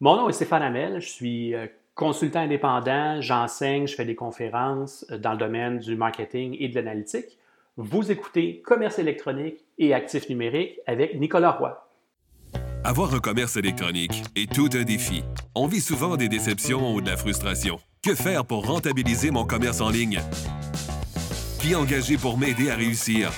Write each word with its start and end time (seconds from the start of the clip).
Mon 0.00 0.16
nom 0.16 0.28
est 0.28 0.34
Stéphane 0.34 0.60
Hamel, 0.60 1.00
je 1.00 1.08
suis 1.08 1.54
euh, 1.54 1.66
consultant 1.94 2.40
indépendant, 2.40 3.22
j'enseigne, 3.22 3.86
je 3.86 3.94
fais 3.94 4.04
des 4.04 4.14
conférences 4.14 5.06
euh, 5.10 5.16
dans 5.16 5.32
le 5.32 5.38
domaine 5.38 5.78
du 5.78 5.96
marketing 5.96 6.54
et 6.60 6.68
de 6.68 6.74
l'analytique. 6.74 7.38
Vous 7.78 8.10
écoutez 8.10 8.60
Commerce 8.60 8.98
électronique 8.98 9.64
et 9.78 9.94
actifs 9.94 10.28
numériques 10.28 10.80
avec 10.86 11.18
Nicolas 11.18 11.52
Roy. 11.52 11.88
Avoir 12.84 13.14
un 13.14 13.20
commerce 13.20 13.56
électronique 13.56 14.22
est 14.36 14.52
tout 14.52 14.68
un 14.74 14.84
défi. 14.84 15.24
On 15.54 15.66
vit 15.66 15.80
souvent 15.80 16.18
des 16.18 16.28
déceptions 16.28 16.94
ou 16.94 17.00
de 17.00 17.08
la 17.08 17.16
frustration. 17.16 17.78
Que 18.04 18.14
faire 18.14 18.44
pour 18.44 18.66
rentabiliser 18.66 19.30
mon 19.30 19.46
commerce 19.46 19.80
en 19.80 19.88
ligne? 19.88 20.20
Qui 21.58 21.74
engager 21.74 22.18
pour 22.18 22.36
m'aider 22.36 22.68
à 22.68 22.76
réussir? 22.76 23.32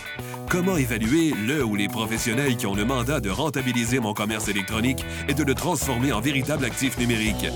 Comment 0.50 0.78
évaluer 0.78 1.34
le 1.46 1.62
ou 1.62 1.76
les 1.76 1.88
professionnels 1.88 2.56
qui 2.56 2.66
ont 2.66 2.74
le 2.74 2.86
mandat 2.86 3.20
de 3.20 3.28
rentabiliser 3.28 4.00
mon 4.00 4.14
commerce 4.14 4.48
électronique 4.48 5.04
et 5.28 5.34
de 5.34 5.44
le 5.44 5.54
transformer 5.54 6.10
en 6.10 6.22
véritable 6.22 6.64
actif 6.64 6.96
numérique? 6.98 7.46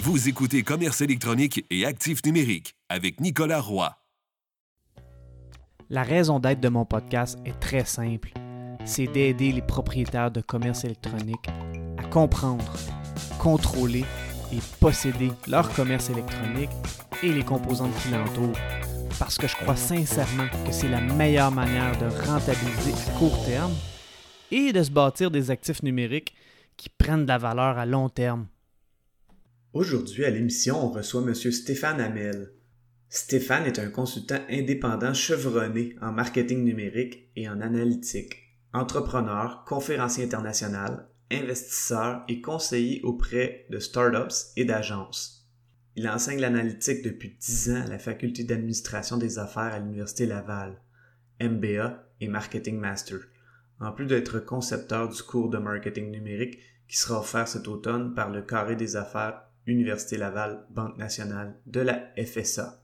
Vous 0.00 0.30
écoutez 0.30 0.62
Commerce 0.62 1.02
électronique 1.02 1.66
et 1.68 1.84
actifs 1.84 2.24
numériques 2.24 2.74
avec 2.88 3.20
Nicolas 3.20 3.60
Roy. 3.60 3.94
La 5.90 6.02
raison 6.02 6.40
d'être 6.40 6.60
de 6.60 6.70
mon 6.70 6.86
podcast 6.86 7.38
est 7.44 7.60
très 7.60 7.84
simple. 7.84 8.32
C'est 8.86 9.08
d'aider 9.08 9.52
les 9.52 9.60
propriétaires 9.60 10.30
de 10.30 10.40
commerce 10.40 10.84
électronique 10.84 11.48
à 11.98 12.04
comprendre, 12.04 12.72
contrôler 13.38 14.06
et 14.54 14.58
posséder 14.80 15.32
leur 15.48 15.70
commerce 15.74 16.08
électronique 16.08 16.70
et 17.22 17.30
les 17.30 17.44
composantes 17.44 17.94
qui 18.02 18.08
l'entourent 18.08 18.56
parce 19.18 19.36
que 19.36 19.48
je 19.48 19.56
crois 19.56 19.76
sincèrement 19.76 20.46
que 20.64 20.72
c'est 20.72 20.88
la 20.88 21.00
meilleure 21.00 21.50
manière 21.50 21.98
de 21.98 22.06
rentabiliser 22.26 22.92
à 22.92 23.18
court 23.18 23.44
terme 23.44 23.74
et 24.50 24.72
de 24.72 24.82
se 24.82 24.90
bâtir 24.90 25.30
des 25.30 25.50
actifs 25.50 25.82
numériques 25.82 26.34
qui 26.76 26.88
prennent 26.88 27.24
de 27.24 27.28
la 27.28 27.38
valeur 27.38 27.78
à 27.78 27.86
long 27.86 28.08
terme. 28.08 28.46
Aujourd'hui, 29.72 30.24
à 30.24 30.30
l'émission, 30.30 30.84
on 30.84 30.90
reçoit 30.90 31.22
M. 31.22 31.34
Stéphane 31.34 32.00
Hamel. 32.00 32.52
Stéphane 33.08 33.66
est 33.66 33.78
un 33.78 33.90
consultant 33.90 34.40
indépendant 34.50 35.14
chevronné 35.14 35.96
en 36.00 36.12
marketing 36.12 36.64
numérique 36.64 37.30
et 37.36 37.48
en 37.48 37.60
analytique, 37.60 38.36
entrepreneur, 38.72 39.64
conférencier 39.66 40.24
international, 40.24 41.08
investisseur 41.30 42.22
et 42.28 42.40
conseiller 42.40 43.00
auprès 43.02 43.66
de 43.70 43.78
startups 43.78 44.52
et 44.56 44.64
d'agences. 44.64 45.37
Il 45.98 46.08
enseigne 46.08 46.38
l'analytique 46.38 47.02
depuis 47.02 47.36
10 47.40 47.70
ans 47.70 47.82
à 47.84 47.88
la 47.88 47.98
faculté 47.98 48.44
d'administration 48.44 49.16
des 49.16 49.40
affaires 49.40 49.74
à 49.74 49.80
l'Université 49.80 50.26
Laval, 50.26 50.80
MBA 51.40 52.04
et 52.20 52.28
Marketing 52.28 52.78
Master, 52.78 53.18
en 53.80 53.90
plus 53.90 54.06
d'être 54.06 54.38
concepteur 54.38 55.08
du 55.08 55.20
cours 55.24 55.50
de 55.50 55.58
marketing 55.58 56.12
numérique 56.12 56.60
qui 56.86 56.96
sera 56.96 57.18
offert 57.18 57.48
cet 57.48 57.66
automne 57.66 58.14
par 58.14 58.30
le 58.30 58.42
Carré 58.42 58.76
des 58.76 58.94
affaires 58.94 59.42
Université 59.66 60.16
Laval, 60.18 60.66
Banque 60.70 60.98
nationale 60.98 61.58
de 61.66 61.80
la 61.80 62.12
FSA. 62.16 62.80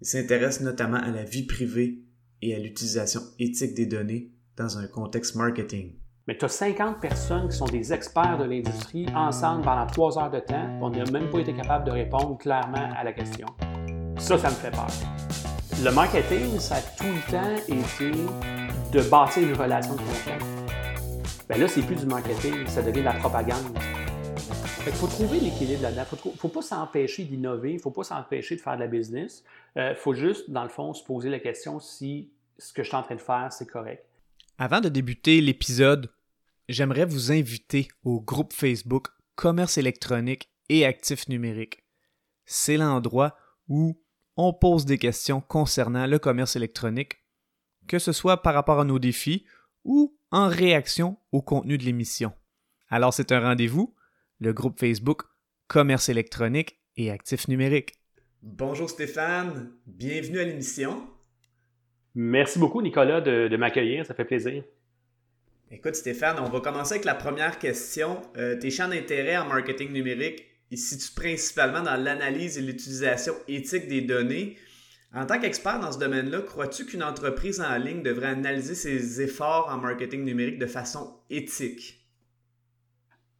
Il 0.00 0.06
s'intéresse 0.06 0.60
notamment 0.60 0.98
à 0.98 1.10
la 1.10 1.24
vie 1.24 1.46
privée 1.46 2.04
et 2.42 2.54
à 2.54 2.60
l'utilisation 2.60 3.22
éthique 3.40 3.74
des 3.74 3.86
données 3.86 4.30
dans 4.56 4.78
un 4.78 4.86
contexte 4.86 5.34
marketing 5.34 5.96
mais 6.26 6.36
tu 6.36 6.44
as 6.44 6.48
50 6.48 7.00
personnes 7.00 7.48
qui 7.48 7.56
sont 7.56 7.66
des 7.66 7.92
experts 7.92 8.36
de 8.38 8.44
l'industrie 8.44 9.06
ensemble 9.14 9.62
pendant 9.62 9.86
trois 9.86 10.18
heures 10.18 10.30
de 10.30 10.40
temps, 10.40 10.68
on 10.80 10.90
n'a 10.90 11.04
même 11.12 11.30
pas 11.30 11.38
été 11.38 11.54
capable 11.54 11.84
de 11.84 11.92
répondre 11.92 12.36
clairement 12.36 12.90
à 12.96 13.04
la 13.04 13.12
question. 13.12 13.46
Ça, 14.18 14.36
ça 14.36 14.50
me 14.50 14.54
fait 14.54 14.72
peur. 14.72 14.88
Le 15.84 15.90
marketing, 15.92 16.58
ça 16.58 16.76
a 16.76 16.80
tout 16.80 17.04
le 17.04 17.30
temps 17.30 17.56
été 17.68 18.10
de 18.92 19.08
bâtir 19.08 19.48
une 19.48 19.54
relation 19.54 19.94
de 19.94 20.00
confiance. 20.00 20.42
Ben 21.48 21.60
là, 21.60 21.68
c'est 21.68 21.82
plus 21.82 21.94
du 21.94 22.06
marketing, 22.06 22.66
ça 22.66 22.82
devient 22.82 23.00
de 23.00 23.04
la 23.04 23.12
propagande. 23.12 23.78
Il 24.84 24.92
faut 24.92 25.06
trouver 25.06 25.38
l'équilibre 25.38 25.82
là-dedans. 25.82 26.04
Il 26.24 26.30
ne 26.32 26.36
faut, 26.36 26.48
pas 26.48 26.62
s'empêcher 26.62 27.24
d'innover, 27.24 27.70
il 27.70 27.76
ne 27.76 27.80
faut 27.80 27.90
pas 27.92 28.04
s'empêcher 28.04 28.56
de 28.56 28.60
faire 28.60 28.74
de 28.74 28.80
la 28.80 28.88
business. 28.88 29.44
Il 29.76 29.82
euh, 29.82 29.94
faut 29.94 30.14
juste, 30.14 30.50
dans 30.50 30.64
le 30.64 30.68
fond, 30.70 30.92
se 30.92 31.04
poser 31.04 31.28
la 31.28 31.38
question 31.38 31.78
si 31.78 32.30
ce 32.58 32.72
que 32.72 32.82
je 32.82 32.88
suis 32.88 32.96
en 32.96 33.02
train 33.02 33.14
de 33.14 33.20
faire, 33.20 33.48
c'est 33.50 33.66
correct. 33.66 34.04
Avant 34.58 34.80
de 34.80 34.88
débuter 34.88 35.40
l'épisode, 35.40 36.08
j'aimerais 36.68 37.04
vous 37.04 37.32
inviter 37.32 37.88
au 38.02 38.20
groupe 38.20 38.52
Facebook 38.52 39.08
Commerce 39.34 39.78
électronique 39.78 40.50
et 40.68 40.84
actifs 40.84 41.28
numériques. 41.28 41.84
C'est 42.44 42.76
l'endroit 42.76 43.36
où 43.68 44.00
on 44.36 44.52
pose 44.52 44.84
des 44.84 44.98
questions 44.98 45.40
concernant 45.40 46.06
le 46.06 46.18
commerce 46.18 46.56
électronique, 46.56 47.18
que 47.86 47.98
ce 47.98 48.12
soit 48.12 48.42
par 48.42 48.54
rapport 48.54 48.80
à 48.80 48.84
nos 48.84 48.98
défis 48.98 49.44
ou 49.84 50.18
en 50.30 50.48
réaction 50.48 51.18
au 51.32 51.42
contenu 51.42 51.78
de 51.78 51.84
l'émission. 51.84 52.32
Alors 52.88 53.14
c'est 53.14 53.32
un 53.32 53.40
rendez-vous, 53.40 53.94
le 54.40 54.52
groupe 54.52 54.78
Facebook 54.78 55.22
Commerce 55.68 56.08
électronique 56.08 56.80
et 56.96 57.10
actifs 57.10 57.48
numériques. 57.48 57.94
Bonjour 58.42 58.88
Stéphane, 58.88 59.72
bienvenue 59.86 60.38
à 60.38 60.44
l'émission. 60.44 61.08
Merci 62.14 62.58
beaucoup 62.58 62.80
Nicolas 62.80 63.20
de, 63.20 63.54
m'accueillir, 63.56 64.06
ça 64.06 64.14
fait 64.14 64.24
plaisir. 64.24 64.62
Écoute 65.72 65.96
Stéphane, 65.96 66.36
on 66.38 66.48
va 66.48 66.60
commencer 66.60 66.94
avec 66.94 67.04
la 67.04 67.16
première 67.16 67.58
question. 67.58 68.22
Euh, 68.36 68.56
tes 68.56 68.70
champs 68.70 68.86
d'intérêt 68.86 69.36
en 69.36 69.46
marketing 69.46 69.92
numérique, 69.92 70.44
ils 70.70 70.78
se 70.78 70.94
situent 70.94 71.14
principalement 71.16 71.82
dans 71.82 71.96
l'analyse 71.96 72.56
et 72.56 72.62
l'utilisation 72.62 73.34
éthique 73.48 73.88
des 73.88 74.00
données. 74.00 74.56
En 75.12 75.26
tant 75.26 75.40
qu'expert 75.40 75.80
dans 75.80 75.90
ce 75.90 75.98
domaine-là, 75.98 76.42
crois-tu 76.42 76.86
qu'une 76.86 77.02
entreprise 77.02 77.60
en 77.60 77.76
ligne 77.78 78.02
devrait 78.02 78.28
analyser 78.28 78.76
ses 78.76 79.20
efforts 79.20 79.68
en 79.68 79.78
marketing 79.78 80.24
numérique 80.24 80.60
de 80.60 80.66
façon 80.66 81.18
éthique? 81.30 82.06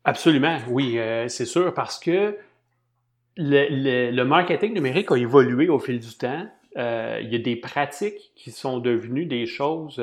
Absolument, 0.02 0.58
oui, 0.68 0.98
euh, 0.98 1.28
c'est 1.28 1.44
sûr, 1.44 1.72
parce 1.74 1.96
que 1.96 2.36
le, 3.36 4.22
marketing 4.24 4.74
numérique 4.74 5.12
a 5.12 5.16
évolué 5.16 5.68
au 5.68 5.78
fil 5.78 6.00
du 6.00 6.12
temps. 6.16 6.48
Euh, 6.76 7.20
il 7.22 7.32
y 7.32 7.36
a 7.36 7.38
des 7.38 7.56
pratiques 7.56 8.32
qui 8.34 8.50
sont 8.50 8.78
devenues 8.78 9.26
des 9.26 9.46
choses 9.46 10.02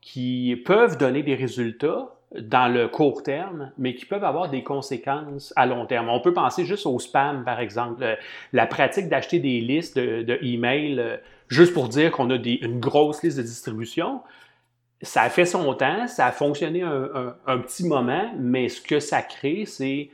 qui 0.00 0.60
peuvent 0.64 0.98
donner 0.98 1.22
des 1.22 1.34
résultats 1.34 2.16
dans 2.34 2.72
le 2.72 2.88
court 2.88 3.22
terme, 3.22 3.70
mais 3.78 3.94
qui 3.94 4.04
peuvent 4.04 4.24
avoir 4.24 4.50
des 4.50 4.62
conséquences 4.62 5.52
à 5.56 5.66
long 5.66 5.86
terme. 5.86 6.08
On 6.08 6.20
peut 6.20 6.32
penser 6.32 6.64
juste 6.64 6.86
au 6.86 6.98
spam, 6.98 7.44
par 7.44 7.60
exemple. 7.60 8.18
La 8.52 8.66
pratique 8.66 9.08
d'acheter 9.08 9.38
des 9.38 9.60
listes 9.60 9.98
de, 9.98 10.38
emails 10.42 10.98
euh, 10.98 11.16
juste 11.48 11.72
pour 11.72 11.88
dire 11.88 12.10
qu'on 12.10 12.30
a 12.30 12.36
une 12.36 12.80
grosse 12.80 13.22
liste 13.22 13.38
de 13.38 13.42
distribution, 13.42 14.20
ça 15.02 15.22
a 15.22 15.30
fait 15.30 15.44
son 15.44 15.74
temps, 15.74 16.06
ça 16.06 16.26
a 16.26 16.32
fonctionné 16.32 16.82
un, 16.82 17.58
petit 17.58 17.86
moment, 17.86 18.32
mais 18.38 18.68
ce 18.68 18.80
que 18.80 18.98
ça 18.98 19.22
crée, 19.22 19.64
c'est 19.66 20.10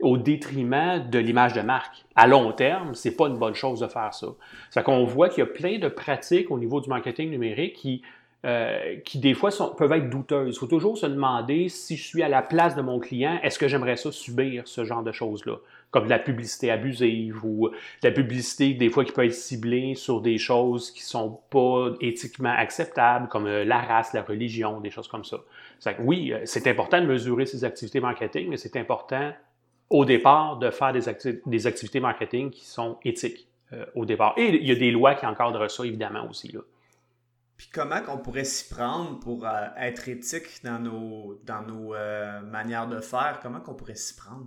au 0.00 0.16
détriment 0.16 1.08
de 1.08 1.18
l'image 1.18 1.52
de 1.54 1.60
marque. 1.60 2.04
À 2.16 2.26
long 2.26 2.52
terme, 2.52 2.94
c'est 2.94 3.16
pas 3.16 3.28
une 3.28 3.38
bonne 3.38 3.54
chose 3.54 3.80
de 3.80 3.86
faire 3.86 4.12
ça. 4.12 4.26
C'est 4.70 4.82
qu'on 4.82 5.04
voit 5.04 5.28
qu'il 5.28 5.38
y 5.38 5.46
a 5.46 5.50
plein 5.50 5.78
de 5.78 5.88
pratiques 5.88 6.50
au 6.50 6.58
niveau 6.58 6.80
du 6.80 6.88
marketing 6.88 7.30
numérique 7.30 7.74
qui 7.74 8.02
euh, 8.44 8.96
qui 9.06 9.20
des 9.20 9.32
fois 9.32 9.48
peuvent 9.74 9.92
être 9.92 10.10
douteuses. 10.10 10.56
Il 10.56 10.58
faut 10.58 10.66
toujours 10.66 10.98
se 10.98 11.06
demander 11.06 11.70
si 11.70 11.96
je 11.96 12.02
suis 12.02 12.22
à 12.22 12.28
la 12.28 12.42
place 12.42 12.76
de 12.76 12.82
mon 12.82 12.98
client, 12.98 13.38
est-ce 13.42 13.58
que 13.58 13.68
j'aimerais 13.68 13.96
ça 13.96 14.12
subir 14.12 14.68
ce 14.68 14.84
genre 14.84 15.02
de 15.02 15.12
choses-là, 15.12 15.56
comme 15.90 16.04
de 16.04 16.10
la 16.10 16.18
publicité 16.18 16.70
abusive 16.70 17.42
ou 17.42 17.70
de 17.70 17.74
la 18.06 18.10
publicité 18.10 18.74
des 18.74 18.90
fois 18.90 19.06
qui 19.06 19.12
peut 19.12 19.24
être 19.24 19.32
ciblée 19.32 19.94
sur 19.94 20.20
des 20.20 20.36
choses 20.36 20.90
qui 20.90 21.02
sont 21.02 21.40
pas 21.48 21.92
éthiquement 22.02 22.52
acceptables, 22.54 23.28
comme 23.28 23.46
euh, 23.46 23.64
la 23.64 23.78
race, 23.78 24.12
la 24.12 24.20
religion, 24.20 24.78
des 24.80 24.90
choses 24.90 25.08
comme 25.08 25.24
ça. 25.24 25.38
oui, 26.00 26.34
euh, 26.34 26.40
c'est 26.44 26.66
important 26.66 27.00
de 27.00 27.06
mesurer 27.06 27.46
ces 27.46 27.64
activités 27.64 28.00
marketing, 28.00 28.48
mais 28.50 28.58
c'est 28.58 28.76
important 28.76 29.32
au 29.88 30.04
départ 30.04 30.58
de 30.58 30.68
faire 30.68 30.92
des, 30.92 31.66
activités 31.66 32.00
marketing 32.00 32.50
qui 32.50 32.66
sont 32.66 32.98
éthiques 33.06 33.48
au 33.94 34.04
départ. 34.04 34.34
Et 34.36 34.48
il 34.48 34.68
y 34.68 34.70
a 34.70 34.76
des 34.76 34.90
lois 34.90 35.14
qui 35.14 35.24
encadrent 35.26 35.70
ça, 35.70 35.84
évidemment, 35.84 36.28
aussi. 36.28 36.52
Là. 36.52 36.60
Puis 37.56 37.68
comment 37.72 38.00
qu'on 38.00 38.18
pourrait 38.18 38.44
s'y 38.44 38.68
prendre 38.72 39.20
pour 39.20 39.46
euh, 39.46 39.66
être 39.78 40.08
éthique 40.08 40.64
dans 40.64 40.80
nos, 40.80 41.40
dans 41.44 41.62
nos 41.62 41.94
euh, 41.94 42.40
manières 42.40 42.88
de 42.88 43.00
faire? 43.00 43.38
Comment 43.42 43.60
qu'on 43.60 43.74
pourrait 43.74 43.94
s'y 43.94 44.16
prendre? 44.16 44.46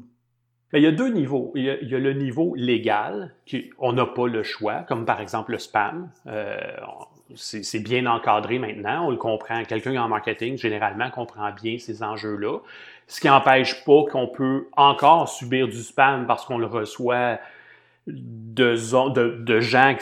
il 0.73 0.81
y 0.81 0.87
a 0.87 0.91
deux 0.91 1.09
niveaux. 1.09 1.51
Il 1.55 1.63
y 1.63 1.95
a, 1.95 1.99
le 1.99 2.13
niveau 2.13 2.53
légal, 2.55 3.33
qui, 3.45 3.69
on 3.77 3.93
n'a 3.93 4.05
pas 4.05 4.27
le 4.27 4.43
choix, 4.43 4.83
comme 4.83 5.05
par 5.05 5.21
exemple 5.21 5.51
le 5.51 5.59
spam. 5.59 6.09
Euh, 6.27 6.57
c'est 7.35 7.79
bien 7.79 8.05
encadré 8.05 8.59
maintenant, 8.59 9.07
on 9.07 9.11
le 9.11 9.17
comprend. 9.17 9.63
Quelqu'un 9.63 10.01
en 10.01 10.07
marketing, 10.07 10.57
généralement, 10.57 11.09
comprend 11.09 11.51
bien 11.51 11.77
ces 11.77 12.03
enjeux-là. 12.03 12.59
Ce 13.07 13.21
qui 13.21 13.27
n'empêche 13.27 13.83
pas 13.85 14.03
qu'on 14.11 14.27
peut 14.27 14.67
encore 14.75 15.29
subir 15.29 15.67
du 15.67 15.81
spam 15.81 16.25
parce 16.25 16.45
qu'on 16.45 16.57
le 16.57 16.67
reçoit 16.67 17.39
de, 18.07 19.09
de, 19.13 19.43
de 19.43 19.59
gens 19.59 19.95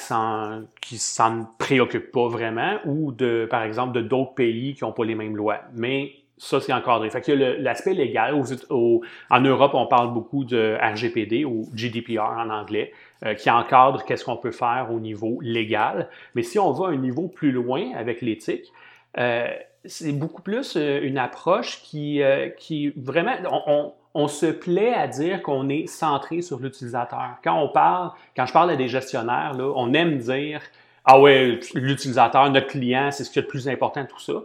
qui 0.81 0.97
s'en 0.97 1.47
préoccupent 1.57 2.11
pas 2.11 2.27
vraiment 2.27 2.77
ou 2.85 3.11
de, 3.11 3.47
par 3.49 3.63
exemple, 3.63 3.93
de 3.93 4.01
d'autres 4.01 4.35
pays 4.35 4.75
qui 4.75 4.83
n'ont 4.83 4.91
pas 4.91 5.05
les 5.05 5.15
mêmes 5.15 5.35
lois. 5.35 5.61
Mais 5.73 6.13
ça, 6.37 6.59
c'est 6.59 6.73
encadré. 6.73 7.09
Fait 7.09 7.21
que 7.21 7.31
l'aspect 7.31 7.93
légal. 7.93 8.35
en 8.35 9.41
Europe, 9.41 9.71
on 9.73 9.87
parle 9.87 10.13
beaucoup 10.13 10.43
de 10.43 10.77
RGPD 10.81 11.45
ou 11.45 11.67
GDPR 11.73 12.21
en 12.21 12.49
anglais, 12.49 12.91
euh, 13.25 13.33
qui 13.33 13.49
encadre 13.49 14.03
qu'est-ce 14.05 14.25
qu'on 14.25 14.37
peut 14.37 14.51
faire 14.51 14.89
au 14.91 14.99
niveau 14.99 15.39
légal. 15.41 16.09
Mais 16.35 16.43
si 16.43 16.59
on 16.59 16.71
va 16.71 16.87
un 16.87 16.97
niveau 16.97 17.27
plus 17.27 17.51
loin 17.51 17.91
avec 17.95 18.21
l'éthique, 18.21 18.71
euh, 19.17 19.47
c'est 19.85 20.11
beaucoup 20.11 20.41
plus 20.41 20.75
euh, 20.75 20.99
une 21.03 21.17
approche 21.17 21.81
qui, 21.83 22.21
qui 22.57 22.91
vraiment, 22.97 23.35
on, 23.49 23.61
on 23.67 23.93
se 24.27 24.45
plaît 24.45 24.94
à 24.94 25.07
dire 25.07 25.44
qu'on 25.44 25.67
est 25.67 25.88
centré 25.88 26.41
sur 26.41 26.59
l'utilisateur. 26.59 27.35
Quand 27.44 27.59
on 27.62 27.67
parle, 27.67 28.12
quand 28.35 28.45
je 28.45 28.53
parle 28.53 28.71
à 28.71 28.75
des 28.75 28.88
gestionnaires, 28.88 29.53
là, 29.53 29.71
on 29.75 29.94
aime 29.94 30.17
dire 30.17 30.62
Ah 31.03 31.19
ouais, 31.19 31.59
l'utilisateur, 31.75 32.50
notre 32.50 32.67
client, 32.67 33.12
c'est 33.12 33.25
ce 33.25 33.29
qui 33.29 33.39
est 33.39 33.41
le 33.41 33.47
plus 33.47 33.67
important, 33.67 34.06
tout 34.06 34.19
ça. 34.19 34.41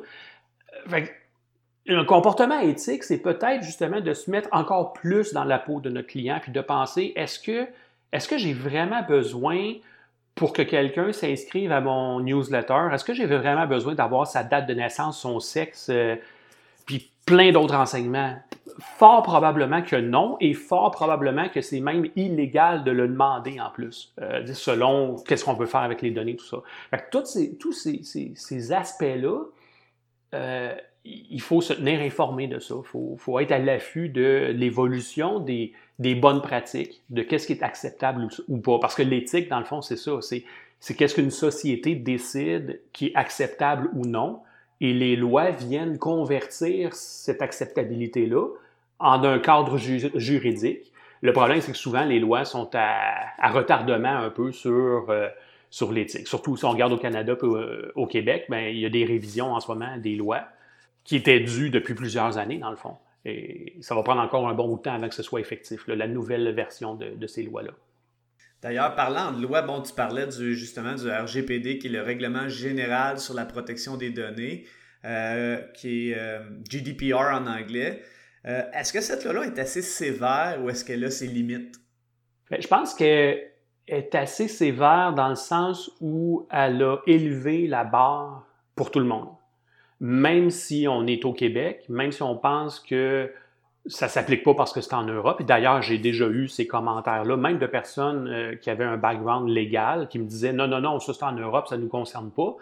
Un 1.89 2.05
comportement 2.05 2.59
éthique, 2.59 3.05
c'est 3.05 3.23
peut-être 3.23 3.63
justement 3.63 4.01
de 4.01 4.13
se 4.13 4.31
mettre 4.31 4.49
encore 4.53 4.93
plus 4.93 5.33
dans 5.33 5.45
la 5.45 5.59
peau 5.59 5.81
de 5.81 5.89
notre 5.89 6.09
client, 6.09 6.39
puis 6.43 6.53
de 6.53 6.61
penser 6.61 7.13
est-ce 7.17 7.39
que, 7.39 7.67
est-ce 8.13 8.29
que 8.29 8.39
j'ai 8.39 8.53
vraiment 8.53 9.03
besoin 9.03 9.75
pour 10.35 10.53
que 10.53 10.63
quelqu'un 10.63 11.13
s'inscrive 11.13 11.71
à 11.71 11.81
mon 11.81 12.21
newsletter, 12.21 12.89
est-ce 12.93 13.05
que 13.05 13.15
j'ai 13.15 13.27
vraiment 13.27 13.67
besoin 13.67 13.95
d'avoir 13.95 14.27
sa 14.27 14.43
date 14.43 14.67
de 14.67 14.75
naissance, 14.75 15.21
son 15.21 15.39
sexe, 15.39 15.89
euh, 15.91 16.17
plein 17.31 17.53
d'autres 17.53 17.77
renseignements? 17.77 18.35
Fort 18.97 19.23
probablement 19.23 19.83
que 19.83 19.97
non, 19.97 20.37
et 20.41 20.53
fort 20.53 20.91
probablement 20.91 21.49
que 21.49 21.61
c'est 21.61 21.81
même 21.81 22.07
illégal 22.17 22.83
de 22.83 22.91
le 22.91 23.07
demander 23.09 23.61
en 23.61 23.71
plus, 23.71 24.13
euh, 24.21 24.45
selon 24.53 25.17
qu'est-ce 25.27 25.45
qu'on 25.45 25.55
peut 25.55 25.67
faire 25.67 25.83
avec 25.83 26.03
les 26.03 26.11
données, 26.11 26.37
tout 26.37 26.47
ça. 26.47 26.63
Tous 27.11 27.73
ces, 27.73 28.73
aspects-là, 28.73 29.39
euh, 30.35 30.75
il 31.05 31.41
faut 31.41 31.61
se 31.61 31.73
tenir 31.73 32.01
informé 32.01 32.47
de 32.47 32.59
ça. 32.59 32.75
Il 32.79 33.19
faut, 33.19 33.39
être 33.39 33.53
à 33.53 33.59
l'affût 33.59 34.09
de 34.09 34.53
l'évolution 34.55 35.41
des, 35.41 35.73
des, 35.99 36.15
bonnes 36.15 36.43
pratiques, 36.43 37.03
de 37.11 37.23
qu'est-ce 37.23 37.47
qui 37.47 37.55
est 37.55 37.63
acceptable 37.63 38.29
ou, 38.49 38.59
pas. 38.59 38.79
Parce 38.79 38.95
que 38.95 39.03
l'éthique, 39.03 39.49
dans 39.49 39.59
le 39.59 39.65
fond, 39.65 39.83
c'est 39.83 39.97
ça. 39.97 40.19
C'est 40.21 40.95
qu'est-ce 40.95 41.15
qu'une 41.15 41.31
société 41.31 41.95
décide 41.95 42.81
qui 42.93 43.09
est 43.09 43.17
acceptable 43.17 43.89
ou 43.95 44.07
non. 44.07 44.41
Et 44.81 44.93
les 44.93 45.17
lois 45.17 45.51
viennent 45.51 45.99
convertir 45.99 46.95
cette 46.95 47.43
acceptabilité-là 47.43 48.47
en 48.99 49.25
un 49.25 49.39
cadre 49.39 49.77
juridique. 49.77 50.93
Le 51.23 51.33
problème, 51.33 51.61
c'est 51.61 51.73
que 51.73 51.79
souvent, 51.79 52.05
les 52.05 52.19
lois 52.19 52.45
sont 52.45 52.71
à, 52.75 53.51
retardement 53.51 54.17
un 54.17 54.31
peu 54.31 54.53
sur, 54.53 55.11
euh, 55.11 55.29
sur 55.69 55.93
l'éthique. 55.93 56.27
Surtout 56.27 56.57
si 56.57 56.65
on 56.65 56.71
regarde 56.71 56.93
au 56.93 56.99
Canada 56.99 57.37
euh, 57.43 57.93
au 57.95 58.07
Québec, 58.07 58.47
ben, 58.49 58.69
il 58.69 58.79
y 58.79 58.87
a 58.87 58.91
des 58.91 59.05
révisions 59.05 59.53
en 59.53 59.61
ce 59.61 59.71
moment 59.71 59.97
des 59.99 60.17
lois 60.17 60.45
qui 61.05 61.17
était 61.17 61.41
dû 61.41 61.71
depuis 61.71 61.95
plusieurs 61.95 62.39
années, 62.39 62.59
dans 62.59 62.71
le 62.71 62.77
fond. 62.77 62.97
Et 63.25 63.75
ça 63.81 63.95
va 63.95 64.03
prendre 64.03 64.21
encore 64.21 64.49
un 64.49 64.55
bon 64.55 64.69
bout 64.69 64.77
de 64.77 64.83
temps 64.83 64.95
avant 64.95 65.09
que 65.09 65.15
ce 65.15 65.23
soit 65.23 65.41
effectif, 65.41 65.87
la 65.87 66.07
nouvelle 66.07 66.51
version 66.53 66.95
de, 66.95 67.27
ces 67.27 67.43
lois-là. 67.43 67.73
D'ailleurs, 68.63 68.95
parlant 68.95 69.33
de 69.33 69.43
loi, 69.43 69.63
bon, 69.63 69.81
tu 69.81 69.93
parlais 69.95 70.27
du, 70.27 70.55
justement 70.55 70.95
du 70.95 71.11
RGPD, 71.11 71.79
qui 71.79 71.87
est 71.87 71.91
le 71.91 72.03
règlement 72.03 72.49
général 72.49 73.19
sur 73.19 73.35
la 73.35 73.47
protection 73.47 73.97
des 73.97 74.11
données, 74.11 74.67
euh, 75.05 75.61
qui 75.75 76.11
est 76.11 76.19
euh, 76.19 76.41
GDPR 76.69 77.33
en 77.33 77.47
anglais. 77.47 78.03
Euh, 78.47 78.63
est-ce 78.75 78.93
que 78.93 79.01
cette 79.01 79.25
loi-là 79.25 79.45
est 79.45 79.59
assez 79.59 79.83
sévère 79.83 80.59
ou 80.63 80.69
est-ce 80.69 80.85
qu'elle 80.85 81.05
a 81.05 81.11
ses 81.11 81.27
limites? 81.27 81.77
Ben, 82.51 82.61
je 82.61 82.69
pense 82.69 82.95
qu'elle 82.95 83.51
est 83.87 84.15
assez 84.15 84.49
sévère 84.49 85.15
dans 85.15 85.29
le 85.29 85.37
sens 85.37 85.91
où 86.01 86.47
elle 86.51 86.83
a 86.83 86.99
élevé 87.07 87.67
la 87.67 87.85
barre 87.85 88.47
pour 88.75 88.91
tout 88.91 89.01
le 89.01 89.07
monde 89.07 89.31
même 90.01 90.49
si 90.51 90.87
on 90.89 91.07
est 91.07 91.25
au 91.25 91.33
Québec, 91.33 91.85
même 91.89 92.11
si 92.11 92.23
on 92.23 92.37
pense 92.37 92.81
que 92.81 93.31
ça 93.91 94.09
s'applique 94.09 94.43
pas 94.43 94.55
parce 94.55 94.73
que 94.73 94.81
c'est 94.81 94.95
en 94.95 95.05
Europe. 95.05 95.41
Et 95.41 95.45
d'ailleurs, 95.45 95.83
j'ai 95.83 95.99
déjà 95.99 96.27
eu 96.27 96.49
ces 96.49 96.67
commentaires-là, 96.67 97.37
même 97.37 97.59
de 97.59 97.67
personnes 97.67 98.29
euh, 98.29 98.57
qui 98.57 98.71
avaient 98.71 98.85
un 98.85 98.97
background 98.97 99.49
légal, 99.49 100.09
qui 100.09 100.19
me 100.19 100.25
disaient 100.25 100.53
non, 100.53 100.69
non, 100.69 100.81
non, 100.81 101.01
ça 101.01 101.13
c'est 101.13 101.25
en 101.25 101.33
Europe, 101.33 101.69
ça 101.69 101.77
ne 101.77 101.83
nous 101.83 101.89
concerne 101.89 102.31
pas. 102.31 102.57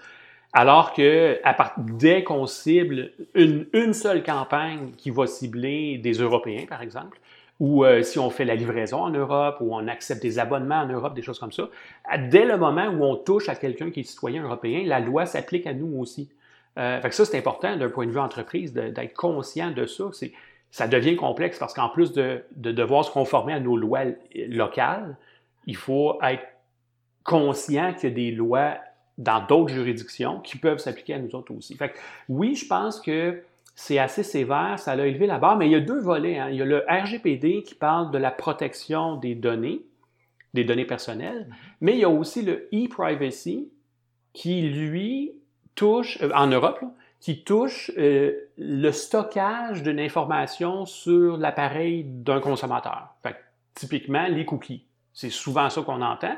Alors 0.52 0.94
que 0.94 1.38
dès 1.76 2.24
qu'on 2.24 2.46
cible 2.46 3.10
une, 3.34 3.66
une, 3.74 3.92
seule 3.92 4.22
campagne 4.22 4.92
qui 4.96 5.10
va 5.10 5.26
cibler 5.26 5.98
des 5.98 6.14
Européens, 6.14 6.64
par 6.66 6.80
exemple, 6.80 7.20
ou 7.60 7.84
euh, 7.84 8.02
si 8.02 8.18
on 8.18 8.30
fait 8.30 8.44
la 8.44 8.54
livraison 8.54 8.98
en 8.98 9.10
Europe, 9.10 9.56
ou 9.60 9.74
on 9.74 9.88
accepte 9.88 10.22
des 10.22 10.38
abonnements 10.38 10.80
en 10.80 10.86
Europe, 10.86 11.14
des 11.14 11.22
choses 11.22 11.38
comme 11.38 11.52
ça, 11.52 11.68
dès 12.30 12.44
le 12.44 12.56
moment 12.56 12.86
où 12.86 13.04
on 13.04 13.16
touche 13.16 13.48
à 13.48 13.56
quelqu'un 13.56 13.90
qui 13.90 14.00
est 14.00 14.04
citoyen 14.04 14.44
européen, 14.44 14.82
la 14.86 15.00
loi 15.00 15.26
s'applique 15.26 15.66
à 15.66 15.74
nous 15.74 15.98
aussi. 15.98 16.30
Euh, 16.78 17.00
fait 17.00 17.08
que 17.08 17.14
ça, 17.14 17.24
c'est 17.24 17.36
important 17.36 17.76
d'un 17.76 17.88
point 17.88 18.06
de 18.06 18.12
vue 18.12 18.20
entreprise 18.20 18.72
d'être 18.72 19.14
conscient 19.14 19.72
de 19.72 19.86
ça. 19.86 20.04
Ça 20.70 20.86
devient 20.86 21.16
complexe 21.16 21.58
parce 21.58 21.74
qu'en 21.74 21.88
plus 21.88 22.12
de, 22.12 22.44
devoir 22.54 23.04
se 23.04 23.10
conformer 23.10 23.54
à 23.54 23.60
nos 23.60 23.76
lois 23.76 24.04
locales, 24.34 25.16
il 25.66 25.76
faut 25.76 26.18
être 26.22 26.44
conscient 27.24 27.94
qu'il 27.94 28.10
y 28.10 28.12
a 28.12 28.14
des 28.14 28.30
lois 28.30 28.76
dans 29.18 29.44
d'autres 29.44 29.74
juridictions 29.74 30.40
qui 30.40 30.56
peuvent 30.56 30.78
s'appliquer 30.78 31.14
à 31.14 31.18
nous 31.18 31.34
autres 31.34 31.52
aussi. 31.52 31.76
Fait 31.76 31.90
que, 31.90 31.98
oui, 32.28 32.54
je 32.54 32.66
pense 32.66 33.00
que 33.00 33.42
c'est 33.74 33.98
assez 33.98 34.22
sévère, 34.22 34.78
ça 34.78 34.92
a 34.92 35.06
élevé 35.06 35.26
la 35.26 35.38
barre, 35.38 35.56
mais 35.56 35.66
il 35.66 35.72
y 35.72 35.76
a 35.76 35.80
deux 35.80 36.00
volets. 36.00 36.38
Hein. 36.38 36.48
Il 36.50 36.56
y 36.56 36.62
a 36.62 36.64
le 36.64 36.84
RGPD 36.88 37.62
qui 37.62 37.74
parle 37.74 38.10
de 38.10 38.18
la 38.18 38.30
protection 38.30 39.16
des 39.16 39.34
données, 39.34 39.82
des 40.54 40.64
données 40.64 40.84
personnelles, 40.84 41.48
mais 41.80 41.92
il 41.92 42.00
y 42.00 42.04
a 42.04 42.08
aussi 42.08 42.42
le 42.42 42.68
e-privacy 42.72 43.70
qui, 44.32 44.62
lui, 44.62 45.32
touche, 45.74 46.18
euh, 46.22 46.30
en 46.34 46.48
Europe, 46.48 46.80
qui 47.20 47.42
touche 47.42 47.90
euh, 47.98 48.32
le 48.56 48.90
stockage 48.92 49.82
d'une 49.82 49.98
information 49.98 50.86
sur 50.86 51.36
l'appareil 51.36 52.04
d'un 52.04 52.40
consommateur. 52.40 53.14
Typiquement, 53.74 54.26
les 54.28 54.44
cookies. 54.44 54.84
C'est 55.12 55.30
souvent 55.30 55.68
ça 55.70 55.82
qu'on 55.82 56.02
entend. 56.02 56.36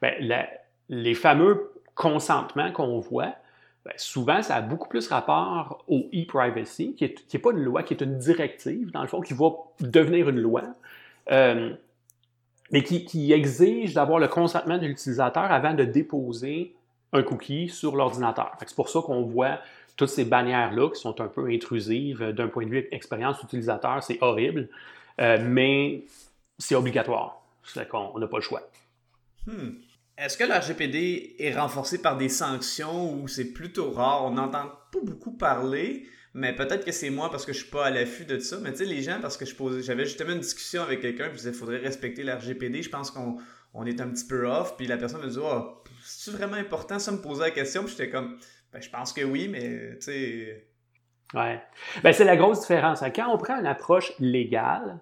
Ben, 0.00 0.48
les 0.88 1.14
fameux 1.14 1.72
consentements 1.94 2.72
qu'on 2.72 2.98
voit, 2.98 3.34
ben, 3.84 3.92
souvent, 3.96 4.42
ça 4.42 4.56
a 4.56 4.60
beaucoup 4.62 4.88
plus 4.88 5.08
rapport 5.08 5.84
au 5.88 6.08
e-privacy, 6.14 6.94
qui 6.94 7.04
n'est 7.04 7.40
pas 7.40 7.50
une 7.50 7.62
loi, 7.62 7.82
qui 7.82 7.94
est 7.94 8.02
une 8.02 8.18
directive, 8.18 8.90
dans 8.90 9.02
le 9.02 9.08
fond, 9.08 9.20
qui 9.20 9.34
va 9.34 9.50
devenir 9.80 10.28
une 10.28 10.40
loi, 10.40 10.62
euh, 11.30 11.74
mais 12.70 12.82
qui 12.82 13.32
exige 13.32 13.92
d'avoir 13.92 14.18
le 14.18 14.28
consentement 14.28 14.78
de 14.78 14.86
l'utilisateur 14.86 15.44
avant 15.44 15.74
de 15.74 15.84
déposer 15.84 16.74
un 17.12 17.22
cookie 17.22 17.68
sur 17.68 17.96
l'ordinateur. 17.96 18.52
C'est 18.58 18.74
pour 18.74 18.88
ça 18.88 19.00
qu'on 19.00 19.22
voit 19.22 19.58
toutes 19.96 20.08
ces 20.08 20.24
bannières-là 20.24 20.90
qui 20.90 21.00
sont 21.00 21.20
un 21.20 21.28
peu 21.28 21.48
intrusives 21.48 22.32
d'un 22.32 22.48
point 22.48 22.64
de 22.64 22.70
vue 22.70 22.88
expérience 22.90 23.42
utilisateur. 23.42 24.02
C'est 24.02 24.18
horrible, 24.20 24.68
euh, 25.20 25.38
mais 25.42 26.04
c'est 26.58 26.74
obligatoire. 26.74 27.42
C'est 27.64 27.88
qu'on 27.88 28.18
n'a 28.18 28.26
pas 28.26 28.38
le 28.38 28.42
choix. 28.42 28.62
Hmm. 29.46 29.72
Est-ce 30.18 30.36
que 30.36 30.44
le 30.44 30.54
RGPD 30.54 31.36
est 31.38 31.54
renforcé 31.54 32.00
par 32.00 32.16
des 32.16 32.28
sanctions 32.28 33.14
ou 33.14 33.28
c'est 33.28 33.52
plutôt 33.52 33.90
rare? 33.90 34.24
On 34.24 34.30
n'entend 34.30 34.66
pas 34.92 35.00
beaucoup 35.02 35.32
parler, 35.32 36.06
mais 36.34 36.54
peut-être 36.54 36.84
que 36.84 36.92
c'est 36.92 37.10
moi 37.10 37.30
parce 37.30 37.46
que 37.46 37.52
je 37.52 37.58
suis 37.58 37.70
pas 37.70 37.86
à 37.86 37.90
l'affût 37.90 38.24
de 38.24 38.38
ça. 38.38 38.58
Mais 38.60 38.72
tu 38.72 38.78
sais, 38.78 38.84
les 38.84 39.02
gens, 39.02 39.18
parce 39.20 39.36
que 39.36 39.44
je 39.44 39.54
posais, 39.54 39.82
j'avais 39.82 40.04
justement 40.04 40.32
une 40.32 40.40
discussion 40.40 40.82
avec 40.82 41.00
quelqu'un, 41.00 41.28
qui 41.28 41.36
disait 41.36 41.50
qu'il 41.50 41.58
faudrait 41.58 41.78
respecter 41.78 42.22
le 42.22 42.32
RGPD. 42.34 42.82
Je 42.82 42.90
pense 42.90 43.10
qu'on 43.10 43.38
on 43.74 43.86
est 43.86 44.00
un 44.00 44.08
petit 44.08 44.26
peu 44.26 44.46
off, 44.46 44.76
puis 44.76 44.86
la 44.86 44.96
personne 44.96 45.22
me 45.22 45.28
dit, 45.28 45.38
oh, 45.40 45.82
c'est 46.04 46.30
vraiment 46.30 46.56
important 46.56 46.98
ça 46.98 47.10
me 47.10 47.18
poser 47.18 47.40
la 47.40 47.50
question? 47.50 47.84
Puis 47.84 47.94
j'étais 47.96 48.10
comme, 48.10 48.36
ben, 48.72 48.80
je 48.80 48.90
pense 48.90 49.12
que 49.12 49.22
oui, 49.22 49.48
mais 49.48 49.96
tu 49.96 50.00
sais. 50.00 50.66
Ouais. 51.34 51.60
Ben, 52.02 52.12
c'est 52.12 52.24
la 52.24 52.36
grosse 52.36 52.60
différence. 52.60 53.02
Quand 53.14 53.32
on 53.32 53.38
prend 53.38 53.58
une 53.58 53.66
approche 53.66 54.12
légale, 54.18 54.98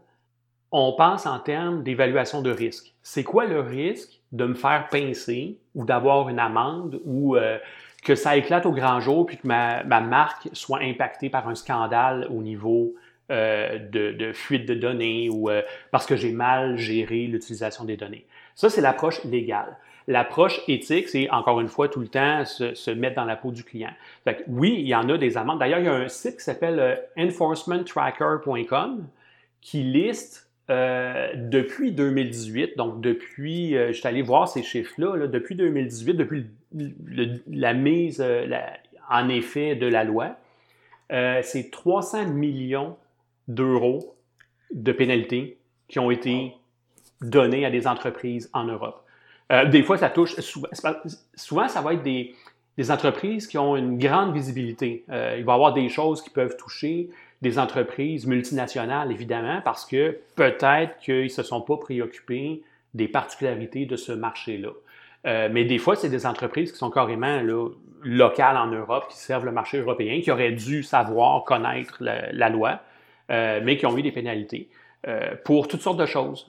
on 0.72 0.92
pense 0.92 1.26
en 1.26 1.38
termes 1.38 1.82
d'évaluation 1.82 2.42
de 2.42 2.50
risque. 2.50 2.94
C'est 3.02 3.24
quoi 3.24 3.46
le 3.46 3.60
risque 3.60 4.20
de 4.32 4.46
me 4.46 4.54
faire 4.54 4.88
pincer 4.90 5.58
ou 5.74 5.84
d'avoir 5.84 6.28
une 6.28 6.38
amende 6.38 7.00
ou 7.04 7.36
euh, 7.36 7.58
que 8.04 8.14
ça 8.14 8.36
éclate 8.36 8.66
au 8.66 8.72
grand 8.72 9.00
jour 9.00 9.26
puis 9.26 9.36
que 9.36 9.46
ma, 9.46 9.82
marque 9.82 10.48
soit 10.52 10.80
impactée 10.80 11.28
par 11.28 11.48
un 11.48 11.54
scandale 11.54 12.28
au 12.30 12.42
niveau 12.42 12.94
euh, 13.30 13.78
de, 13.78 14.32
fuite 14.32 14.66
de 14.66 14.74
données 14.74 15.28
ou 15.28 15.50
euh, 15.50 15.62
parce 15.90 16.06
que 16.06 16.16
j'ai 16.16 16.32
mal 16.32 16.76
géré 16.76 17.26
l'utilisation 17.26 17.84
des 17.84 17.96
données? 17.96 18.26
Ça, 18.54 18.70
c'est 18.70 18.80
l'approche 18.80 19.24
légale. 19.24 19.76
L'approche 20.10 20.60
éthique, 20.66 21.08
c'est 21.08 21.30
encore 21.30 21.60
une 21.60 21.68
fois 21.68 21.88
tout 21.88 22.00
le 22.00 22.08
temps 22.08 22.44
se, 22.44 22.90
mettre 22.90 23.14
dans 23.14 23.24
la 23.24 23.36
peau 23.36 23.52
du 23.52 23.62
client. 23.62 23.92
oui, 24.48 24.74
il 24.80 24.88
y 24.88 24.94
en 24.96 25.08
a 25.08 25.16
des 25.16 25.36
amendes. 25.36 25.60
D'ailleurs, 25.60 25.78
il 25.78 25.84
y 25.84 25.88
a 25.88 25.94
un 25.94 26.08
site 26.08 26.38
qui 26.38 26.42
s'appelle 26.42 26.80
euh, 26.80 26.96
enforcementtracker.com 27.16 29.06
qui 29.60 29.84
liste 29.84 30.50
euh, 30.68 31.30
depuis 31.36 31.92
2018, 31.92 32.76
donc 32.76 33.00
depuis, 33.00 33.76
euh, 33.76 33.92
je 33.92 33.98
suis 34.00 34.08
allé 34.08 34.22
voir 34.22 34.48
ces 34.48 34.64
chiffres-là, 34.64 35.28
depuis 35.28 35.54
2018, 35.54 36.14
depuis 36.14 36.46
la 37.46 37.72
mise 37.72 38.24
en 39.08 39.28
effet 39.28 39.76
de 39.76 39.86
la 39.86 40.02
loi, 40.02 40.36
c'est 41.08 41.70
300 41.70 42.30
millions 42.30 42.96
d'euros 43.46 44.16
de 44.72 44.90
pénalités 44.90 45.58
qui 45.86 46.00
ont 46.00 46.10
été 46.10 46.54
donnés 47.20 47.64
à 47.64 47.70
des 47.70 47.86
entreprises 47.86 48.50
en 48.52 48.64
Europe. 48.64 49.04
Euh, 49.50 49.66
des 49.66 49.82
fois, 49.82 49.96
ça 49.96 50.10
touche. 50.10 50.36
Souvent, 51.34 51.68
ça 51.68 51.80
va 51.80 51.94
être 51.94 52.02
des, 52.02 52.34
entreprises 52.88 53.46
qui 53.46 53.58
ont 53.58 53.76
une 53.76 53.98
grande 53.98 54.32
visibilité. 54.32 55.04
Euh, 55.10 55.36
il 55.38 55.44
va 55.44 55.52
y 55.52 55.54
avoir 55.54 55.74
des 55.74 55.90
choses 55.90 56.22
qui 56.22 56.30
peuvent 56.30 56.56
toucher 56.56 57.10
des 57.42 57.58
entreprises 57.58 58.26
multinationales, 58.26 59.12
évidemment, 59.12 59.60
parce 59.62 59.84
que 59.84 60.18
peut-être 60.34 60.98
qu'ils 60.98 61.24
ne 61.24 61.28
se 61.28 61.42
sont 61.42 61.60
pas 61.60 61.76
préoccupés 61.76 62.62
des 62.94 63.06
particularités 63.06 63.84
de 63.84 63.96
ce 63.96 64.12
marché-là. 64.12 64.70
Euh, 65.26 65.48
mais 65.52 65.64
des 65.64 65.78
fois, 65.78 65.94
c'est 65.94 66.08
des 66.08 66.24
entreprises 66.24 66.72
qui 66.72 66.78
sont 66.78 66.90
carrément 66.90 67.42
locales 68.02 68.56
en 68.56 68.68
Europe, 68.68 69.08
qui 69.10 69.18
servent 69.18 69.44
le 69.44 69.52
marché 69.52 69.78
européen, 69.78 70.20
qui 70.22 70.30
auraient 70.30 70.52
dû 70.52 70.82
savoir, 70.82 71.44
connaître 71.44 71.98
la, 72.00 72.48
loi, 72.48 72.80
mais 73.28 73.76
qui 73.76 73.84
ont 73.84 73.96
eu 73.96 74.02
des 74.02 74.12
pénalités. 74.12 74.70
Pour 75.44 75.68
toutes 75.68 75.80
sortes 75.80 75.98
de 75.98 76.06
choses. 76.06 76.46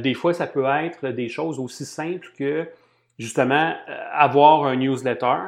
des 0.00 0.14
fois, 0.14 0.34
ça 0.34 0.46
peut 0.46 0.64
être 0.64 1.08
des 1.08 1.28
choses 1.28 1.58
aussi 1.58 1.84
simples 1.84 2.28
que, 2.36 2.68
justement, 3.18 3.74
avoir 4.12 4.64
un 4.64 4.76
newsletter, 4.76 5.38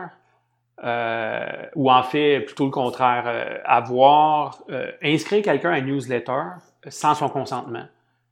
ou 1.74 1.90
en 1.90 2.02
fait, 2.02 2.40
plutôt 2.40 2.66
le 2.66 2.70
contraire, 2.70 3.60
avoir, 3.64 4.62
inscrire 5.02 5.42
quelqu'un 5.42 5.70
à 5.70 5.76
un 5.76 5.80
newsletter 5.80 6.42
sans 6.88 7.14
son 7.14 7.28
consentement. 7.28 7.86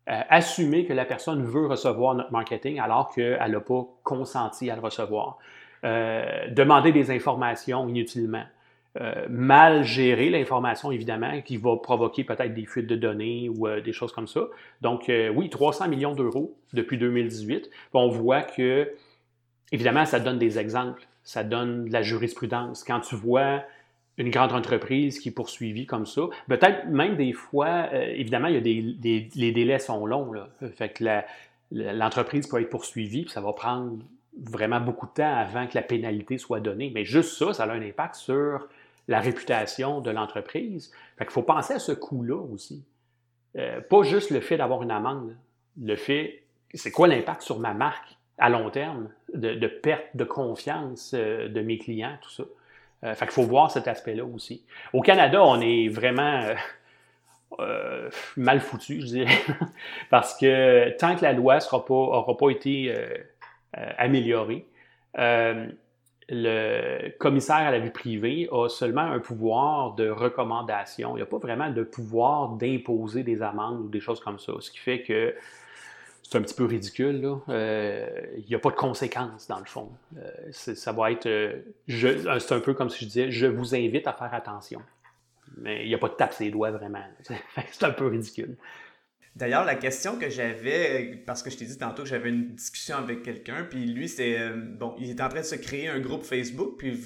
assumer 0.07 0.85
que 0.85 0.93
la 0.93 1.05
personne 1.05 1.43
veut 1.43 1.67
recevoir 1.67 2.15
notre 2.15 2.33
marketing 2.33 2.81
alors 2.81 3.13
qu'elle 3.13 3.51
n'a 3.51 3.61
pas 3.61 3.87
consenti 4.05 4.71
à 4.71 4.77
le 4.77 4.83
recevoir. 4.83 5.39
demander 5.83 6.93
des 6.93 7.11
informations 7.11 7.89
inutilement. 7.89 8.45
Euh, 9.01 9.27
mal 9.31 9.85
gérer 9.85 10.29
l'information, 10.29 10.93
évidemment, 10.93 11.41
qui 11.41 11.57
va 11.57 11.79
provoquer 11.79 12.25
peut-être 12.25 12.53
des 12.53 12.67
fuites 12.67 12.87
de 12.87 12.95
données 12.95 13.49
ou 13.49 13.67
euh, 13.67 13.81
des 13.81 13.95
choses 13.95 14.13
comme 14.13 14.27
ça. 14.27 14.43
Donc, 14.83 15.09
euh, 15.09 15.31
oui, 15.31 15.49
300 15.49 15.89
millions 15.89 16.15
d'euros 16.15 16.59
depuis 16.75 16.99
2018. 16.99 17.71
On 17.95 18.09
voit 18.09 18.43
que, 18.43 18.93
évidemment, 19.71 20.05
ça 20.05 20.21
donne 20.21 20.39
des 20.39 20.59
exemples, 20.59 21.07
ça 21.23 21.43
donne 21.43 21.87
de 21.87 21.93
la 21.93 22.03
jurisprudence. 22.03 22.85
Quand 22.85 23.01
tu 23.01 23.15
vois 23.15 23.63
une 24.19 24.29
grande 24.29 24.53
entreprise 24.53 25.19
qui 25.21 25.31
est 25.31 25.33
poursuivie 25.33 25.87
comme 25.87 26.05
ça, 26.05 26.25
peut-être 26.47 26.87
même 26.89 27.17
des 27.17 27.33
fois, 27.33 27.91
évidemment, 27.95 28.49
il 28.49 28.55
y 28.55 28.59
a 28.59 28.61
des, 28.61 29.31
les 29.35 29.53
délais 29.53 29.79
sont 29.79 30.05
longs. 30.05 30.35
Là. 30.35 30.51
Fait 30.77 30.91
que 30.91 31.03
l'entreprise 31.71 32.47
peut 32.47 32.61
être 32.61 32.69
poursuivie, 32.69 33.23
puis 33.23 33.31
ça 33.31 33.41
va 33.41 33.55
prendre 33.55 34.01
vraiment 34.39 34.81
beaucoup 34.81 35.07
de 35.07 35.13
temps 35.13 35.35
avant 35.35 35.67
que 35.67 35.75
la 35.77 35.83
pénalité 35.83 36.37
soit 36.37 36.61
donnée. 36.61 36.93
Mais 36.95 37.07
juste 37.07 37.39
ça, 37.39 37.55
ça 37.55 37.65
a 37.65 37.73
un 37.73 37.81
impact 37.81 38.17
sur 38.17 38.69
la 39.13 39.21
réputation 39.21 40.01
de 40.01 40.11
l'entreprise. 40.11 40.91
Fait 41.19 41.25
qu'il 41.25 41.33
faut 41.33 41.43
penser 41.43 41.75
à 41.75 41.79
ce 41.79 41.93
coût-là 41.93 42.37
aussi. 42.37 42.85
Euh, 43.57 43.81
pas 43.83 44.03
juste 44.03 44.31
le 44.31 44.41
fait 44.41 44.57
d'avoir 44.57 44.83
une 44.83 44.91
amende. 44.91 45.37
Le 45.81 45.95
fait, 45.97 46.43
c'est 46.73 46.91
quoi 46.91 47.07
l'impact 47.07 47.43
sur 47.43 47.61
ma 47.61 47.75
marque 47.75 48.17
à 48.39 48.49
long 48.49 48.71
terme 48.71 49.11
de, 49.35 49.67
perte 49.67 50.07
de 50.15 50.25
confiance 50.25 51.13
euh, 51.15 51.49
de 51.49 51.61
mes 51.61 51.79
clients, 51.79 52.17
tout 52.23 52.31
ça. 52.31 52.43
Euh, 53.05 53.15
fait 53.15 53.27
qu'il 53.27 53.35
faut 53.35 53.43
voir 53.43 53.71
cet 53.71 53.87
aspect-là 53.87 54.25
aussi. 54.25 54.65
Au 54.95 55.03
Canada, 55.03 55.45
on 55.45 55.61
est 55.61 55.89
vraiment 55.89 56.47
mal 58.39 58.61
foutu, 58.61 59.03
je 59.03 59.07
dirais, 59.07 59.39
parce 60.11 60.35
que 60.39 60.89
tant 60.97 61.15
que 61.17 61.23
la 61.23 61.35
loi 61.35 61.59
n'aura 61.59 61.85
pas, 61.85 62.35
pas 62.35 62.51
été 62.51 62.95
améliorée, 63.99 64.65
le 66.35 67.11
commissaire 67.19 67.57
à 67.57 67.71
la 67.71 67.79
vie 67.79 67.91
privée 67.91 68.49
a 68.51 68.69
seulement 68.69 69.03
un 69.03 69.19
pouvoir 69.19 69.95
de 69.95 70.09
recommandation. 70.09 71.13
Il 71.13 71.17
n'y 71.17 71.23
a 71.23 71.27
pas 71.27 71.37
vraiment 71.37 71.71
de 71.71 71.83
pouvoir 71.83 72.51
d'imposer 72.53 73.23
des 73.23 73.43
amendes 73.43 73.83
ou 73.83 73.89
des 73.89 74.01
choses 74.01 74.19
comme 74.19 74.39
ça. 74.39 74.55
Ce 74.61 74.71
qui 74.71 74.79
fait 74.79 75.03
que 75.03 75.35
c'est 76.23 76.39
un 76.39 76.43
petit 76.43 76.55
peu 76.55 76.65
ridicule. 76.65 77.37
Euh, 77.51 78.09
il 78.39 78.47
n'y 78.49 78.55
a 78.55 78.59
pas 78.59 78.71
de 78.71 78.77
conséquences 78.77 79.47
dans 79.47 79.59
le 79.59 79.67
fond. 79.67 79.91
Euh, 80.17 80.31
ça 80.51 80.93
va 80.93 81.11
être. 81.11 81.27
Euh, 81.27 81.61
c'est 81.87 82.53
un 82.53 82.61
peu 82.61 82.73
comme 82.73 82.89
si 82.89 83.01
je 83.01 83.05
disais 83.05 83.31
je 83.31 83.47
vous 83.47 83.75
invite 83.75 84.07
à 84.07 84.15
faire 84.15 84.33
attention. 84.33 84.81
Mais 85.59 85.85
il 85.85 85.89
n'y 85.89 85.95
a 85.95 85.99
pas 85.99 86.09
de 86.09 86.15
tape 86.15 86.33
ses 86.33 86.51
doigts 86.51 86.71
vraiment. 86.71 87.05
c'est 87.71 87.85
un 87.85 87.91
peu 87.91 88.07
ridicule. 88.07 88.57
D'ailleurs, 89.35 89.65
la 89.65 89.77
question 89.77 90.19
que 90.19 90.29
j'avais, 90.29 91.23
parce 91.27 91.43
que 91.43 91.49
je 91.49 91.57
t'ai 91.57 91.65
dit 91.65 91.79
tantôt 91.79 92.03
que 92.03 92.09
j'avais 92.09 92.29
une 92.29 92.55
discussion 92.55 92.97
avec 92.97 93.23
quelqu'un, 93.23 93.65
puis 93.65 93.87
lui, 93.87 94.09
c'est 94.09 94.39
euh, 94.39 94.57
bon, 94.57 94.95
il 94.99 95.09
est 95.09 95.21
en 95.23 95.29
train 95.29 95.41
de 95.41 95.47
se 95.47 95.55
créer 95.55 95.89
un 95.89 96.01
groupe 96.01 96.23
Facebook, 96.23 96.77
puis 96.77 97.01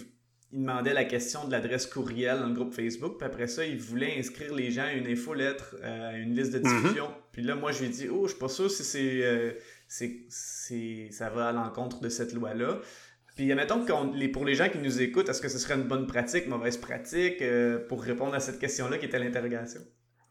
il 0.52 0.60
demandait 0.60 0.92
la 0.92 1.04
question 1.04 1.46
de 1.46 1.52
l'adresse 1.52 1.86
courriel 1.86 2.40
dans 2.40 2.48
le 2.48 2.54
groupe 2.54 2.74
Facebook, 2.74 3.18
puis 3.18 3.26
après 3.26 3.46
ça, 3.46 3.64
il 3.64 3.78
voulait 3.78 4.18
inscrire 4.18 4.52
les 4.54 4.72
gens 4.72 4.82
à 4.82 4.92
une 4.92 5.06
infolettre, 5.06 5.76
euh, 5.84 6.10
à 6.10 6.16
une 6.16 6.34
liste 6.34 6.52
de 6.52 6.58
mhm. 6.58 6.64
discussion. 6.64 7.10
Puis 7.30 7.42
là, 7.42 7.54
moi, 7.54 7.70
je 7.70 7.80
lui 7.80 7.86
ai 7.86 7.90
dit, 7.90 8.08
oh, 8.08 8.24
je 8.24 8.30
suis 8.30 8.40
pas 8.40 8.48
sûr 8.48 8.68
si 8.68 9.22
euh, 9.22 9.52
c'est, 9.86 10.24
c'est, 10.28 11.08
ça 11.12 11.30
va 11.30 11.50
à 11.50 11.52
l'encontre 11.52 12.00
de 12.00 12.08
cette 12.08 12.32
loi-là. 12.32 12.80
Puis, 13.36 13.52
admettons 13.52 13.84
que 13.84 14.26
pour 14.32 14.44
les 14.44 14.54
gens 14.54 14.68
qui 14.68 14.78
nous 14.78 15.00
écoutent, 15.00 15.28
est-ce 15.28 15.42
que 15.42 15.48
ce 15.48 15.58
serait 15.58 15.74
une 15.74 15.86
bonne 15.86 16.06
pratique, 16.06 16.48
mauvaise 16.48 16.78
pratique, 16.78 17.44
pour 17.86 18.02
répondre 18.02 18.34
à 18.34 18.40
cette 18.40 18.58
question-là 18.58 18.96
qui 18.96 19.04
était 19.04 19.18
l'interrogation? 19.18 19.82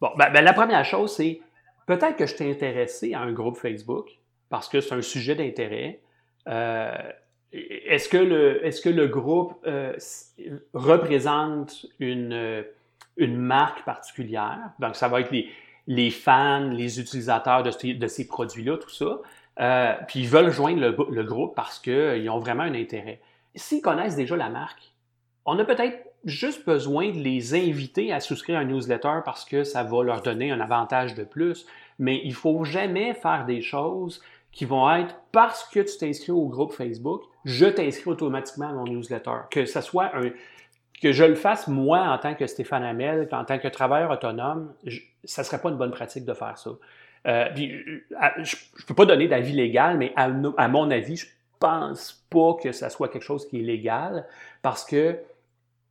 Bon, 0.01 0.09
ben, 0.17 0.31
ben, 0.33 0.43
la 0.43 0.53
première 0.53 0.83
chose, 0.83 1.15
c'est 1.15 1.39
peut-être 1.85 2.15
que 2.15 2.25
je 2.25 2.35
t'ai 2.35 2.49
intéressé 2.49 3.13
à 3.13 3.21
un 3.21 3.31
groupe 3.31 3.57
Facebook 3.57 4.09
parce 4.49 4.69
que 4.69 4.81
c'est 4.81 4.95
un 4.95 5.01
sujet 5.01 5.35
d'intérêt. 5.35 5.99
Euh, 6.47 6.93
est-ce 7.51 8.09
que 8.09 8.17
le, 8.17 8.65
est-ce 8.65 8.81
que 8.81 8.89
le 8.89 9.07
groupe 9.07 9.55
euh, 9.65 9.95
représente 10.73 11.85
une, 11.99 12.65
une 13.17 13.37
marque 13.37 13.85
particulière? 13.85 14.71
Donc, 14.79 14.95
ça 14.95 15.07
va 15.07 15.21
être 15.21 15.31
les, 15.31 15.49
les 15.87 16.11
fans, 16.11 16.69
les 16.71 16.99
utilisateurs 16.99 17.63
de, 17.63 17.93
de 17.93 18.07
ces 18.07 18.27
produits-là, 18.27 18.77
tout 18.77 18.89
ça. 18.89 19.19
Euh, 19.59 19.93
puis 20.07 20.19
ils 20.21 20.27
veulent 20.27 20.51
joindre 20.51 20.81
le, 20.81 20.97
le 21.09 21.23
groupe 21.23 21.55
parce 21.55 21.79
qu'ils 21.79 22.29
ont 22.29 22.39
vraiment 22.39 22.63
un 22.63 22.75
intérêt. 22.75 23.21
S'ils 23.55 23.81
connaissent 23.81 24.17
déjà 24.17 24.35
la 24.35 24.49
marque, 24.49 24.91
on 25.45 25.57
a 25.59 25.63
peut-être 25.63 25.97
juste 26.25 26.65
besoin 26.65 27.12
de 27.12 27.20
les 27.20 27.53
inviter 27.53 28.12
à 28.12 28.20
souscrire 28.20 28.58
à 28.58 28.62
un 28.62 28.65
newsletter 28.65 29.20
parce 29.24 29.46
que 29.46 29.63
ça 29.63 29.84
va 29.84 30.03
leur 30.03 30.22
donner 30.22 30.51
un 30.51 30.60
avantage 30.60 31.15
de 31.15 31.24
plus. 31.24 31.65
Mais 32.00 32.22
il 32.24 32.34
faut 32.34 32.63
jamais 32.65 33.13
faire 33.13 33.46
des 33.46 33.62
choses 33.62 34.22
qui 34.51 34.65
vont 34.65 34.89
être 34.94 35.15
parce 35.32 35.63
que 35.65 35.79
tu 35.79 35.98
t'inscris 35.98 36.32
au 36.32 36.48
groupe 36.48 36.72
Facebook, 36.74 37.24
je 37.44 37.65
t'inscris 37.65 38.10
automatiquement 38.10 38.70
à 38.70 38.74
mon 38.74 38.86
newsletter. 38.86 39.41
Que 39.51 39.65
ce 39.65 39.82
soit 39.82 40.15
un, 40.15 40.32
que 41.01 41.12
je 41.12 41.24
le 41.24 41.36
fasse 41.36 41.67
moi 41.67 42.00
en 42.00 42.17
tant 42.17 42.36
que 42.36 42.48
Stéphane 42.48 42.84
Hamel, 42.84 43.27
en 43.32 43.46
tant 43.46 43.60
que 43.60 43.67
travailleur 43.67 44.12
autonome, 44.12 44.74
ça 45.24 45.44
serait 45.44 45.62
pas 45.62 45.70
une 45.70 45.77
bonne 45.77 45.91
pratique 45.91 46.25
de 46.25 46.34
faire 46.34 46.58
ça. 46.58 46.72
Euh, 47.27 47.46
je 47.55 48.55
ne 48.55 48.86
peux 48.88 48.94
pas 48.94 49.05
donner 49.05 49.27
d'avis 49.27 49.53
légal, 49.53 49.98
mais 49.98 50.13
à, 50.15 50.29
à, 50.58 50.67
mon 50.67 50.91
avis, 50.91 51.17
je 51.17 51.27
pense 51.60 52.25
pas 52.29 52.53
que 52.62 52.72
ça 52.72 52.89
soit 52.89 53.10
quelque 53.10 53.24
chose 53.24 53.48
qui 53.48 53.60
est 53.60 53.63
légal 53.63 54.25
parce 54.62 54.86
que 54.86 55.17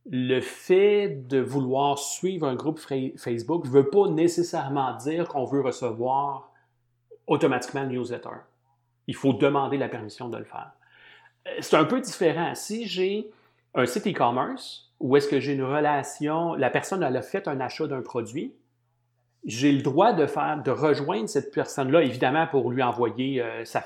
le 0.05 0.39
fait 0.39 1.27
de 1.27 1.39
vouloir 1.39 1.97
suivre 1.97 2.47
un 2.47 2.55
groupe 2.55 2.79
Facebook 2.79 3.65
ne 3.65 3.69
veut 3.69 3.89
pas 3.89 4.07
nécessairement 4.09 4.95
dire 4.97 5.27
qu'on 5.27 5.45
veut 5.45 5.61
recevoir 5.61 6.51
automatiquement 7.27 7.83
le 7.83 7.89
newsletter. 7.89 8.29
Il 9.07 9.15
faut 9.15 9.33
demander 9.33 9.77
la 9.77 9.89
permission 9.89 10.29
de 10.29 10.37
le 10.37 10.43
faire. 10.43 10.71
Euh, 11.47 11.51
c'est 11.59 11.75
un 11.75 11.85
peu 11.85 12.01
différent. 12.01 12.53
Si 12.53 12.87
j'ai 12.87 13.31
un 13.73 13.85
site 13.85 14.07
e-commerce 14.07 14.91
où 14.99 15.17
est-ce 15.17 15.27
que 15.27 15.39
j'ai 15.39 15.53
une 15.53 15.63
relation, 15.63 16.53
la 16.53 16.69
personne 16.69 17.03
a 17.03 17.21
fait 17.21 17.47
un 17.47 17.59
achat 17.59 17.87
d'un 17.87 18.01
produit, 18.01 18.53
j'ai 19.45 19.71
le 19.71 19.81
droit 19.81 20.13
de 20.13 20.25
faire, 20.25 20.61
de 20.63 20.71
rejoindre 20.71 21.29
cette 21.29 21.53
personne-là, 21.53 22.01
évidemment, 22.01 22.47
pour 22.47 22.71
lui 22.71 22.81
envoyer 22.81 23.41
euh, 23.41 23.63
sa, 23.63 23.81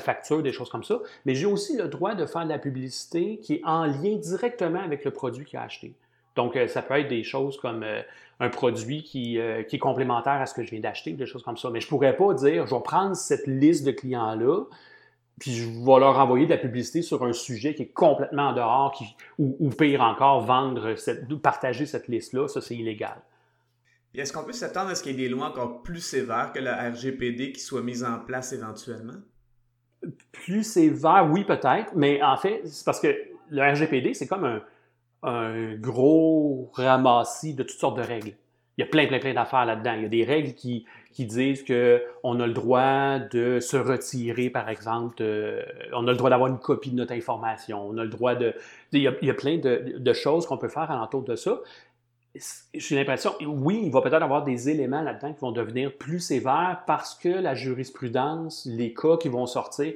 facture, 0.00 0.42
des 0.42 0.52
choses 0.52 0.70
comme 0.70 0.84
ça. 0.84 1.00
Mais 1.26 1.34
j'ai 1.34 1.46
aussi 1.46 1.76
le 1.76 1.88
droit 1.88 2.14
de 2.14 2.24
faire 2.24 2.44
de 2.44 2.48
la 2.48 2.58
publicité 2.58 3.38
qui 3.42 3.54
est 3.54 3.62
en 3.64 3.84
lien 3.84 4.16
directement 4.16 4.80
avec 4.80 5.04
le 5.04 5.10
produit 5.10 5.44
qu'il 5.44 5.58
a 5.58 5.62
acheté. 5.62 5.92
Donc, 6.34 6.56
euh, 6.56 6.66
ça 6.66 6.80
peut 6.80 6.98
être 6.98 7.08
des 7.08 7.24
choses 7.24 7.58
comme 7.58 7.82
euh, 7.82 8.00
un 8.40 8.48
produit 8.48 9.02
qui, 9.02 9.36
est 9.38 9.78
complémentaire 9.78 10.40
à 10.40 10.46
ce 10.46 10.54
que 10.54 10.62
je 10.62 10.70
viens 10.70 10.80
d'acheter, 10.80 11.12
des 11.12 11.26
choses 11.26 11.42
comme 11.42 11.56
ça. 11.58 11.68
Mais 11.70 11.80
je 11.80 11.88
pourrais 11.88 12.16
pas 12.16 12.32
dire, 12.34 12.66
je 12.66 12.74
vais 12.74 12.82
prendre 12.82 13.14
cette 13.16 13.46
liste 13.46 13.84
de 13.86 13.92
clients-là, 13.92 14.64
puis 15.38 15.52
je 15.52 15.68
vais 15.68 16.00
leur 16.00 16.18
envoyer 16.18 16.46
de 16.46 16.50
la 16.50 16.58
publicité 16.58 17.02
sur 17.02 17.22
un 17.22 17.32
sujet 17.34 17.74
qui 17.74 17.82
est 17.82 17.92
complètement 17.92 18.48
en 18.48 18.52
dehors, 18.54 19.02
ou, 19.38 19.56
ou 19.60 19.68
pire 19.70 20.00
encore, 20.00 20.40
vendre, 20.40 20.94
cette, 20.96 21.28
partager 21.40 21.84
cette 21.84 22.08
liste-là, 22.08 22.48
ça 22.48 22.62
c'est 22.62 22.74
illégal 22.74 23.16
est-ce 24.18 24.32
qu'on 24.32 24.44
peut 24.44 24.52
s'attendre 24.52 24.90
à 24.90 24.94
ce 24.94 25.02
qu'il 25.02 25.12
y 25.12 25.14
ait 25.14 25.28
des 25.28 25.28
lois 25.28 25.46
encore 25.46 25.82
plus 25.82 26.00
sévères 26.00 26.52
que 26.54 26.58
la 26.58 26.90
RGPD 26.90 27.52
qui 27.52 27.60
soient 27.60 27.82
mises 27.82 28.04
en 28.04 28.18
place 28.18 28.52
éventuellement? 28.52 29.20
Plus 30.32 30.62
sévères, 30.62 31.28
oui, 31.30 31.44
peut-être, 31.44 31.92
mais 31.94 32.22
en 32.22 32.36
fait, 32.36 32.62
c'est 32.64 32.84
parce 32.84 33.00
que 33.00 33.14
le 33.50 33.62
RGPD, 33.62 34.14
c'est 34.14 34.26
comme 34.26 34.60
un, 35.22 35.74
gros 35.74 36.70
ramassis 36.74 37.54
de 37.54 37.62
toutes 37.62 37.78
sortes 37.78 37.96
de 37.96 38.02
règles. 38.02 38.32
Il 38.78 38.82
y 38.82 38.84
a 38.84 38.86
plein, 38.86 39.06
plein, 39.06 39.18
plein 39.18 39.32
d'affaires 39.32 39.64
là-dedans. 39.64 39.94
Il 39.96 40.02
y 40.02 40.04
a 40.04 40.08
des 40.08 40.24
règles 40.24 40.52
qui, 40.52 40.84
qui 41.12 41.24
disent 41.24 41.64
qu'on 41.64 42.40
a 42.40 42.46
le 42.46 42.52
droit 42.52 43.18
de 43.18 43.58
se 43.58 43.76
retirer, 43.76 44.50
par 44.50 44.68
exemple, 44.68 45.22
on 45.94 46.06
a 46.06 46.10
le 46.10 46.16
droit 46.16 46.30
d'avoir 46.30 46.50
une 46.50 46.58
copie 46.58 46.90
de 46.90 46.96
notre 46.96 47.14
information, 47.14 47.88
on 47.88 47.96
a 47.96 48.04
le 48.04 48.10
droit 48.10 48.34
de... 48.34 48.54
Il 48.92 49.00
y 49.00 49.08
a, 49.08 49.34
plein 49.34 49.56
de, 49.56 49.98
de 49.98 50.12
choses 50.12 50.46
qu'on 50.46 50.58
peut 50.58 50.68
faire 50.68 50.90
alentour 50.90 51.22
de 51.22 51.34
ça 51.34 51.58
j'ai 52.74 52.96
l'impression, 52.96 53.34
oui, 53.40 53.80
il 53.84 53.90
va 53.90 54.02
peut-être 54.02 54.22
avoir 54.22 54.44
des 54.44 54.68
éléments 54.68 55.02
là-dedans 55.02 55.32
qui 55.32 55.40
vont 55.40 55.52
devenir 55.52 55.96
plus 55.96 56.20
sévères 56.20 56.82
parce 56.86 57.14
que 57.14 57.28
la 57.28 57.54
jurisprudence, 57.54 58.66
les 58.66 58.92
cas 58.94 59.16
qui 59.16 59.28
vont 59.28 59.46
sortir. 59.46 59.94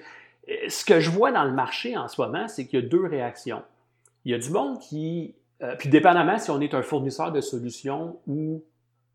Euh, 0.48 0.54
ce 0.68 0.84
que 0.84 1.00
je 1.00 1.10
vois 1.10 1.32
dans 1.32 1.44
le 1.44 1.52
marché 1.52 1.96
en 1.96 2.08
ce 2.08 2.20
moment, 2.20 2.48
c'est 2.48 2.66
qu'il 2.66 2.80
y 2.80 2.82
a 2.84 2.86
deux 2.86 3.04
réactions. 3.04 3.62
Il 4.24 4.32
y 4.32 4.34
a 4.34 4.38
du 4.38 4.50
monde 4.50 4.78
qui, 4.78 5.34
euh, 5.62 5.74
puis 5.76 5.88
dépendamment 5.88 6.38
si 6.38 6.50
on 6.50 6.60
est 6.60 6.74
un 6.74 6.82
fournisseur 6.82 7.32
de 7.32 7.40
solutions 7.40 8.18
ou 8.26 8.62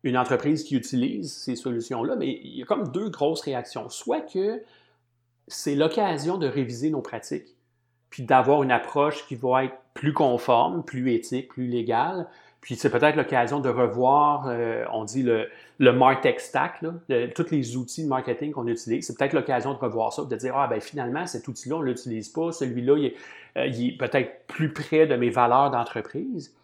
une 0.02 0.16
entreprise 0.16 0.62
qui 0.62 0.76
utilise 0.76 1.32
ces 1.32 1.56
solutions-là, 1.56 2.16
mais 2.16 2.40
il 2.42 2.58
y 2.58 2.62
a 2.62 2.66
comme 2.66 2.88
deux 2.88 3.08
grosses 3.08 3.40
réactions. 3.40 3.88
Soit 3.88 4.20
que 4.20 4.62
c'est 5.48 5.74
l'occasion 5.74 6.38
de 6.38 6.46
réviser 6.46 6.90
nos 6.90 7.00
pratiques, 7.00 7.56
puis 8.10 8.22
d'avoir 8.22 8.62
une 8.62 8.70
approche 8.70 9.26
qui 9.26 9.34
va 9.34 9.64
être 9.64 9.76
plus 9.94 10.12
conforme, 10.12 10.84
plus 10.84 11.12
éthique, 11.12 11.48
plus 11.48 11.66
légale, 11.66 12.28
Puis 12.66 12.74
c'est 12.74 12.90
peut-être 12.90 13.14
l'occasion 13.14 13.60
de 13.60 13.68
revoir, 13.68 14.46
euh, 14.48 14.84
on 14.92 15.04
dit 15.04 15.22
le, 15.22 15.48
le 15.78 15.92
Martech 15.92 16.40
Stack, 16.40 16.82
là, 16.82 16.94
tous 17.32 17.52
les 17.52 17.76
outils 17.76 18.02
de 18.02 18.08
marketing 18.08 18.50
qu'on 18.50 18.66
utilise. 18.66 19.06
C'est 19.06 19.16
peut-être 19.16 19.34
l'occasion 19.34 19.72
de 19.72 19.78
revoir 19.78 20.12
ça, 20.12 20.24
de 20.24 20.34
dire, 20.34 20.56
ah 20.56 20.66
ben 20.66 20.80
finalement, 20.80 21.28
cet 21.28 21.46
outil-là, 21.46 21.76
on 21.76 21.82
ne 21.82 21.84
l'utilise 21.84 22.28
pas. 22.28 22.50
Celui-là, 22.50 22.96
il 22.98 23.04
est, 23.04 23.14
euh, 23.56 23.66
est 23.66 23.96
peut-être 23.96 24.48
plus 24.48 24.72
près 24.72 25.06
de 25.06 25.14
mes 25.14 25.30
valeurs 25.30 25.70
d'entreprise. 25.70 26.56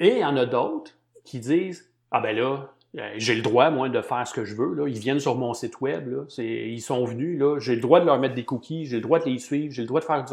Et 0.00 0.12
il 0.12 0.18
y 0.20 0.24
en 0.24 0.34
a 0.38 0.46
d'autres 0.46 0.92
qui 1.24 1.40
disent, 1.40 1.90
ah 2.10 2.20
ben 2.20 2.34
là, 2.34 2.70
euh, 2.96 3.10
j'ai 3.18 3.34
le 3.34 3.42
droit, 3.42 3.68
moi, 3.68 3.90
de 3.90 4.00
faire 4.00 4.26
ce 4.26 4.32
que 4.32 4.46
je 4.46 4.54
veux. 4.54 4.72
Là. 4.72 4.88
Ils 4.88 4.98
viennent 4.98 5.20
sur 5.20 5.34
mon 5.34 5.52
site 5.52 5.78
web. 5.82 6.08
Là. 6.08 6.24
Ils 6.38 6.80
sont 6.80 7.04
venus. 7.04 7.38
Là. 7.38 7.58
J'ai 7.58 7.74
le 7.74 7.82
droit 7.82 8.00
de 8.00 8.06
leur 8.06 8.18
mettre 8.18 8.34
des 8.34 8.46
cookies. 8.46 8.86
J'ai 8.86 8.96
le 8.96 9.02
droit 9.02 9.18
de 9.18 9.26
les 9.26 9.38
suivre. 9.38 9.74
J'ai 9.74 9.82
le 9.82 9.88
droit 9.88 10.00
de 10.00 10.06
faire 10.06 10.24
du 10.24 10.32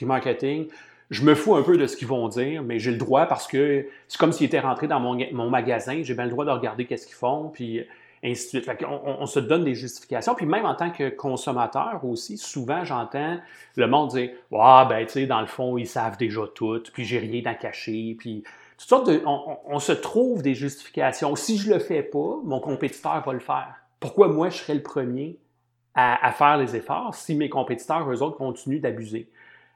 remarketing 0.00 0.68
je 1.10 1.22
me 1.22 1.34
fous 1.34 1.54
un 1.54 1.62
peu 1.62 1.78
de 1.78 1.86
ce 1.86 1.96
qu'ils 1.96 2.08
vont 2.08 2.28
dire, 2.28 2.62
mais 2.62 2.78
j'ai 2.78 2.90
le 2.90 2.98
droit 2.98 3.26
parce 3.26 3.46
que 3.46 3.86
c'est 4.08 4.18
comme 4.18 4.32
s'ils 4.32 4.46
étaient 4.46 4.60
rentrés 4.60 4.88
dans 4.88 5.00
mon, 5.00 5.50
magasin, 5.50 6.00
j'ai 6.02 6.14
bien 6.14 6.24
le 6.24 6.30
droit 6.30 6.44
de 6.44 6.50
regarder 6.50 6.84
qu'est-ce 6.84 7.06
qu'ils 7.06 7.16
font, 7.16 7.48
puis 7.48 7.82
ainsi 8.22 8.56
de 8.56 8.62
suite. 8.62 8.84
on, 8.86 9.26
se 9.26 9.40
donne 9.40 9.64
des 9.64 9.74
justifications. 9.74 10.34
Puis 10.34 10.44
même 10.44 10.66
en 10.66 10.74
tant 10.74 10.90
que 10.90 11.08
consommateur 11.08 12.04
aussi, 12.04 12.36
souvent 12.36 12.84
j'entends 12.84 13.38
le 13.76 13.86
monde 13.86 14.10
dire 14.10 14.30
Ah, 14.52 14.86
ben, 14.88 15.06
tu 15.06 15.12
sais, 15.12 15.26
dans 15.26 15.40
le 15.40 15.46
fond, 15.46 15.78
ils 15.78 15.86
savent 15.86 16.18
déjà 16.18 16.42
tout, 16.54 16.82
puis 16.92 17.04
j'ai 17.04 17.18
rien 17.18 17.42
à 17.46 17.54
cacher, 17.54 18.16
puis 18.18 18.44
toutes 18.76 18.88
sortes. 18.88 19.10
On, 19.24 19.78
se 19.78 19.92
trouve 19.92 20.42
des 20.42 20.54
justifications. 20.54 21.34
Si 21.36 21.56
je 21.56 21.72
le 21.72 21.78
fais 21.78 22.02
pas, 22.02 22.38
mon 22.44 22.60
compétiteur 22.60 23.22
va 23.24 23.32
le 23.32 23.40
faire. 23.40 23.74
Pourquoi 23.98 24.28
moi, 24.28 24.50
je 24.50 24.58
serais 24.58 24.74
le 24.74 24.82
premier 24.82 25.38
à, 25.94 26.26
à 26.26 26.32
faire 26.32 26.58
les 26.58 26.76
efforts 26.76 27.14
si 27.14 27.34
mes 27.34 27.48
compétiteurs, 27.48 28.08
eux 28.10 28.22
autres, 28.22 28.36
continuent 28.36 28.80
d'abuser? 28.80 29.28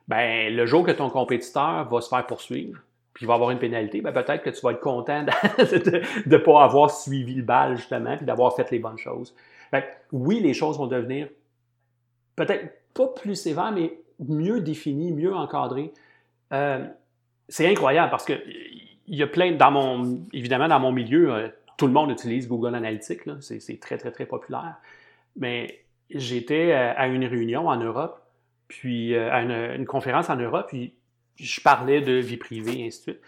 Ben, 0.08 0.54
le 0.54 0.66
jour 0.66 0.84
que 0.84 0.90
ton 0.90 1.10
compétiteur 1.10 1.88
va 1.88 2.00
se 2.00 2.08
faire 2.08 2.26
poursuivre, 2.26 2.80
puis 3.14 3.24
il 3.24 3.28
va 3.28 3.34
avoir 3.34 3.50
une 3.50 3.58
pénalité, 3.58 4.00
ben, 4.00 4.12
peut-être 4.12 4.42
que 4.42 4.50
tu 4.50 4.60
vas 4.62 4.72
être 4.72 4.80
content 4.80 5.24
de 5.24 6.02
ne 6.26 6.36
pas 6.36 6.64
avoir 6.64 6.90
suivi 6.90 7.34
le 7.34 7.42
bal, 7.42 7.76
justement, 7.76 8.16
puis 8.16 8.26
d'avoir 8.26 8.54
fait 8.56 8.70
les 8.70 8.78
bonnes 8.78 8.98
choses. 8.98 9.34
oui, 10.12 10.40
les 10.40 10.54
choses 10.54 10.78
vont 10.78 10.86
devenir 10.86 11.28
peut-être 12.36 12.72
pas 12.94 13.08
plus 13.08 13.36
sévères, 13.36 13.72
mais 13.72 13.98
mieux 14.18 14.60
définies, 14.60 15.12
mieux 15.12 15.34
encadrées. 15.34 15.92
Euh, 16.52 16.86
c'est 17.48 17.68
incroyable 17.68 18.10
parce 18.10 18.24
que 18.24 18.34
il 19.06 19.16
y 19.16 19.22
a 19.22 19.26
plein, 19.26 19.52
dans 19.52 19.70
mon, 19.70 20.22
évidemment, 20.32 20.68
dans 20.68 20.80
mon 20.80 20.92
milieu, 20.92 21.34
euh, 21.34 21.48
tout 21.76 21.86
le 21.86 21.92
monde 21.92 22.10
utilise 22.10 22.48
Google 22.48 22.74
Analytics, 22.74 23.22
c'est 23.40 23.80
très, 23.80 23.98
très, 23.98 24.12
très 24.12 24.26
populaire. 24.26 24.76
Mais 25.36 25.84
j'étais 26.10 26.72
euh, 26.72 26.92
à 26.96 27.08
une 27.08 27.24
réunion 27.24 27.68
en 27.68 27.76
Europe 27.76 28.20
puis 28.72 29.14
euh, 29.14 29.30
à 29.30 29.42
une, 29.42 29.84
conférence 29.84 30.30
en 30.30 30.36
Europe, 30.36 30.68
puis 30.68 30.94
je 31.36 31.60
parlais 31.60 32.00
de 32.00 32.12
vie 32.12 32.38
privée 32.38 32.80
et 32.80 32.86
ainsi 32.86 32.98
de 33.00 33.02
suite. 33.02 33.20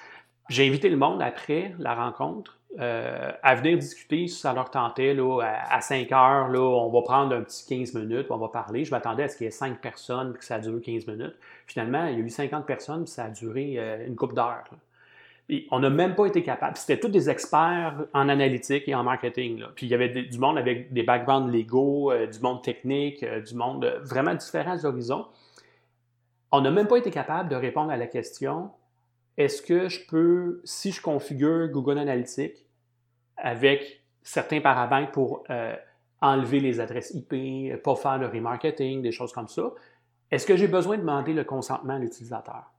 J'ai 0.48 0.66
invité 0.66 0.88
le 0.88 0.96
monde 0.96 1.20
après 1.20 1.74
la 1.78 1.94
rencontre 1.94 2.58
euh, 2.80 3.30
à 3.42 3.54
venir 3.54 3.78
discuter 3.78 4.26
si 4.26 4.40
ça 4.40 4.54
leur 4.54 4.70
tentait. 4.70 5.12
Là, 5.12 5.40
à, 5.42 5.80
5 5.82 6.10
heures, 6.12 6.48
là, 6.48 6.60
on 6.60 6.90
va 6.90 7.02
prendre 7.02 7.34
un 7.34 7.42
petit 7.42 7.66
15 7.66 7.94
minutes, 7.94 8.26
on 8.30 8.38
va 8.38 8.48
parler. 8.48 8.84
Je 8.84 8.90
m'attendais 8.90 9.24
à 9.24 9.28
ce 9.28 9.36
qu'il 9.36 9.44
y 9.44 9.48
ait 9.48 9.52
5 9.52 9.80
personnes 9.80 10.32
et 10.34 10.38
que 10.38 10.44
ça 10.44 10.58
dure 10.58 10.80
15 10.80 11.06
minutes. 11.06 11.34
Finalement, 11.66 12.06
il 12.06 12.18
y 12.18 12.22
a 12.22 12.24
eu 12.24 12.30
50 12.30 12.66
personnes, 12.66 13.04
puis 13.04 13.12
ça 13.12 13.24
a 13.24 13.28
duré 13.28 13.74
euh, 13.76 14.06
une 14.06 14.16
couple 14.16 14.34
on 15.70 15.80
n'a 15.80 15.90
même 15.90 16.14
pas 16.14 16.26
été 16.26 16.42
capable. 16.42 16.76
C'était 16.76 16.98
tous 16.98 17.08
des 17.08 17.28
experts 17.28 18.06
en 18.14 18.28
analytique 18.28 18.88
et 18.88 18.94
en 18.94 19.02
marketing. 19.02 19.62
Puis 19.74 19.86
il 19.86 19.90
y 19.90 19.94
avait 19.94 20.08
du 20.08 20.38
monde 20.38 20.56
avec 20.56 20.92
des 20.92 21.02
backgrounds 21.02 21.52
légaux, 21.52 22.12
du 22.14 22.40
monde 22.40 22.62
technique, 22.62 23.24
du 23.24 23.54
monde 23.54 24.00
vraiment 24.02 24.34
différents 24.34 24.82
horizons 24.84 25.26
on 26.54 26.60
n'a 26.60 26.70
même 26.70 26.86
pas 26.86 26.98
été 26.98 27.10
capable 27.10 27.48
de 27.48 27.56
répondre 27.56 27.90
à 27.90 27.96
la 27.96 28.06
question 28.06 28.70
est-ce 29.36 29.60
que 29.60 29.88
je 29.88 30.06
peux, 30.06 30.60
si 30.62 30.92
je 30.92 31.02
configure 31.02 31.68
Google 31.68 31.98
Analytics 31.98 32.68
avec 33.36 34.04
certains 34.22 34.60
paramètres 34.60 35.10
pour 35.10 35.42
euh, 35.50 35.74
enlever 36.20 36.60
les 36.60 36.78
adresses 36.78 37.12
IP, 37.12 37.82
pas 37.82 37.96
faire 37.96 38.20
de 38.20 38.26
remarketing, 38.26 39.02
des 39.02 39.10
choses 39.10 39.32
comme 39.32 39.48
ça, 39.48 39.72
est-ce 40.30 40.46
que 40.46 40.56
j'ai 40.56 40.68
besoin 40.68 40.94
de 40.94 41.00
demander 41.00 41.32
le 41.32 41.42
consentement 41.42 41.94
à 41.94 41.98
l'utilisateur? 41.98 42.72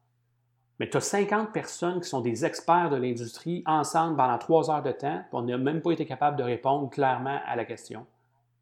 Mais 0.79 0.89
tu 0.89 0.97
as 0.97 1.01
50 1.01 1.53
personnes 1.53 2.01
qui 2.01 2.09
sont 2.09 2.21
des 2.21 2.45
experts 2.45 2.89
de 2.89 2.97
l'industrie 2.97 3.63
ensemble 3.65 4.17
pendant 4.17 4.37
trois 4.37 4.69
heures 4.69 4.83
de 4.83 4.91
temps, 4.91 5.23
on 5.31 5.43
n'a 5.43 5.57
même 5.57 5.81
pas 5.81 5.91
été 5.91 6.05
capable 6.05 6.37
de 6.37 6.43
répondre 6.43 6.89
clairement 6.89 7.39
à 7.45 7.55
la 7.55 7.65
question. 7.65 8.05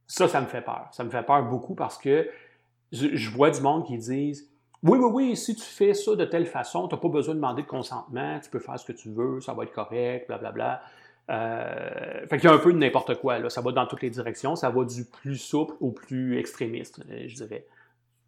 Ça, 0.08 0.28
ça 0.28 0.42
me 0.42 0.46
fait 0.46 0.62
peur. 0.62 0.88
Ça 0.92 1.04
me 1.04 1.10
fait 1.10 1.24
peur 1.24 1.44
beaucoup 1.44 1.74
parce 1.74 1.98
que 1.98 2.30
je 2.92 3.30
vois 3.32 3.50
du 3.50 3.62
monde 3.62 3.86
qui 3.86 3.98
disent 3.98 4.48
oui, 4.84 5.00
oui, 5.00 5.10
oui, 5.12 5.38
si 5.38 5.56
tu 5.56 5.64
fais 5.64 5.94
ça 5.94 6.14
de 6.16 6.26
telle 6.26 6.46
façon, 6.46 6.90
tu 6.90 6.96
n'as 6.96 7.00
pas 7.00 7.08
besoin 7.08 7.34
de 7.34 7.40
demander 7.40 7.62
de 7.62 7.68
consentement, 7.68 8.38
tu 8.42 8.50
peux 8.50 8.60
faire 8.60 8.78
ce 8.78 8.86
que 8.86 8.92
tu 8.92 9.10
veux, 9.10 9.40
ça 9.40 9.54
va 9.54 9.64
être 9.64 9.72
correct, 9.72 10.28
blablabla. 10.28 10.82
Euh, 11.30 12.28
fait 12.28 12.38
qu'il 12.38 12.50
y 12.50 12.52
a 12.52 12.56
un 12.56 12.60
peu 12.60 12.74
de 12.74 12.78
n'importe 12.78 13.16
quoi, 13.16 13.40
là. 13.40 13.50
ça 13.50 13.62
va 13.62 13.72
dans 13.72 13.88
toutes 13.88 14.02
les 14.02 14.10
directions, 14.10 14.58
ça 14.58 14.70
va 14.70 14.84
du 14.84 15.06
plus 15.06 15.38
souple 15.38 15.74
au 15.80 15.92
plus 15.92 16.38
extrémiste, 16.38 17.02
euh, 17.10 17.24
je 17.28 17.36
dirais. 17.36 17.66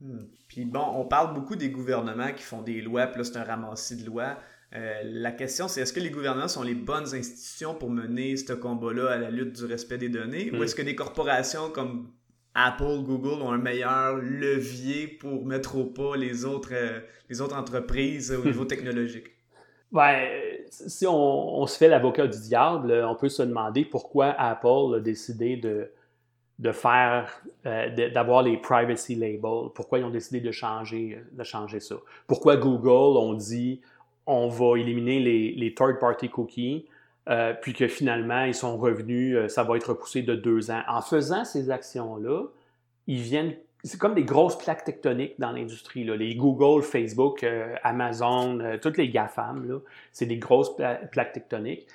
Hmm. 0.02 0.26
Puis 0.48 0.66
bon, 0.66 0.86
on 0.94 1.06
parle 1.06 1.34
beaucoup 1.34 1.56
des 1.56 1.70
gouvernements 1.70 2.32
qui 2.34 2.44
font 2.44 2.62
des 2.62 2.82
lois, 2.82 3.08
puis 3.08 3.20
là 3.20 3.24
c'est 3.24 3.38
un 3.38 3.44
ramassis 3.44 3.98
de 3.98 4.06
lois. 4.06 4.38
Euh, 4.74 5.02
la 5.06 5.32
question, 5.32 5.68
c'est 5.68 5.82
est-ce 5.82 5.94
que 5.94 6.00
les 6.00 6.10
gouvernements 6.10 6.48
sont 6.48 6.64
les 6.64 6.76
bonnes 6.76 7.16
institutions 7.16 7.76
pour 7.76 7.90
mener 7.90 8.36
ce 8.36 8.54
combat-là 8.54 9.12
à 9.12 9.18
la 9.18 9.30
lutte 9.30 9.54
du 9.54 9.66
respect 9.66 9.98
des 9.98 10.10
données, 10.10 10.52
ou 10.52 10.58
hmm. 10.58 10.64
est-ce 10.64 10.76
que 10.76 10.82
des 10.82 10.96
corporations 10.96 11.70
comme 11.70 12.12
Apple, 12.56 13.04
Google 13.04 13.42
ont 13.42 13.52
un 13.52 13.58
meilleur 13.58 14.16
levier 14.18 15.08
pour 15.08 15.46
mettre 15.46 15.78
au 15.78 15.86
pas 15.86 16.16
les 16.16 16.46
autres, 16.46 16.74
euh, 16.74 17.00
les 17.30 17.42
autres 17.42 17.56
entreprises 17.56 18.32
au 18.32 18.46
niveau 18.46 18.66
technologique? 18.66 19.28
Ben, 19.92 20.28
si 20.70 21.06
on, 21.08 21.66
se 21.68 21.78
fait 21.78 21.88
l'avocat 21.88 22.28
du 22.28 22.40
diable, 22.40 22.92
on 23.08 23.16
peut 23.16 23.30
se 23.30 23.44
demander 23.44 23.86
pourquoi 23.86 24.28
Apple 24.38 24.96
a 24.96 25.00
décidé 25.00 25.58
de, 25.58 25.90
de 26.60 26.72
faire, 26.72 27.42
euh, 27.66 28.10
d'avoir 28.10 28.42
les 28.44 28.58
privacy 28.58 29.16
labels. 29.16 29.70
Pourquoi 29.74 30.00
ils 30.00 30.06
ont 30.06 30.10
décidé 30.10 30.40
de 30.40 30.52
changer, 30.52 31.20
de 31.32 31.44
changer 31.44 31.80
ça? 31.80 31.96
Pourquoi 32.28 32.58
Google 32.58 33.18
ont 33.18 33.34
dit 33.34 33.82
on 34.26 34.48
va 34.48 34.80
éliminer 34.80 35.20
les, 35.20 35.52
les 35.52 35.74
third-party 35.74 36.30
cookies, 36.30 36.86
euh, 37.30 37.54
puis 37.62 37.74
que 37.74 37.88
finalement, 37.88 38.44
ils 38.44 38.56
sont 38.56 38.78
revenus, 38.78 39.36
euh, 39.36 39.48
ça 39.48 39.64
va 39.64 39.76
être 39.76 39.90
repoussé 39.90 40.24
de 40.24 40.34
deux 40.34 40.72
ans? 40.72 40.82
En 40.88 41.02
faisant 41.02 41.44
ces 41.44 41.70
actions-là, 41.70 42.44
ils 43.08 43.22
viennent, 43.22 43.56
c'est 43.84 44.00
comme 44.00 44.16
des 44.16 44.24
grosses 44.24 44.58
plaques 44.58 44.84
tectoniques 44.84 45.36
dans 45.40 45.52
l'industrie. 45.52 46.06
Les 46.06 46.36
Google, 46.36 46.82
Facebook, 46.82 47.46
Amazon, 47.84 48.58
toutes 48.82 48.98
les 48.98 49.10
GAFAM, 49.10 49.80
c'est 50.12 50.26
des 50.26 50.38
grosses 50.38 50.76
plaques 50.76 51.34
tectoniques. 51.34 51.86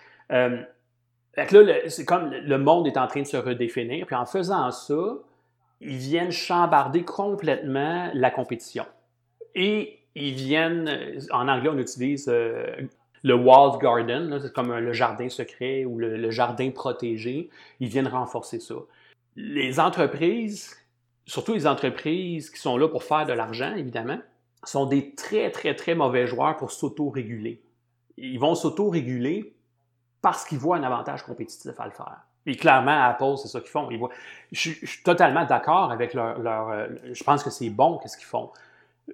Là, 1.51 1.89
c'est 1.89 2.05
comme 2.05 2.31
le 2.31 2.59
monde 2.59 2.87
est 2.87 2.97
en 2.97 3.07
train 3.07 3.23
de 3.23 3.27
se 3.27 3.37
redéfinir, 3.37 4.07
puis 4.07 4.17
en 4.17 4.27
faisant 4.27 4.71
ça, 4.71 5.15
ils 5.81 5.97
viennent 5.97 6.33
chambarder 6.33 7.05
complètement 7.05 8.11
la 8.15 8.31
compétition. 8.31 8.85
Et 9.55 9.99
ils 10.15 10.35
viennent, 10.35 11.19
en 11.31 11.49
anglais, 11.49 11.71
on 11.73 11.79
utilise 11.79 12.31
le 13.23 13.35
walled 13.35 13.81
garden, 13.81 14.39
c'est 14.41 14.53
comme 14.53 14.73
le 14.73 14.93
jardin 14.93 15.29
secret 15.29 15.85
ou 15.85 15.99
le, 15.99 16.31
jardin 16.31 16.71
protégé, 16.71 17.51
ils 17.81 17.89
viennent 17.89 18.09
renforcer 18.09 18.61
ça. 18.61 18.75
Les 19.37 19.79
entreprises, 19.79 20.77
surtout 21.27 21.53
les 21.53 21.67
entreprises 21.67 22.51
qui 22.51 22.59
sont 22.61 22.77
là 22.77 22.89
pour 22.89 23.05
faire 23.05 23.27
de 23.27 23.33
l'argent, 23.33 23.75
évidemment, 23.75 24.19
sont 24.65 24.87
des 24.87 25.15
très, 25.15 25.51
très, 25.51 25.75
très 25.75 25.95
mauvais 25.95 26.27
joueurs 26.27 26.57
pour 26.57 26.71
s'auto-réguler. 26.71 27.63
Ils 28.17 28.39
vont 28.39 28.55
s'auto-réguler 28.55 29.55
parce 30.23 30.45
qu'ils 30.45 30.59
voient 30.59 30.77
un 30.77 30.83
avantage 30.83 31.23
compétitif 31.23 31.79
à 31.79 31.85
le 31.85 31.91
faire. 31.91 32.19
Et 32.47 32.57
clairement, 32.57 33.03
Apple, 33.03 33.37
c'est 33.37 33.49
ça 33.49 33.61
qu'ils 33.61 33.71
font. 33.71 33.91
Ils 33.91 33.99
voient... 33.99 34.11
je, 34.51 34.71
suis 34.71 35.03
totalement 35.03 35.45
d'accord 35.45 35.91
avec 35.91 36.15
leur, 36.15 36.39
euh, 36.71 36.89
Je 37.13 37.23
pense 37.23 37.43
que 37.43 37.51
c'est 37.51 37.71
bon 37.71 37.99
qu'est-ce 37.99 38.17
qu'ils 38.17 38.27
font. 38.27 38.51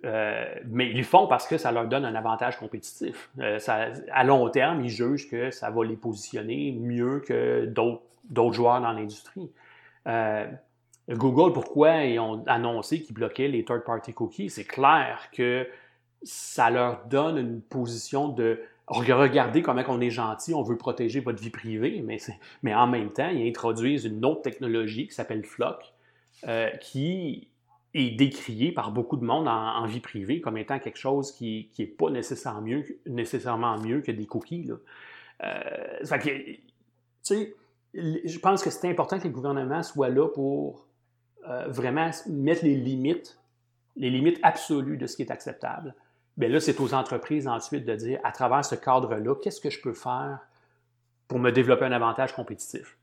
Euh, 0.04 0.44
mais 0.66 0.90
ils 0.90 0.98
le 0.98 1.02
font 1.04 1.26
parce 1.26 1.46
que 1.46 1.56
ça 1.58 1.72
leur 1.72 1.86
donne 1.86 2.04
un 2.04 2.14
avantage 2.14 2.58
compétitif. 2.58 3.30
Euh, 3.40 3.58
à 4.12 4.24
long 4.24 4.48
terme, 4.50 4.84
ils 4.84 4.90
jugent 4.90 5.28
que 5.28 5.50
ça 5.50 5.70
va 5.70 5.84
les 5.84 5.96
positionner 5.96 6.72
mieux 6.72 7.20
que 7.20 7.66
d'autres 7.66 8.52
joueurs 8.52 8.80
dans 8.80 8.92
l'industrie. 8.92 9.50
Google, 11.08 11.52
pourquoi 11.52 12.02
ils 12.04 12.18
ont 12.18 12.44
annoncé 12.46 13.00
qu'ils 13.00 13.14
bloquaient 13.14 13.48
les 13.48 13.64
third-party 13.64 14.12
cookies? 14.12 14.50
C'est 14.50 14.64
clair 14.64 15.28
que 15.32 15.68
ça 16.22 16.70
leur 16.70 17.04
donne 17.06 17.38
une 17.38 17.60
position 17.60 18.28
de 18.28 18.60
regardez 18.86 19.62
comment 19.62 19.82
on 19.88 20.00
est 20.00 20.10
gentil, 20.10 20.54
on 20.54 20.62
veut 20.62 20.76
protéger 20.76 21.20
votre 21.20 21.42
vie 21.42 21.50
privée, 21.50 22.04
mais, 22.62 22.74
en 22.74 22.86
même 22.86 23.12
temps, 23.12 23.28
ils 23.28 23.48
introduisent 23.48 24.04
une 24.04 24.24
autre 24.24 24.42
technologie 24.42 25.08
qui 25.08 25.14
s'appelle 25.14 25.44
Flock, 25.44 25.92
qui 26.80 27.48
est 27.94 28.10
décrié 28.10 28.72
par 28.72 28.90
beaucoup 28.92 29.16
de 29.16 29.24
monde 29.24 29.48
en, 29.48 29.86
vie 29.86 30.00
privée 30.00 30.40
comme 30.40 30.58
étant 30.58 30.78
quelque 30.78 30.98
chose 30.98 31.32
qui 31.32 31.70
n'est 31.78 31.86
pas 31.86 32.10
nécessairement 32.10 33.78
mieux, 33.78 34.00
que 34.02 34.12
des 34.12 34.26
cookies. 34.26 34.70
Euh, 35.42 36.04
je 37.94 38.38
pense 38.38 38.62
que 38.62 38.70
c'est 38.70 38.88
important 38.88 39.18
que 39.18 39.24
les 39.24 39.30
gouvernements 39.30 39.82
soient 39.82 40.10
là 40.10 40.28
pour 40.28 40.86
euh, 41.48 41.66
vraiment 41.68 42.10
mettre 42.28 42.64
les 42.64 42.76
limites, 42.76 43.38
les 43.96 44.10
limites 44.10 44.38
absolues 44.42 44.98
de 44.98 45.06
ce 45.06 45.16
qui 45.16 45.22
est 45.22 45.30
acceptable. 45.30 45.94
Bien 46.36 46.48
là, 46.48 46.60
c'est 46.60 46.78
aux 46.80 46.92
entreprises 46.92 47.48
ensuite 47.48 47.86
de 47.86 47.94
dire, 47.94 48.20
à 48.24 48.32
travers 48.32 48.64
ce 48.64 48.74
cadre-là, 48.74 49.34
qu'est-ce 49.42 49.60
que 49.60 49.70
je 49.70 49.80
peux 49.80 49.94
faire 49.94 50.38
pour 51.28 51.38
me 51.38 51.50
développer 51.50 51.84
un 51.86 51.92
avantage 51.92 52.34
compétitif? 52.34 52.98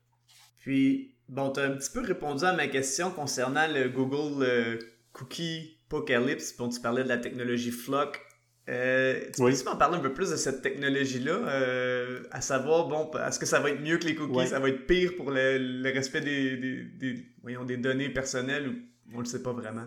Puis, 0.58 1.14
bon, 1.28 1.50
tu 1.50 1.60
as 1.60 1.64
un 1.64 1.72
petit 1.72 1.90
peu 1.90 2.00
répondu 2.00 2.44
à 2.44 2.52
ma 2.52 2.68
question 2.68 3.10
concernant 3.10 3.66
le 3.66 3.88
Google 3.88 4.78
Cookie 5.12 5.74
Apocalypse, 5.94 6.56
dont 6.56 6.68
tu 6.68 6.80
parlais 6.80 7.04
de 7.04 7.08
la 7.08 7.18
technologie 7.18 7.70
Flock. 7.70 8.20
Euh, 8.68 9.20
tu 9.34 9.42
peux 9.42 9.64
m'en 9.64 9.76
parler 9.76 9.98
un 9.98 10.00
peu 10.00 10.14
plus 10.14 10.30
de 10.30 10.36
cette 10.36 10.62
technologie-là, 10.62 11.32
euh, 11.32 12.22
à 12.30 12.40
savoir, 12.40 12.88
bon, 12.88 13.10
est-ce 13.26 13.38
que 13.38 13.44
ça 13.44 13.60
va 13.60 13.70
être 13.70 13.80
mieux 13.82 13.98
que 13.98 14.06
les 14.06 14.14
cookies, 14.14 14.46
ça 14.46 14.58
va 14.58 14.70
être 14.70 14.86
pire 14.86 15.12
pour 15.16 15.30
le, 15.30 15.92
respect 15.92 16.22
des, 16.22 16.56
des, 16.56 17.26
voyons, 17.42 17.64
des 17.64 17.76
données 17.76 18.08
personnelles, 18.08 18.68
ou 18.68 19.16
on 19.16 19.18
le 19.18 19.26
sait 19.26 19.42
pas 19.42 19.52
vraiment? 19.52 19.86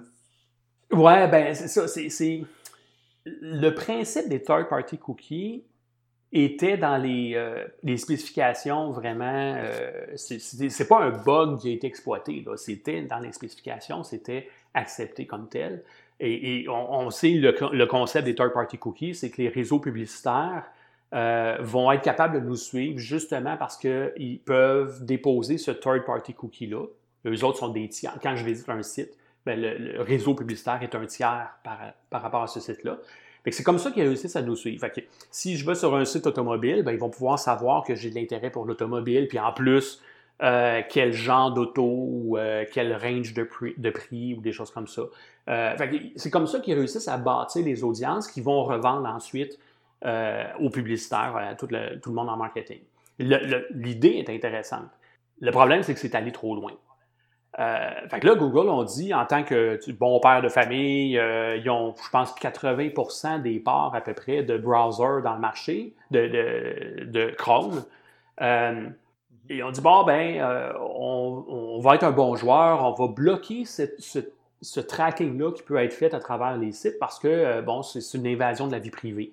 Ouais, 0.92 1.28
ben 1.28 1.56
c'est 1.56 1.68
ça, 1.68 1.88
c'est... 1.88 2.44
Le 3.42 3.70
principe 3.72 4.30
des 4.30 4.42
third-party 4.42 4.98
cookies 4.98 5.64
était 6.32 6.78
dans 6.78 6.98
les, 6.98 7.34
euh, 7.36 7.98
spécifications 7.98 8.92
vraiment... 8.92 9.56
Euh, 9.58 10.08
c'est 10.16 10.88
pas 10.88 11.02
un 11.02 11.12
bug 11.12 11.60
qui 11.60 11.70
a 11.70 11.72
été 11.74 11.88
exploité, 11.88 12.44
c'était 12.58 13.04
dans 13.04 13.20
les 13.20 13.32
spécifications, 13.32 14.04
c'était 14.04 14.50
accepté 14.74 15.26
comme 15.26 15.48
tel. 15.48 15.84
Et, 16.20 16.66
on, 16.68 17.10
sait 17.12 17.30
le, 17.30 17.86
concept 17.86 18.26
des 18.26 18.36
third-party 18.36 18.78
cookies, 18.78 19.14
c'est 19.14 19.30
que 19.30 19.42
les 19.42 19.50
réseaux 19.50 19.80
publicitaires 19.80 20.64
euh, 21.14 21.58
vont 21.62 21.92
être 21.92 22.02
capables 22.02 22.42
de 22.42 22.46
nous 22.46 22.56
suivre 22.56 22.98
justement 22.98 23.56
parce 23.56 23.78
qu'ils 23.78 24.40
peuvent 24.44 25.06
déposer 25.06 25.58
ce 25.58 25.72
third-party 25.72 26.34
cookie-là. 26.34 26.86
Eux 27.26 27.44
autres 27.44 27.60
sont 27.60 27.70
des 27.70 27.88
tiers. 27.88 28.18
Quand 28.22 28.36
je 28.36 28.44
visite 28.44 28.68
un 28.70 28.82
site, 28.82 29.16
ben, 29.48 29.60
le, 29.60 30.02
réseau 30.02 30.36
publicitaire 30.36 30.80
est 30.84 30.94
un 30.94 31.06
tiers 31.06 31.50
par, 31.64 32.22
rapport 32.22 32.44
à 32.44 32.48
ce 32.48 32.60
site-là. 32.60 32.98
C'est 33.50 33.64
comme 33.64 33.80
ça 33.80 33.92
qu'ils 33.92 34.04
réussissent 34.04 34.36
à 34.36 34.42
nous 34.42 34.58
suivre. 34.58 34.86
si 35.32 35.56
je 35.56 35.66
vais 35.66 35.74
sur 35.74 35.96
un 35.96 36.04
site 36.04 36.28
automobile, 36.28 36.84
ben, 36.84 36.92
ils 36.92 37.00
vont 37.00 37.10
pouvoir 37.10 37.40
savoir 37.40 37.84
que 37.84 37.96
j'ai 37.96 38.10
de 38.10 38.16
l'intérêt 38.16 38.50
pour 38.50 38.66
l'automobile, 38.66 39.28
puis 39.30 39.40
en 39.40 39.54
plus, 39.54 40.02
euh, 40.44 40.82
quel 40.90 41.14
genre 41.14 41.52
d'auto 41.52 41.84
ou 41.84 42.38
euh, 42.38 42.66
quel 42.72 42.94
range 42.94 43.34
de 43.34 43.44
prix, 43.44 43.74
de 43.78 43.90
prix, 43.90 44.36
ou 44.36 44.42
des 44.42 44.52
choses 44.52 44.70
comme 44.70 44.88
ça. 44.88 45.04
Euh, 45.50 45.76
c'est 46.18 46.30
comme 46.30 46.46
ça 46.46 46.60
qu'ils 46.60 46.76
réussissent 46.76 47.08
à 47.08 47.18
bâtir 47.18 47.66
les 47.66 47.84
audiences 47.84 48.28
qui 48.28 48.42
vont 48.42 48.64
revendre 48.64 49.08
ensuite 49.08 49.58
aux 50.60 50.70
publicitaires, 50.70 51.56
tout 51.58 51.68
le, 51.72 52.00
tout 52.00 52.10
le 52.10 52.16
monde 52.16 52.30
en 52.30 52.38
marketing. 52.38 52.82
L'idée 53.18 54.24
est 54.24 54.30
intéressante. 54.30 54.90
Le 55.40 55.52
problème, 55.52 55.82
c'est 55.82 55.94
que 55.94 56.00
c'est 56.00 56.14
allé 56.14 56.32
trop 56.32 56.56
loin. 56.56 56.74
Fait 57.58 58.20
que 58.20 58.28
là, 58.28 58.36
Google, 58.36 58.70
on 58.70 58.84
dit, 58.84 59.14
en 59.14 59.26
tant 59.26 59.44
que 59.44 59.80
bon 59.94 60.20
père 60.20 60.42
de 60.42 60.50
famille, 60.50 61.14
ils 61.14 61.70
ont, 61.70 61.96
je 62.04 62.10
pense, 62.12 62.34
80% 62.36 63.42
des 63.42 63.60
parts 63.60 63.96
à 63.96 64.02
peu 64.02 64.14
près 64.14 64.44
de 64.44 64.58
browser 64.58 65.24
dans 65.24 65.34
le 65.34 65.40
marché, 65.40 65.96
de, 66.12 66.28
de, 66.28 67.06
de 67.06 67.32
Chrome. 67.36 67.84
Et 69.50 69.64
on 69.64 69.72
dit, 69.72 69.82
bon, 69.82 70.04
ben, 70.04 70.40
euh, 70.40 70.74
on, 70.80 71.80
va 71.80 71.96
être 71.96 72.04
un 72.04 72.12
bon 72.12 72.36
joueur, 72.36 72.84
on 72.84 72.92
va 72.92 73.12
bloquer 73.12 73.64
ce, 73.66 74.80
tracking-là 74.80 75.52
qui 75.52 75.64
peut 75.64 75.78
être 75.78 75.94
fait 75.94 76.14
à 76.14 76.20
travers 76.20 76.58
les 76.58 76.72
sites 76.72 77.00
parce 77.00 77.20
que, 77.20 77.28
euh, 77.28 77.62
bon, 77.62 77.82
c'est 77.82 78.18
une 78.18 78.28
invasion 78.28 78.68
de 78.68 78.74
la 78.74 78.80
vie 78.80 78.90
privée. 78.90 79.32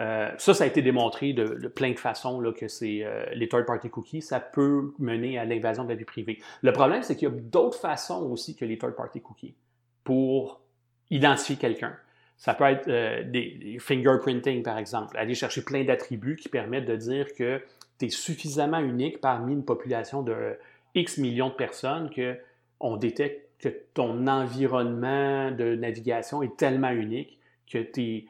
Euh, 0.00 0.30
ça, 0.38 0.54
ça 0.54 0.64
a 0.64 0.66
été 0.66 0.82
démontré 0.82 1.32
de, 1.32 1.68
plein 1.68 1.92
de 1.92 1.98
façons 1.98 2.42
que 2.52 2.68
c'est 2.68 3.04
les 3.34 3.48
third-party 3.48 3.90
cookies, 3.90 4.22
ça 4.22 4.40
peut 4.40 4.92
mener 4.98 5.38
à 5.38 5.44
l'invasion 5.44 5.84
de 5.84 5.90
la 5.90 5.94
vie 5.94 6.04
privée. 6.04 6.40
Le 6.62 6.72
problème, 6.72 7.02
c'est 7.02 7.16
qu'il 7.16 7.28
y 7.28 7.30
a 7.30 7.34
d'autres 7.34 7.78
façons 7.78 8.22
aussi 8.30 8.56
que 8.56 8.64
les 8.64 8.78
third-party 8.78 9.20
cookies 9.20 9.54
pour 10.02 10.62
identifier 11.10 11.56
quelqu'un. 11.56 11.94
Ça 12.38 12.54
peut 12.54 12.64
être 12.64 12.86
des, 13.30 13.50
des, 13.50 13.78
fingerprinting, 13.78 14.62
par 14.62 14.78
exemple, 14.78 15.18
aller 15.18 15.34
chercher 15.34 15.62
plein 15.62 15.84
d'attributs 15.84 16.36
qui 16.36 16.48
permettent 16.48 16.86
de 16.86 16.96
dire 16.96 17.34
que 17.34 17.60
tu 17.98 18.06
es 18.06 18.08
suffisamment 18.08 18.78
unique 18.78 19.20
parmi 19.20 19.52
une 19.52 19.64
population 19.64 20.22
de 20.22 20.56
X 20.94 21.18
millions 21.18 21.48
de 21.48 21.54
personnes 21.54 22.10
qu'on 22.10 22.96
détecte 22.96 23.48
que 23.58 23.68
ton 23.94 24.26
environnement 24.26 25.50
de 25.50 25.74
navigation 25.74 26.42
est 26.42 26.56
tellement 26.56 26.90
unique 26.90 27.38
que 27.70 27.78
es, 27.78 28.26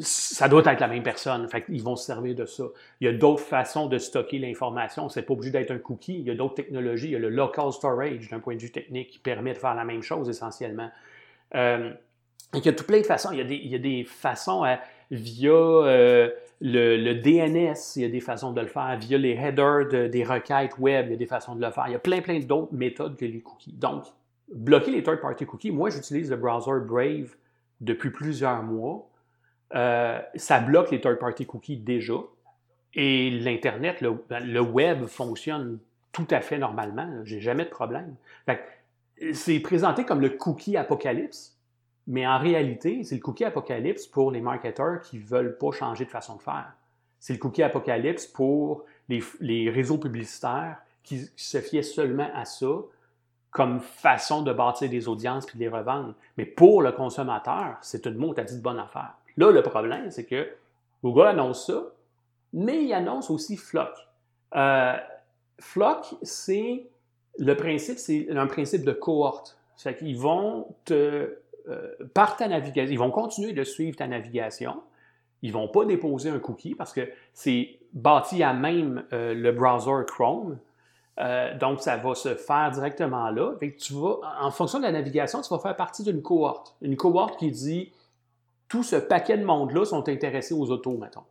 ça 0.00 0.48
doit 0.48 0.62
être 0.64 0.80
la 0.80 0.88
même 0.88 1.02
personne. 1.02 1.48
Ils 1.68 1.82
vont 1.82 1.96
se 1.96 2.06
servir 2.06 2.34
de 2.34 2.46
ça. 2.46 2.64
Il 3.00 3.06
y 3.06 3.08
a 3.08 3.12
d'autres 3.12 3.42
façons 3.42 3.86
de 3.86 3.98
stocker 3.98 4.38
l'information. 4.38 5.08
C'est 5.08 5.22
pas 5.22 5.34
obligé 5.34 5.50
d'être 5.50 5.70
un 5.70 5.78
cookie. 5.78 6.18
Il 6.18 6.26
y 6.26 6.30
a 6.30 6.34
d'autres 6.34 6.54
technologies. 6.54 7.06
Il 7.06 7.12
y 7.12 7.16
a 7.16 7.18
le 7.18 7.28
local 7.28 7.72
storage 7.72 8.28
d'un 8.30 8.38
point 8.38 8.54
de 8.54 8.60
vue 8.60 8.70
technique 8.70 9.10
qui 9.10 9.18
permet 9.18 9.52
de 9.52 9.58
faire 9.58 9.74
la 9.74 9.84
même 9.84 10.02
chose 10.02 10.28
essentiellement. 10.28 10.90
Euh, 11.54 11.92
il 12.54 12.64
y 12.64 12.68
a 12.68 12.72
tout 12.72 12.84
plein 12.84 13.00
de 13.00 13.06
façons. 13.06 13.30
Il 13.32 13.38
y 13.38 13.74
a 13.74 13.78
des, 13.78 14.04
façons 14.04 14.64
à, 14.64 14.78
via 15.10 15.50
euh, 15.50 16.30
le, 16.60 17.14
DNS, 17.14 17.76
il 17.96 18.02
y 18.02 18.04
a 18.04 18.08
des 18.08 18.20
façons 18.20 18.52
de 18.52 18.60
le 18.60 18.66
faire. 18.66 18.96
Via 18.98 19.18
les 19.18 19.32
headers 19.32 20.08
des 20.08 20.24
requêtes 20.24 20.78
web, 20.78 21.06
il 21.08 21.10
y 21.12 21.14
a 21.14 21.18
des 21.18 21.26
façons 21.26 21.54
de 21.54 21.64
le 21.64 21.70
faire. 21.70 21.84
Il 21.88 21.92
y 21.92 21.96
a 21.96 22.00
plein, 22.00 22.20
plein 22.20 22.38
d'autres 22.40 22.72
méthodes 22.72 23.16
que 23.16 23.24
les 23.24 23.40
cookies. 23.40 23.72
Donc, 23.72 24.04
bloquer 24.54 24.92
les 24.92 25.02
third-party 25.02 25.44
cookies, 25.44 25.70
moi, 25.70 25.90
j'utilise 25.90 26.30
le 26.30 26.36
browser 26.36 26.80
Brave 26.86 27.36
depuis 27.80 28.10
plusieurs 28.10 28.62
mois. 28.62 29.08
Euh, 29.74 30.20
ça 30.34 30.60
bloque 30.60 30.90
les 30.90 31.00
third-party 31.00 31.46
cookies 31.46 31.76
déjà. 31.76 32.14
Et 32.94 33.30
l'Internet, 33.30 34.00
le, 34.00 34.60
web 34.60 35.06
fonctionne 35.06 35.78
tout 36.12 36.26
à 36.30 36.40
fait 36.40 36.58
normalement. 36.58 37.20
J'ai 37.24 37.40
jamais 37.40 37.64
de 37.64 37.70
problème. 37.70 38.14
C'est 39.32 39.60
présenté 39.60 40.04
comme 40.04 40.20
le 40.20 40.30
cookie 40.30 40.76
apocalypse. 40.76 41.56
Mais 42.06 42.26
en 42.26 42.38
réalité, 42.38 43.04
c'est 43.04 43.16
le 43.16 43.20
cookie 43.20 43.44
apocalypse 43.44 44.06
pour 44.06 44.30
les 44.30 44.40
marketeurs 44.40 45.02
qui 45.02 45.18
ne 45.18 45.24
veulent 45.24 45.58
pas 45.58 45.70
changer 45.72 46.06
de 46.06 46.10
façon 46.10 46.36
de 46.36 46.42
faire. 46.42 46.72
C'est 47.20 47.34
le 47.34 47.38
cookie 47.38 47.62
apocalypse 47.62 48.26
pour 48.26 48.84
les, 49.08 49.70
réseaux 49.70 49.98
publicitaires 49.98 50.78
qui, 51.02 51.30
se 51.36 51.60
fiaient 51.60 51.82
seulement 51.82 52.28
à 52.34 52.46
ça 52.46 52.66
comme 53.50 53.80
façon 53.80 54.42
de 54.42 54.52
bâtir 54.52 54.88
des 54.88 55.08
audiences 55.08 55.44
puis 55.44 55.58
de 55.58 55.64
les 55.64 55.68
revendre. 55.68 56.14
Mais 56.36 56.46
pour 56.46 56.80
le 56.80 56.92
consommateur, 56.92 57.76
c'est 57.82 58.06
une 58.06 58.16
mot, 58.16 58.34
dit 58.34 58.56
de 58.56 58.62
bonne 58.62 58.78
affaire. 58.78 59.14
Là, 59.38 59.52
le 59.52 59.62
problème, 59.62 60.10
c'est 60.10 60.24
que 60.24 60.48
Google 61.04 61.28
annonce 61.28 61.68
ça, 61.68 61.92
mais 62.52 62.82
il 62.82 62.92
annonce 62.92 63.30
aussi 63.30 63.56
Flock. 63.56 63.94
Euh, 64.56 64.96
Flock, 65.60 66.06
c'est 66.22 66.88
le 67.38 67.54
principe, 67.56 67.98
c'est 67.98 68.28
un 68.30 68.48
principe 68.48 68.84
de 68.84 68.90
cohorte. 68.90 69.56
C'est 69.76 69.96
qu'ils 69.96 70.18
vont 70.18 70.66
te 70.84 71.38
euh, 71.68 71.94
par 72.14 72.36
ta 72.36 72.48
navigation, 72.48 72.92
ils 72.92 72.98
vont 72.98 73.12
continuer 73.12 73.52
de 73.52 73.62
suivre 73.62 73.96
ta 73.96 74.08
navigation. 74.08 74.82
Ils 75.42 75.52
vont 75.52 75.68
pas 75.68 75.84
déposer 75.84 76.30
un 76.30 76.40
cookie 76.40 76.74
parce 76.74 76.92
que 76.92 77.08
c'est 77.32 77.78
bâti 77.92 78.42
à 78.42 78.52
même 78.52 79.04
euh, 79.12 79.34
le 79.34 79.52
browser 79.52 80.04
Chrome. 80.06 80.58
Donc, 81.60 81.80
ça 81.80 81.96
va 81.96 82.14
se 82.14 82.36
faire 82.36 82.70
directement 82.70 83.30
là. 83.30 83.54
en 84.40 84.50
fonction 84.52 84.78
de 84.78 84.84
la 84.84 84.92
navigation, 84.92 85.42
tu 85.42 85.48
vas 85.52 85.58
faire 85.58 85.74
partie 85.74 86.04
d'une 86.04 86.22
cohorte. 86.22 86.76
Une 86.80 86.96
cohorte 86.96 87.36
qui 87.40 87.50
dit 87.50 87.92
tout 88.68 88.82
ce 88.82 88.96
paquet 88.96 89.38
de 89.38 89.44
monde-là 89.44 89.84
sont 89.84 90.08
intéressés 90.08 90.54
aux 90.54 90.70
autos, 90.70 90.96
mettons. 90.96 91.24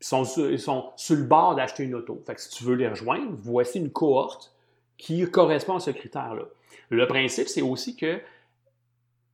Ils 0.00 0.58
sont, 0.58 0.92
sur, 0.96 1.16
le 1.16 1.22
bord 1.24 1.54
d'acheter 1.54 1.84
une 1.84 1.94
auto. 1.94 2.22
Fait 2.26 2.34
que 2.34 2.40
si 2.40 2.48
tu 2.48 2.64
veux 2.64 2.74
les 2.74 2.88
rejoindre, 2.88 3.32
voici 3.42 3.78
une 3.78 3.90
cohorte 3.90 4.54
qui 4.96 5.30
correspond 5.30 5.76
à 5.76 5.80
ce 5.80 5.90
critère-là. 5.90 6.44
Le 6.88 7.06
principe, 7.06 7.48
c'est 7.48 7.62
aussi 7.62 7.96
que 7.96 8.20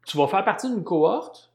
tu 0.07 0.17
vas 0.17 0.27
faire 0.27 0.45
partie 0.45 0.69
d'une 0.69 0.83
cohorte, 0.83 1.53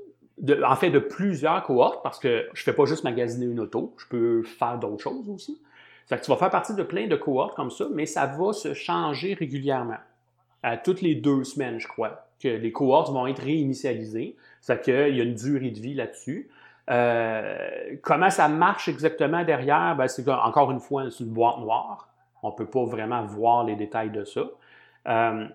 en 0.65 0.75
fait 0.75 0.89
de 0.89 0.99
plusieurs 0.99 1.62
cohortes, 1.63 2.01
parce 2.04 2.19
que 2.19 2.47
je 2.54 2.62
ne 2.62 2.63
fais 2.63 2.73
pas 2.73 2.86
juste 2.86 3.04
magasiner 3.04 3.45
une 3.45 3.60
auto, 3.60 3.93
je 3.97 4.08
peux 4.08 4.43
faire 4.43 4.80
d'autres 4.80 5.04
choses 5.04 5.30
aussi. 5.30 5.62
que 6.10 6.15
tu 6.15 6.32
vas 6.32 6.38
faire 6.38 6.49
partie 6.49 6.73
de 6.73 6.84
plein 6.84 7.08
de 7.08 7.15
cohortes 7.15 7.56
comme 7.56 7.71
ça, 7.71 7.88
mais 7.91 8.06
ça 8.06 8.25
va 8.25 8.54
se 8.54 8.73
changer 8.73 9.34
régulièrement. 9.34 9.99
À 10.63 10.77
toutes 10.77 11.01
les 11.01 11.15
deux 11.15 11.43
semaines, 11.43 11.80
je 11.80 11.88
crois, 11.88 12.31
que 12.41 12.47
les 12.47 12.71
cohortes 12.71 13.12
vont 13.12 13.27
être 13.27 13.41
réinitialisées. 13.41 14.36
C'est-à-dire 14.60 14.84
qu'il 14.84 15.17
y 15.17 15.21
a 15.21 15.23
une 15.23 15.36
durée 15.36 15.71
de 15.71 15.80
vie 15.80 15.93
là-dessus. 15.93 16.49
Euh, 16.89 17.95
comment 18.01 18.30
ça 18.30 18.47
marche 18.47 18.88
exactement 18.88 19.43
derrière? 19.43 19.95
Ben, 19.97 20.08
c'est 20.08 20.27
encore 20.27 20.71
une 20.71 20.80
fois, 20.80 21.10
c'est 21.10 21.23
une 21.23 21.32
boîte 21.32 21.60
noire. 21.60 22.10
On 22.43 22.49
ne 22.49 22.56
peut 22.56 22.69
pas 22.69 22.84
vraiment 22.86 23.23
voir 23.25 23.63
les 23.63 23.75
détails 23.75 24.12
de 24.12 24.23
ça. 24.23 24.49
Euh, 25.08 25.47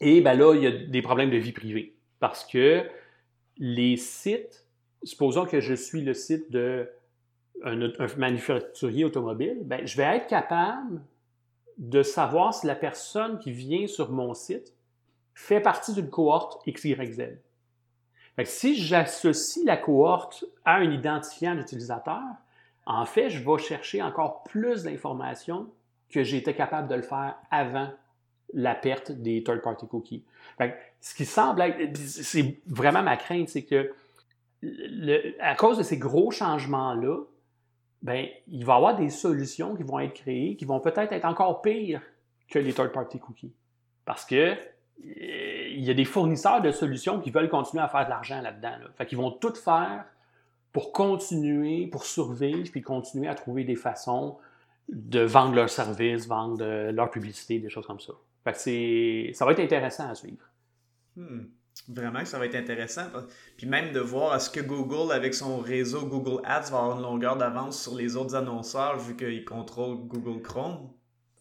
et 0.00 0.20
ben 0.20 0.38
là, 0.38 0.54
il 0.54 0.62
y 0.62 0.66
a 0.66 0.70
des 0.70 1.02
problèmes 1.02 1.30
de 1.30 1.36
vie 1.36 1.52
privée. 1.52 1.94
Parce 2.20 2.44
que 2.44 2.84
les 3.56 3.96
sites, 3.96 4.66
supposons 5.02 5.46
que 5.46 5.60
je 5.60 5.74
suis 5.74 6.02
le 6.02 6.14
site 6.14 6.50
de 6.50 6.88
un, 7.64 7.90
manufacturier 8.16 9.04
automobile, 9.04 9.58
ben, 9.64 9.84
je 9.86 9.96
vais 9.96 10.04
être 10.04 10.26
capable 10.28 11.00
de 11.76 12.02
savoir 12.02 12.54
si 12.54 12.66
la 12.66 12.74
personne 12.74 13.38
qui 13.38 13.50
vient 13.50 13.86
sur 13.86 14.10
mon 14.10 14.34
site 14.34 14.74
fait 15.38 15.60
partie 15.60 15.92
d'une 15.94 16.10
cohorte 16.10 16.60
XYZ. 16.68 17.38
si 18.44 18.74
j'associe 18.74 19.64
la 19.64 19.76
cohorte 19.76 20.44
à 20.64 20.74
un 20.74 20.90
identifiant 20.90 21.54
d'utilisateur, 21.54 22.24
en 22.86 23.06
fait, 23.06 23.30
je 23.30 23.38
vais 23.38 23.58
chercher 23.58 24.02
encore 24.02 24.42
plus 24.42 24.82
d'informations 24.82 25.70
que 26.10 26.24
j'étais 26.24 26.54
capable 26.54 26.88
de 26.88 26.96
le 26.96 27.02
faire 27.02 27.36
avant 27.52 27.88
la 28.52 28.74
perte 28.74 29.12
des 29.12 29.44
third-party 29.44 29.86
cookies. 29.86 30.24
ce 31.00 31.14
qui 31.14 31.24
semble 31.24 31.62
être, 31.62 31.96
c'est 31.96 32.60
vraiment 32.66 33.04
ma 33.04 33.16
crainte, 33.16 33.48
c'est 33.48 33.64
que 33.64 33.94
à 35.38 35.54
cause 35.54 35.78
de 35.78 35.84
ces 35.84 35.98
gros 35.98 36.32
changements-là, 36.32 37.16
ben, 38.02 38.26
il 38.48 38.64
va 38.64 38.72
y 38.72 38.76
avoir 38.76 38.96
des 38.96 39.10
solutions 39.10 39.76
qui 39.76 39.84
vont 39.84 40.00
être 40.00 40.14
créées 40.14 40.56
qui 40.56 40.64
vont 40.64 40.80
peut-être 40.80 41.12
être 41.12 41.24
encore 41.26 41.62
pires 41.62 42.02
que 42.50 42.58
les 42.58 42.72
third-party 42.72 43.20
cookies. 43.20 43.54
Parce 44.04 44.24
que 44.24 44.56
il 45.04 45.84
y 45.84 45.90
a 45.90 45.94
des 45.94 46.04
fournisseurs 46.04 46.60
de 46.60 46.70
solutions 46.70 47.20
qui 47.20 47.30
veulent 47.30 47.48
continuer 47.48 47.82
à 47.82 47.88
faire 47.88 48.04
de 48.04 48.10
l'argent 48.10 48.40
là-dedans. 48.40 48.74
Fait 48.96 49.06
qu'ils 49.06 49.18
vont 49.18 49.30
tout 49.30 49.54
faire 49.54 50.04
pour 50.72 50.92
continuer, 50.92 51.86
pour 51.86 52.04
survivre, 52.04 52.70
puis 52.70 52.82
continuer 52.82 53.28
à 53.28 53.34
trouver 53.34 53.64
des 53.64 53.76
façons 53.76 54.38
de 54.88 55.20
vendre 55.20 55.54
leurs 55.54 55.70
services, 55.70 56.26
vendre 56.26 56.90
leur 56.90 57.10
publicité, 57.10 57.58
des 57.58 57.68
choses 57.68 57.86
comme 57.86 58.00
ça. 58.00 58.12
Fait 58.44 58.52
que 58.52 58.58
c'est, 58.58 59.30
ça 59.34 59.44
va 59.44 59.52
être 59.52 59.60
intéressant 59.60 60.08
à 60.08 60.14
suivre. 60.14 60.44
Hmm. 61.16 61.44
Vraiment 61.88 62.20
que 62.20 62.26
ça 62.26 62.38
va 62.38 62.46
être 62.46 62.56
intéressant. 62.56 63.04
Puis 63.56 63.66
même 63.66 63.92
de 63.92 64.00
voir 64.00 64.34
est-ce 64.34 64.50
que 64.50 64.60
Google, 64.60 65.12
avec 65.12 65.34
son 65.34 65.58
réseau 65.58 66.06
Google 66.06 66.42
Ads, 66.44 66.70
va 66.70 66.78
avoir 66.78 66.96
une 66.96 67.02
longueur 67.02 67.36
d'avance 67.36 67.80
sur 67.80 67.94
les 67.94 68.16
autres 68.16 68.34
annonceurs 68.34 68.98
vu 68.98 69.16
qu'ils 69.16 69.44
contrôlent 69.44 69.98
Google 70.06 70.42
Chrome. 70.42 70.90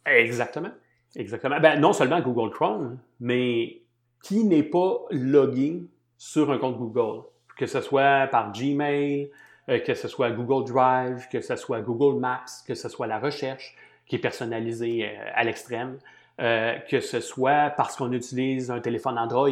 Exactement. 0.06 0.72
Exactement. 1.16 1.60
Ben, 1.60 1.80
non 1.80 1.94
seulement 1.94 2.22
Google 2.22 2.52
Chrome, 2.52 2.98
mais 3.20 3.82
qui 4.24 4.44
n'est 4.44 4.64
pas 4.64 5.00
logué 5.12 5.84
sur 6.18 6.52
un 6.52 6.58
compte 6.58 6.78
Google? 6.78 7.24
Que 7.58 7.66
ce 7.66 7.82
soit 7.82 8.28
par 8.28 8.52
Gmail, 8.52 9.32
euh, 9.70 9.80
que 9.80 9.94
ce 9.94 10.08
soit 10.08 10.32
Google 10.32 10.70
Drive, 10.70 11.28
que 11.32 11.42
ce 11.42 11.56
soit 11.56 11.82
Google 11.82 12.20
Maps, 12.20 12.46
que 12.66 12.74
ce 12.74 12.90
soit 12.90 13.08
la 13.08 13.20
recherche 13.20 13.76
qui 14.06 14.16
est 14.16 14.20
personnalisée 14.20 15.06
euh, 15.06 15.32
à 15.34 15.44
l'extrême, 15.44 15.98
euh, 16.40 16.78
que 16.90 17.00
ce 17.00 17.20
soit 17.20 17.72
parce 17.72 17.96
qu'on 17.96 18.12
utilise 18.12 18.72
un 18.72 18.80
téléphone 18.80 19.18
Android, 19.18 19.50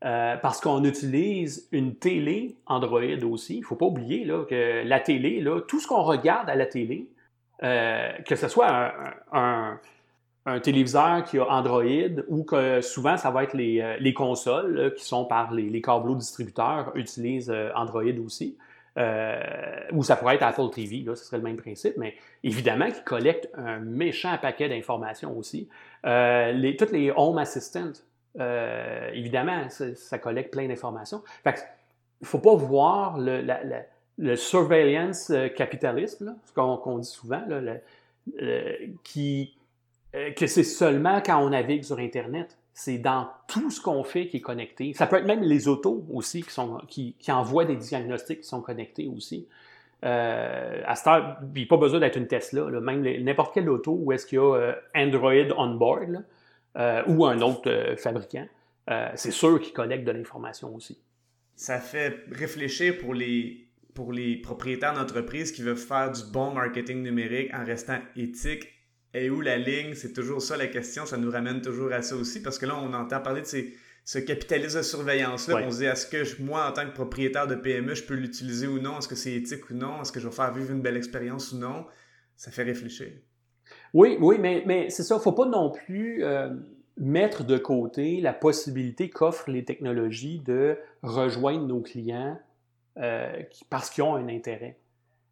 parce 0.00 0.60
qu'on 0.60 0.82
utilise 0.82 1.68
une 1.70 1.94
télé 1.94 2.56
Android 2.66 3.22
aussi. 3.22 3.58
Il 3.58 3.60
ne 3.60 3.64
faut 3.64 3.76
pas 3.76 3.86
oublier 3.86 4.24
là, 4.24 4.44
que 4.44 4.82
la 4.84 4.98
télé, 4.98 5.40
là, 5.40 5.60
tout 5.60 5.78
ce 5.78 5.86
qu'on 5.86 6.02
regarde 6.02 6.50
à 6.50 6.56
la 6.56 6.66
télé, 6.66 7.06
que 7.60 8.34
ce 8.34 8.48
soit 8.48 8.92
un 9.30 9.78
un 10.01 10.01
téléviseur 10.62 11.24
qui 11.24 11.38
a 11.38 11.46
Android 11.48 12.22
ou 12.28 12.42
que 12.42 12.80
souvent 12.80 13.16
ça 13.16 13.30
va 13.30 13.44
être 13.44 13.54
les, 13.54 13.80
euh, 13.80 14.12
consoles 14.12 14.92
qui 14.96 15.04
sont 15.04 15.24
par 15.24 15.52
les, 15.52 15.68
les 15.68 15.82
distributeurs 16.16 16.92
utilisent 16.96 17.50
euh, 17.50 17.70
Android 17.74 18.18
aussi. 18.24 18.56
Euh, 18.98 19.40
ou 19.92 20.02
ça 20.02 20.16
pourrait 20.16 20.34
être 20.34 20.42
Apple 20.42 20.68
TV, 20.70 20.98
là, 20.98 21.16
ce 21.16 21.24
serait 21.24 21.38
le 21.38 21.44
même 21.44 21.56
principe, 21.56 21.96
mais 21.96 22.14
évidemment 22.42 22.90
qui 22.90 23.02
collecte 23.04 23.48
un 23.54 23.78
méchant 23.78 24.36
paquet 24.36 24.68
d'informations 24.68 25.34
aussi. 25.38 25.68
les, 26.04 26.76
toutes 26.78 26.92
les 26.92 27.10
Home 27.10 27.38
Assistants, 27.38 28.02
évidemment, 29.14 29.66
ça, 29.70 30.18
collecte 30.18 30.52
plein 30.52 30.68
d'informations. 30.68 31.22
Fait 31.42 31.54
il 32.20 32.24
ne 32.24 32.26
faut 32.26 32.38
pas 32.38 32.54
voir 32.54 33.16
le, 33.16 33.42
le 34.18 34.36
surveillance 34.36 35.32
capitalisme, 35.56 36.36
ce 36.44 36.52
qu'on 36.52 36.98
dit 36.98 37.08
souvent, 37.08 37.42
là, 37.48 37.60
qui 39.02 39.54
euh, 39.56 39.61
que 40.12 40.46
c'est 40.46 40.64
seulement 40.64 41.20
quand 41.20 41.42
on 41.42 41.50
navigue 41.50 41.84
sur 41.84 41.98
Internet. 41.98 42.58
C'est 42.74 42.98
dans 42.98 43.28
tout 43.48 43.70
ce 43.70 43.80
qu'on 43.80 44.02
fait 44.02 44.28
qui 44.28 44.38
est 44.38 44.42
connecté. 44.42 44.94
Ça 44.94 45.06
peut 45.06 45.16
être 45.16 45.26
même 45.26 45.42
les 45.42 45.68
autos 45.68 46.06
aussi 46.10 46.42
qui, 46.42 46.50
sont, 46.50 46.78
qui, 46.88 47.14
envoient 47.28 47.66
des 47.66 47.76
diagnostics 47.76 48.40
qui 48.40 48.48
sont 48.48 48.62
connectés 48.62 49.08
aussi. 49.08 49.46
Euh, 50.04 50.80
à 50.86 50.96
cette 50.96 51.06
heure, 51.06 51.38
il 51.54 51.60
n'y 51.60 51.64
a 51.64 51.68
pas 51.68 51.76
besoin 51.76 52.00
d'être 52.00 52.16
une 52.16 52.26
Tesla. 52.26 52.64
Même 52.80 53.02
n'importe 53.22 53.54
quelle 53.54 53.68
auto 53.68 53.96
où 54.00 54.10
est-ce 54.12 54.26
qu'il 54.26 54.36
y 54.36 54.40
a 54.40 54.54
euh, 54.54 54.74
Android 54.94 55.32
on 55.56 55.74
board 55.74 56.24
euh, 56.76 57.02
ou 57.06 57.26
un 57.26 57.40
autre 57.42 57.70
euh, 57.70 57.96
fabricant, 57.96 58.46
c'est 59.14 59.30
sûr 59.30 59.60
qu'il 59.60 59.72
collecte 59.72 60.04
de 60.04 60.12
l'information 60.12 60.74
aussi. 60.74 60.98
Ça 61.54 61.78
fait 61.78 62.24
réfléchir 62.30 62.98
pour 62.98 63.14
les, 63.14 63.68
pour 63.94 64.12
les 64.12 64.36
propriétaires 64.36 64.94
d'entreprises 64.94 65.52
qui 65.52 65.62
veulent 65.62 65.76
faire 65.76 66.10
du 66.10 66.22
bon 66.32 66.52
marketing 66.52 67.02
numérique 67.02 67.52
en 67.54 67.64
restant 67.64 67.98
éthique 68.16 68.66
et 69.14 69.30
où 69.30 69.40
la 69.40 69.56
ligne? 69.58 69.94
C'est 69.94 70.12
toujours 70.12 70.40
ça 70.42 70.56
la 70.56 70.66
question. 70.66 71.06
Ça 71.06 71.16
nous 71.16 71.30
ramène 71.30 71.60
toujours 71.60 71.92
à 71.92 72.02
ça 72.02 72.16
aussi 72.16 72.42
parce 72.42 72.58
que 72.58 72.66
là, 72.66 72.76
on 72.76 72.92
entend 72.94 73.20
parler 73.20 73.42
de 73.42 73.46
ces, 73.46 73.74
ce 74.04 74.18
capitalisme 74.18 74.78
de 74.78 74.82
surveillance-là. 74.82 75.62
On 75.64 75.70
se 75.70 75.78
dit, 75.78 75.84
est-ce 75.84 76.06
que 76.06 76.42
moi, 76.42 76.68
en 76.68 76.72
tant 76.72 76.86
que 76.86 76.92
propriétaire 76.92 77.46
de 77.46 77.54
PME, 77.54 77.94
je 77.94 78.04
peux 78.04 78.14
l'utiliser 78.14 78.66
ou 78.66 78.80
non? 78.80 78.98
Est-ce 78.98 79.08
que 79.08 79.14
c'est 79.14 79.32
éthique 79.32 79.70
ou 79.70 79.74
non? 79.74 80.02
Est-ce 80.02 80.12
que 80.12 80.20
je 80.20 80.28
vais 80.28 80.34
faire 80.34 80.52
vivre 80.52 80.72
une 80.72 80.80
belle 80.80 80.96
expérience 80.96 81.52
ou 81.52 81.58
non? 81.58 81.86
Ça 82.36 82.50
fait 82.50 82.64
réfléchir. 82.64 83.08
Oui, 83.94 84.16
oui, 84.20 84.36
mais, 84.38 84.62
mais 84.66 84.90
c'est 84.90 85.02
ça. 85.02 85.14
Il 85.14 85.18
ne 85.18 85.22
faut 85.22 85.32
pas 85.32 85.46
non 85.46 85.70
plus 85.70 86.24
euh, 86.24 86.50
mettre 86.96 87.44
de 87.44 87.58
côté 87.58 88.20
la 88.20 88.32
possibilité 88.32 89.10
qu'offrent 89.10 89.50
les 89.50 89.64
technologies 89.64 90.40
de 90.40 90.78
rejoindre 91.02 91.66
nos 91.66 91.80
clients 91.80 92.38
euh, 92.98 93.42
parce 93.70 93.90
qu'ils 93.90 94.02
ont 94.04 94.14
un 94.14 94.28
intérêt. 94.28 94.78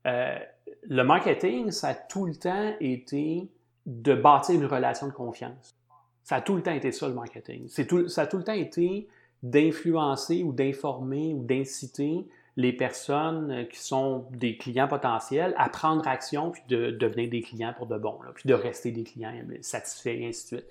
Euh, 0.07 0.38
le 0.83 1.03
marketing, 1.03 1.71
ça 1.71 1.88
a 1.88 1.95
tout 1.95 2.27
le 2.27 2.35
temps 2.35 2.75
été 2.81 3.51
de 3.87 4.14
bâtir 4.14 4.55
une 4.55 4.66
relation 4.66 5.07
de 5.07 5.12
confiance. 5.12 5.77
Ça 6.23 6.37
a 6.37 6.40
tout 6.40 6.55
le 6.55 6.62
temps 6.62 6.73
été 6.73 6.93
ça, 6.93 7.09
le 7.09 7.14
marketing. 7.14 7.69
Tout, 7.88 8.09
ça 8.09 8.23
a 8.23 8.27
tout 8.27 8.38
le 8.38 8.45
temps 8.45 8.53
été 8.53 9.09
d'influencer 9.43 10.43
ou 10.43 10.53
d'informer 10.53 11.35
ou 11.35 11.43
d'inciter 11.45 12.27
les 12.57 12.73
personnes 12.73 13.51
euh, 13.51 13.64
qui 13.64 13.79
sont 13.79 14.27
des 14.31 14.57
clients 14.57 14.88
potentiels 14.88 15.55
à 15.57 15.69
prendre 15.69 16.07
action 16.07 16.51
puis 16.51 16.62
de 16.69 16.90
devenir 16.90 17.31
des 17.31 17.40
clients 17.40 17.73
pour 17.77 17.87
de 17.87 17.97
bon, 17.97 18.19
puis 18.35 18.49
de 18.49 18.55
rester 18.55 18.90
des 18.90 19.05
clients 19.05 19.33
satisfaits 19.62 20.09
et 20.09 20.29
ainsi 20.29 20.43
de 20.43 20.61
suite. 20.61 20.71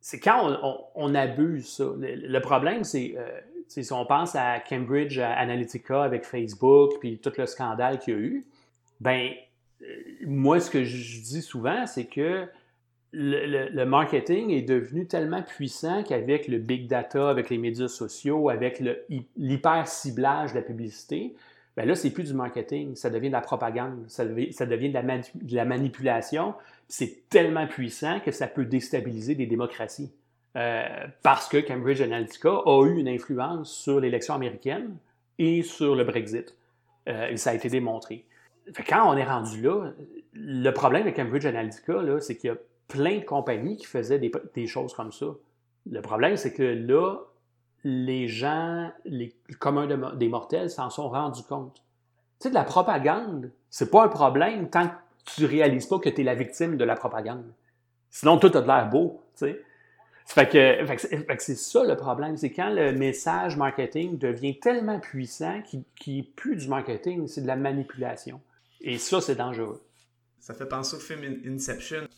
C'est 0.00 0.20
quand 0.20 0.78
on, 0.94 1.14
abuse 1.14 1.68
ça. 1.68 1.84
Le, 1.98 2.38
problème, 2.40 2.84
c'est 2.84 3.14
euh, 3.16 3.40
si 3.66 3.92
on 3.92 4.06
pense 4.06 4.34
à 4.34 4.60
Cambridge 4.60 5.18
Analytica 5.18 6.02
avec 6.02 6.24
Facebook 6.24 6.92
puis 7.00 7.18
tout 7.18 7.32
le 7.36 7.46
scandale 7.46 7.98
qu'il 7.98 8.14
y 8.14 8.16
a 8.16 8.20
eu, 8.20 8.46
ben 9.00 9.30
euh, 9.30 9.34
moi, 10.26 10.60
ce 10.60 10.70
que 10.70 10.84
je 10.84 11.20
dis 11.20 11.42
souvent, 11.42 11.86
c'est 11.86 12.06
que 12.06 12.46
le, 13.12 13.84
marketing 13.84 14.50
est 14.50 14.62
devenu 14.62 15.06
tellement 15.06 15.42
puissant 15.42 16.02
qu'avec 16.02 16.48
le 16.48 16.58
big 16.58 16.88
data, 16.88 17.30
avec 17.30 17.50
les 17.50 17.58
médias 17.58 17.88
sociaux, 17.88 18.50
avec 18.50 18.82
l'hyper 19.36 19.88
ciblage 19.88 20.52
de 20.52 20.56
la 20.56 20.62
publicité, 20.62 21.34
ben 21.76 21.86
là, 21.86 21.94
c'est 21.94 22.10
plus 22.10 22.24
du 22.24 22.34
marketing, 22.34 22.96
ça 22.96 23.08
devient 23.08 23.28
de 23.28 23.32
la 23.32 23.40
propagande, 23.40 24.04
ça 24.08 24.24
devient, 24.24 24.90
de, 24.90 25.54
la 25.54 25.64
manipulation. 25.64 26.54
C'est 26.88 27.28
tellement 27.28 27.68
puissant 27.68 28.18
que 28.20 28.32
ça 28.32 28.48
peut 28.48 28.64
déstabiliser 28.64 29.36
des 29.36 29.46
démocraties. 29.46 30.10
Euh, 30.56 31.06
parce 31.22 31.48
que 31.48 31.58
Cambridge 31.58 32.00
Analytica 32.00 32.50
a 32.66 32.84
eu 32.84 32.98
une 32.98 33.06
influence 33.06 33.72
sur 33.72 34.00
l'élection 34.00 34.34
américaine 34.34 34.96
et 35.38 35.62
sur 35.62 35.94
le 35.94 36.02
Brexit. 36.02 36.56
Euh, 37.08 37.36
ça 37.36 37.50
a 37.50 37.54
été 37.54 37.68
démontré 37.68 38.24
quand 38.88 39.10
on 39.10 39.16
est 39.16 39.24
rendu 39.24 39.62
là, 39.62 39.90
le 40.32 40.70
problème 40.70 41.06
de 41.06 41.10
Cambridge 41.10 41.46
Analytica, 41.46 41.94
c'est 42.20 42.36
qu'il 42.36 42.50
y 42.50 42.52
a 42.52 42.56
plein 42.86 43.18
de 43.18 43.24
compagnies 43.24 43.76
qui 43.76 43.86
faisaient 43.86 44.18
des, 44.18 44.66
choses 44.66 44.94
comme 44.94 45.12
ça. 45.12 45.26
Le 45.90 46.00
problème, 46.00 46.36
c'est 46.36 46.52
que 46.52 46.62
là, 46.62 47.16
les 47.84 48.28
gens, 48.28 48.90
les 49.04 49.34
communs 49.58 49.86
des 50.14 50.28
mortels 50.28 50.70
s'en 50.70 50.90
sont 50.90 51.08
rendus 51.08 51.42
compte. 51.42 51.76
Tu 52.40 52.44
sais, 52.44 52.50
de 52.50 52.54
la 52.54 52.64
propagande, 52.64 53.50
c'est 53.70 53.90
pas 53.90 54.04
un 54.04 54.08
problème 54.08 54.68
tant 54.70 54.88
que 54.88 54.94
tu 55.36 55.44
réalises 55.44 55.86
pas 55.86 55.98
que 55.98 56.08
tu 56.08 56.20
es 56.20 56.24
la 56.24 56.34
victime 56.34 56.76
de 56.76 56.84
la 56.84 56.94
propagande. 56.94 57.52
Sinon, 58.10 58.38
tout 58.38 58.50
a 58.54 58.60
de 58.60 58.66
l'air 58.66 58.88
beau. 58.88 59.22
Fait 60.28 60.48
que, 60.48 60.84
c'est 61.38 61.56
ça 61.56 61.84
le 61.84 61.96
problème, 61.96 62.36
c'est 62.36 62.52
quand 62.52 62.70
le 62.70 62.92
message 62.92 63.56
marketing 63.56 64.18
devient 64.18 64.58
tellement 64.58 65.00
puissant 65.00 65.62
qu'il 65.62 66.16
n'est 66.16 66.22
plus 66.22 66.56
du 66.56 66.68
marketing, 66.68 67.26
c'est 67.26 67.42
de 67.42 67.46
la 67.46 67.56
manipulation. 67.56 68.40
Et 68.80 68.98
ça, 68.98 69.20
c'est 69.20 69.36
dangereux. 69.36 69.82
Ça 70.40 70.54
fait 70.54 70.68
penser 70.68 70.96
au 70.96 71.00
film 71.00 71.40
Inception. 71.46 72.08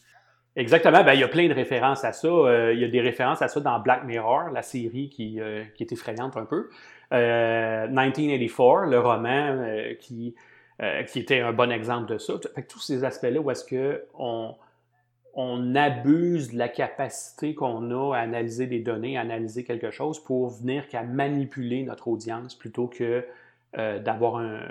Exactement. 0.57 1.05
Ben, 1.05 1.15
il 1.15 1.21
y 1.21 1.25
a 1.25 1.29
plein 1.29 1.49
de 1.49 1.55
références 1.55 2.05
à 2.05 2.13
ça. 2.13 2.29
Euh, 2.29 2.73
il 2.75 2.81
y 2.81 2.85
a 2.85 2.89
des 2.89 3.01
références 3.01 3.41
à 3.41 3.49
ça 3.49 3.61
dans 3.61 3.79
Black 3.79 4.05
Mirror, 4.05 4.51
la 4.51 4.63
série 4.63 5.09
qui, 5.09 5.41
euh, 5.41 5.65
qui 5.75 5.85
est 5.85 5.93
effrayante 5.93 6.37
un 6.37 6.45
peu. 6.45 6.69
1984, 7.13 8.63
euh, 8.63 8.87
le 8.87 8.99
roman 8.99 9.65
qui, 9.99 10.35
qui 11.09 11.19
était 11.19 11.41
un 11.41 11.53
bon 11.53 11.71
exemple 11.73 12.13
de 12.13 12.19
ça. 12.19 12.35
Fait 12.55 12.63
tous 12.63 12.81
ces 12.81 13.05
aspects-là 13.05 13.41
où 13.41 13.51
est-ce 13.51 13.65
qu'on 13.65 14.57
on 15.35 15.75
abuse 15.75 16.53
de 16.53 16.59
la 16.59 16.69
capacité 16.69 17.55
qu'on 17.55 17.91
a 17.91 18.17
à 18.17 18.21
analyser 18.21 18.67
des 18.67 18.79
données, 18.79 19.19
à 19.19 19.23
analyser 19.23 19.65
quelque 19.65 19.91
chose 19.91 20.23
pour 20.23 20.51
venir 20.51 20.87
qu'à 20.89 21.03
manipuler 21.03 21.83
notre 21.83 22.07
audience 22.09 22.55
plutôt 22.55 22.87
que 22.87 23.25
d'avoir 23.75 24.37
un, 24.37 24.63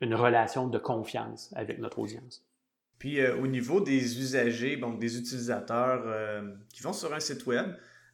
une 0.00 0.14
relation 0.14 0.68
de 0.68 0.78
confiance 0.78 1.52
avec 1.56 1.78
notre 1.78 1.98
audience. 1.98 2.44
Puis 2.98 3.20
euh, 3.20 3.36
au 3.36 3.46
niveau 3.46 3.80
des 3.80 4.18
usagers, 4.20 4.76
donc 4.76 4.98
des 4.98 5.18
utilisateurs 5.18 6.02
euh, 6.06 6.42
qui 6.72 6.82
vont 6.82 6.92
sur 6.92 7.14
un 7.14 7.20
site 7.20 7.46
web, 7.46 7.66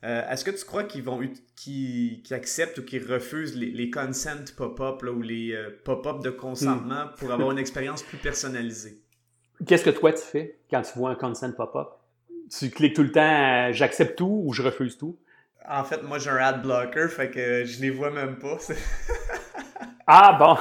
euh, 0.04 0.28
est-ce 0.30 0.44
que 0.44 0.50
tu 0.50 0.64
crois 0.64 0.84
qu'ils 0.84 1.02
vont 1.02 1.20
qui, 1.56 2.22
acceptent 2.30 2.78
ou 2.78 2.84
qu'ils 2.84 3.10
refusent 3.10 3.56
les, 3.56 3.70
les 3.70 3.90
consent 3.90 4.52
pop-up 4.54 5.02
ou 5.02 5.22
les 5.22 5.58
pop-up 5.84 6.22
de 6.22 6.28
consentement 6.28 7.06
pour 7.18 7.32
avoir 7.32 7.50
une 7.52 7.58
expérience 7.58 8.02
plus 8.02 8.18
personnalisée? 8.18 9.00
Qu'est-ce 9.66 9.84
que 9.84 9.90
toi 9.90 10.12
tu 10.12 10.22
fais 10.22 10.58
quand 10.70 10.82
tu 10.82 10.98
vois 10.98 11.10
un 11.10 11.14
consent 11.14 11.52
pop-up? 11.52 11.88
Tu 12.50 12.68
cliques 12.68 12.94
tout 12.94 13.02
le 13.02 13.12
temps 13.12 13.72
j'accepte 13.72 14.18
tout 14.18 14.42
ou 14.44 14.52
je 14.52 14.60
refuse 14.60 14.98
tout? 14.98 15.18
En 15.66 15.84
fait, 15.84 16.02
moi 16.02 16.18
j'ai 16.18 16.28
un 16.28 16.36
ad 16.36 16.60
blocker, 16.60 17.08
fait 17.08 17.30
que 17.30 17.64
je 17.64 17.80
les 17.80 17.88
vois 17.88 18.10
même 18.10 18.38
pas. 18.38 18.58
Ah 20.06 20.36
bon, 20.38 20.56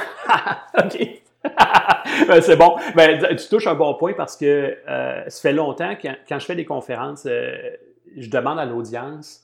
ok. 0.84 1.24
Ben, 2.28 2.42
c'est 2.42 2.56
bon. 2.56 2.76
Ben, 2.96 3.36
tu 3.36 3.48
touches 3.50 3.68
un 3.68 3.76
bon 3.76 3.96
point 3.96 4.14
parce 4.14 4.38
que 4.38 4.78
euh, 4.88 5.24
ça 5.28 5.42
fait 5.42 5.54
longtemps, 5.54 5.96
quand, 6.02 6.16
quand 6.28 6.40
je 6.40 6.46
fais 6.46 6.56
des 6.56 6.66
conférences, 6.66 7.26
euh, 7.26 7.56
je 8.16 8.30
demande 8.30 8.60
à 8.60 8.66
l'audience 8.66 9.42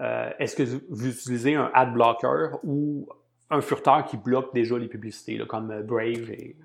euh, 0.00 0.30
est-ce 0.38 0.56
que 0.56 0.62
vous 0.90 1.08
utilisez 1.08 1.54
un 1.54 1.70
ad 1.72 1.92
blocker 1.92 2.58
ou 2.64 3.08
un 3.50 3.60
furteur 3.60 4.04
qui 4.04 4.16
bloque 4.16 4.52
déjà 4.52 4.76
les 4.76 4.88
publicités, 4.88 5.38
comme 5.46 5.82
Brave 5.82 6.30
et 6.30 6.56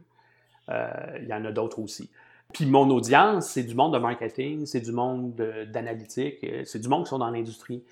il 0.68 1.28
y 1.28 1.34
en 1.34 1.46
a 1.46 1.52
d'autres 1.52 1.80
aussi. 1.80 2.10
Puis 2.54 2.66
mon 2.66 2.90
audience, 2.90 3.50
c'est 3.50 3.64
du 3.64 3.76
monde 3.76 3.94
de 3.94 4.00
marketing, 4.00 4.66
c'est 4.66 4.82
du 4.82 4.92
monde 4.92 5.36
d'analytique, 5.72 6.46
c'est 6.66 6.80
du 6.80 6.88
monde 6.88 7.04
qui 7.04 7.10
sont 7.10 7.20
dans 7.20 7.30
l'industrie. 7.30 7.84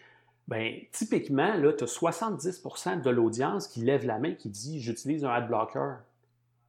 Ben, 0.48 0.76
typiquement, 0.92 1.56
là, 1.56 1.72
tu 1.74 1.84
as 1.84 1.88
70% 1.88 3.02
de 3.02 3.10
l'audience 3.10 3.68
qui 3.68 3.82
lève 3.82 4.06
la 4.06 4.20
main 4.20 4.34
qui 4.34 4.50
dit 4.50 4.82
J'utilise 4.82 5.24
un 5.24 5.30
ad 5.30 5.48
blocker. 5.48 5.96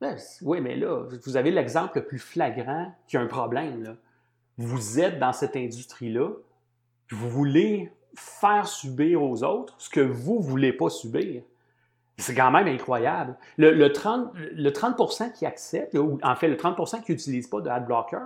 Ben, 0.01 0.17
oui, 0.43 0.61
mais 0.61 0.77
là, 0.77 1.05
vous 1.25 1.37
avez 1.37 1.51
l'exemple 1.51 1.99
le 1.99 2.05
plus 2.05 2.19
flagrant 2.19 2.95
qui 3.09 3.17
a 3.17 3.21
un 3.21 3.27
problème. 3.27 3.83
Là. 3.83 3.97
Vous 4.59 5.01
êtes 5.01 5.19
dans 5.19 5.33
cette 5.33 5.57
industrie-là, 5.57 6.31
vous 7.11 7.29
voulez 7.29 7.91
faire 8.15 8.69
subir 8.69 9.23
aux 9.23 9.43
autres 9.43 9.75
ce 9.79 9.91
que 9.91 10.01
vous 10.01 10.39
ne 10.39 10.43
voulez 10.43 10.73
pas 10.73 10.89
subir. 10.89 11.43
C'est 12.17 12.35
quand 12.35 12.53
même 12.53 12.69
incroyable. 12.69 13.37
Le, 13.57 13.89
30, 13.89 14.33
le 14.35 14.71
30 14.71 15.33
qui 15.35 15.47
acceptent, 15.47 15.95
ou 15.95 16.21
en 16.23 16.37
fait 16.37 16.47
le 16.47 16.57
30% 16.57 17.03
qui 17.03 17.13
n'utilisent 17.13 17.49
pas 17.49 17.61
de 17.61 17.69
ad 17.69 17.87
blocker, 17.87 18.23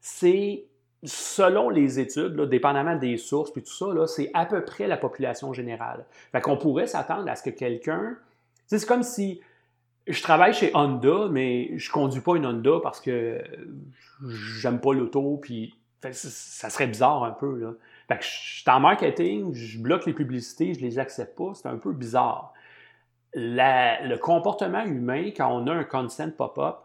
c'est 0.00 0.64
selon 1.02 1.70
les 1.70 1.98
études, 1.98 2.40
dépendamment 2.42 2.96
des 2.96 3.16
sources 3.16 3.50
puis 3.52 3.62
tout 3.62 3.72
ça, 3.72 4.06
c'est 4.06 4.30
à 4.34 4.44
peu 4.44 4.64
près 4.64 4.86
la 4.86 4.96
population 4.96 5.52
générale. 5.52 6.04
Fait 6.32 6.40
qu'on 6.40 6.56
pourrait 6.56 6.86
s'attendre 6.86 7.28
à 7.28 7.36
ce 7.36 7.42
que 7.42 7.50
quelqu'un. 7.50 8.16
C'est 8.66 8.84
comme 8.86 9.02
si 9.02 9.40
je 10.06 10.22
travaille 10.22 10.52
chez 10.52 10.70
Honda, 10.74 11.28
mais 11.30 11.76
je 11.78 11.90
conduis 11.90 12.20
pas 12.20 12.36
une 12.36 12.46
Honda 12.46 12.80
parce 12.82 13.00
que 13.00 13.42
j'aime 14.60 14.80
pas 14.80 14.92
l'auto, 14.92 15.38
puis 15.40 15.74
ça 16.12 16.70
serait 16.70 16.86
bizarre 16.86 17.24
un 17.24 17.30
peu. 17.30 17.78
Fait 18.08 18.18
que 18.18 18.24
je 18.24 18.28
suis 18.28 18.70
en 18.70 18.80
marketing, 18.80 19.54
je 19.54 19.78
bloque 19.78 20.06
les 20.06 20.12
publicités, 20.12 20.74
je 20.74 20.80
les 20.80 20.98
accepte 20.98 21.36
pas, 21.36 21.52
c'est 21.54 21.68
un 21.68 21.76
peu 21.76 21.92
bizarre. 21.92 22.52
le 23.34 24.16
comportement 24.16 24.84
humain, 24.84 25.30
quand 25.36 25.48
on 25.50 25.66
a 25.66 25.72
un 25.72 25.84
consent 25.84 26.30
pop-up, 26.30 26.76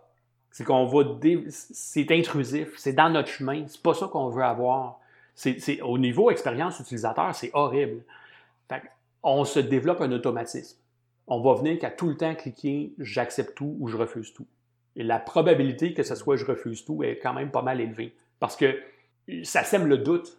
c'est 0.56 0.64
qu'on 0.64 0.86
va. 0.86 1.04
C'est 1.50 2.10
intrusif, 2.12 2.76
c'est 2.78 2.94
dans 2.94 3.10
notre 3.10 3.28
chemin, 3.28 3.66
c'est 3.68 3.82
pas 3.82 3.94
ça 3.94 4.08
qu'on 4.08 4.30
veut 4.30 4.42
avoir. 4.42 5.02
C'est, 5.34 5.82
au 5.82 5.98
niveau 5.98 6.32
expérience 6.32 6.80
utilisateur, 6.80 7.36
c'est 7.36 7.50
horrible. 7.52 8.04
on 9.22 9.44
se 9.44 9.60
développe 9.60 10.00
un 10.00 10.14
automatisme. 10.14 10.78
On 11.28 11.42
va 11.42 11.56
venir 11.56 11.78
qu'à 11.78 11.92
tout 11.92 12.08
le 12.08 12.16
temps 12.16 12.34
cliquer 12.36 12.94
j'accepte 13.00 13.54
tout 13.56 13.76
ou 13.82 13.90
je 13.90 13.98
refuse 13.98 14.34
tout. 14.34 14.48
Et 14.96 15.04
la 15.04 15.20
probabilité 15.20 15.94
que 15.94 16.04
ce 16.04 16.16
soit 16.16 16.38
je 16.38 16.46
refuse 16.46 16.86
tout 16.86 17.04
est 17.04 17.18
quand 17.18 17.34
même 17.34 17.52
pas 17.52 17.62
mal 17.62 17.82
élevée. 17.82 18.16
Parce 18.40 18.56
que 18.56 18.80
ça 19.44 19.66
sème 19.66 19.88
le 19.88 19.98
doute. 19.98 20.38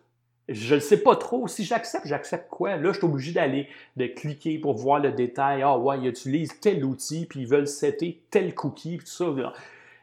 Je 0.48 0.76
ne 0.76 0.80
sais 0.80 1.02
pas 1.02 1.16
trop. 1.16 1.46
Si 1.46 1.62
j'accepte, 1.64 2.06
j'accepte 2.06 2.48
quoi? 2.48 2.76
Là, 2.76 2.92
je 2.92 2.98
suis 2.98 3.06
obligé 3.06 3.32
d'aller, 3.32 3.68
de 3.96 4.06
cliquer 4.06 4.58
pour 4.58 4.76
voir 4.76 5.00
le 5.00 5.12
détail. 5.12 5.60
Ah 5.60 5.76
ouais, 5.76 5.98
ils 5.98 6.06
utilisent 6.06 6.58
tel 6.58 6.86
outil, 6.86 7.26
puis 7.26 7.40
ils 7.40 7.46
veulent 7.46 7.66
setter 7.66 8.22
tel 8.30 8.54
cookie, 8.54 8.96
puis 8.96 9.06
tout 9.06 9.12
ça 9.12 9.26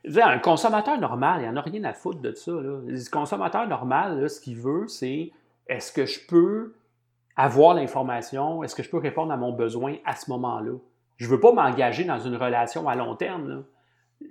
un 0.05 0.39
consommateur 0.39 0.99
normal, 0.99 1.41
il 1.41 1.43
n'y 1.43 1.49
en 1.49 1.55
a 1.55 1.61
rien 1.61 1.83
à 1.83 1.93
foutre 1.93 2.21
de 2.21 2.33
ça. 2.33 2.51
Le 2.51 3.09
consommateur 3.11 3.67
normal, 3.67 4.29
ce 4.29 4.39
qu'il 4.39 4.57
veut, 4.57 4.87
c'est 4.87 5.31
est-ce 5.67 5.91
que 5.91 6.05
je 6.05 6.19
peux 6.27 6.73
avoir 7.35 7.73
l'information, 7.73 8.63
est-ce 8.63 8.75
que 8.75 8.83
je 8.83 8.89
peux 8.89 8.97
répondre 8.97 9.31
à 9.31 9.37
mon 9.37 9.51
besoin 9.51 9.95
à 10.05 10.15
ce 10.15 10.29
moment-là? 10.31 10.73
Je 11.17 11.25
ne 11.25 11.31
veux 11.31 11.39
pas 11.39 11.53
m'engager 11.53 12.03
dans 12.03 12.19
une 12.19 12.35
relation 12.35 12.87
à 12.89 12.95
long 12.95 13.15
terme, 13.15 13.63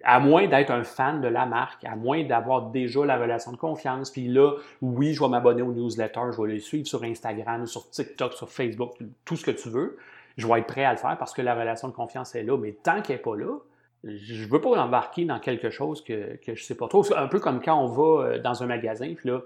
à 0.05 0.21
moins 0.21 0.47
d'être 0.47 0.71
un 0.71 0.85
fan 0.85 1.21
de 1.21 1.29
la 1.29 1.47
marque, 1.47 1.85
à 1.85 1.97
moins 1.97 2.25
d'avoir 2.25 2.71
déjà 2.71 3.05
la 3.05 3.19
relation 3.19 3.53
de 3.53 3.57
confiance. 3.57 4.11
Puis 4.11 4.29
là, 4.29 4.53
oui, 4.81 5.15
je 5.15 5.23
vais 5.23 5.29
m'abonner 5.29 5.63
aux 5.63 5.73
newsletters, 5.73 6.33
je 6.33 6.43
vais 6.43 6.53
les 6.53 6.61
suivre 6.61 6.87
sur 6.87 7.03
Instagram, 7.03 7.67
sur 7.67 7.89
TikTok, 7.91 8.33
sur 8.35 8.49
Facebook, 8.49 8.93
tout 9.25 9.37
ce 9.37 9.45
que 9.45 9.51
tu 9.51 9.69
veux. 9.69 9.97
Je 10.37 10.47
vais 10.47 10.61
être 10.61 10.67
prêt 10.67 10.85
à 10.85 10.93
le 10.93 10.99
faire 10.99 11.17
parce 11.19 11.33
que 11.33 11.43
la 11.43 11.55
relation 11.55 11.89
de 11.89 11.93
confiance 11.93 12.35
est 12.35 12.43
là. 12.43 12.57
Mais 12.57 12.73
tant 12.73 13.03
qu'elle 13.03 13.17
n'est 13.17 13.23
pas 13.23 13.37
là, 13.37 13.59
je 14.05 14.47
veux 14.49 14.61
pas 14.61 14.71
embarquer 14.71 15.25
dans 15.25 15.39
quelque 15.39 15.71
chose 15.71 16.03
que, 16.03 16.37
que 16.37 16.55
je 16.55 16.65
sais 16.65 16.75
pas 16.75 16.89
trop. 16.89 17.03
C'est 17.03 17.15
un 17.15 17.29
peu 17.29 17.39
comme 17.41 17.63
quand 17.63 17.81
on 17.81 17.87
va 17.87 18.25
euh, 18.25 18.39
dans 18.39 18.63
un 18.63 18.67
magasin, 18.67 19.15
puis 19.15 19.29
là, 19.29 19.43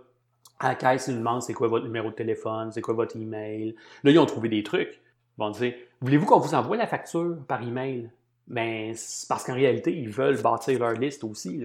à 0.59 0.69
la 0.69 0.75
caisse, 0.75 1.09
ils 1.09 1.13
nous 1.13 1.19
demandent 1.19 1.43
c'est 1.43 1.53
quoi 1.53 1.69
votre 1.69 1.85
numéro 1.85 2.11
de 2.11 2.15
téléphone, 2.15 2.73
c'est 2.73 2.81
quoi 2.81 2.95
votre 2.95 3.17
email. 3.17 3.75
Là, 4.03 4.11
ils 4.11 4.19
ont 4.19 4.27
trouvé 4.27 4.49
des 4.49 4.63
trucs. 4.63 5.01
Vont 5.37 5.51
dire 5.51 5.75
Voulez-vous 6.01 6.27
qu'on 6.27 6.41
vous 6.41 6.55
envoie 6.55 6.77
la 6.77 6.87
facture 6.87 7.37
par 7.47 7.63
email? 7.63 8.11
Mais 8.49 8.89
ben, 8.89 8.95
c'est 8.97 9.29
parce 9.29 9.45
qu'en 9.45 9.55
réalité, 9.55 9.93
ils 9.95 10.09
veulent 10.09 10.41
bâtir 10.41 10.79
leur 10.79 10.93
liste 10.93 11.25
aussi. 11.25 11.65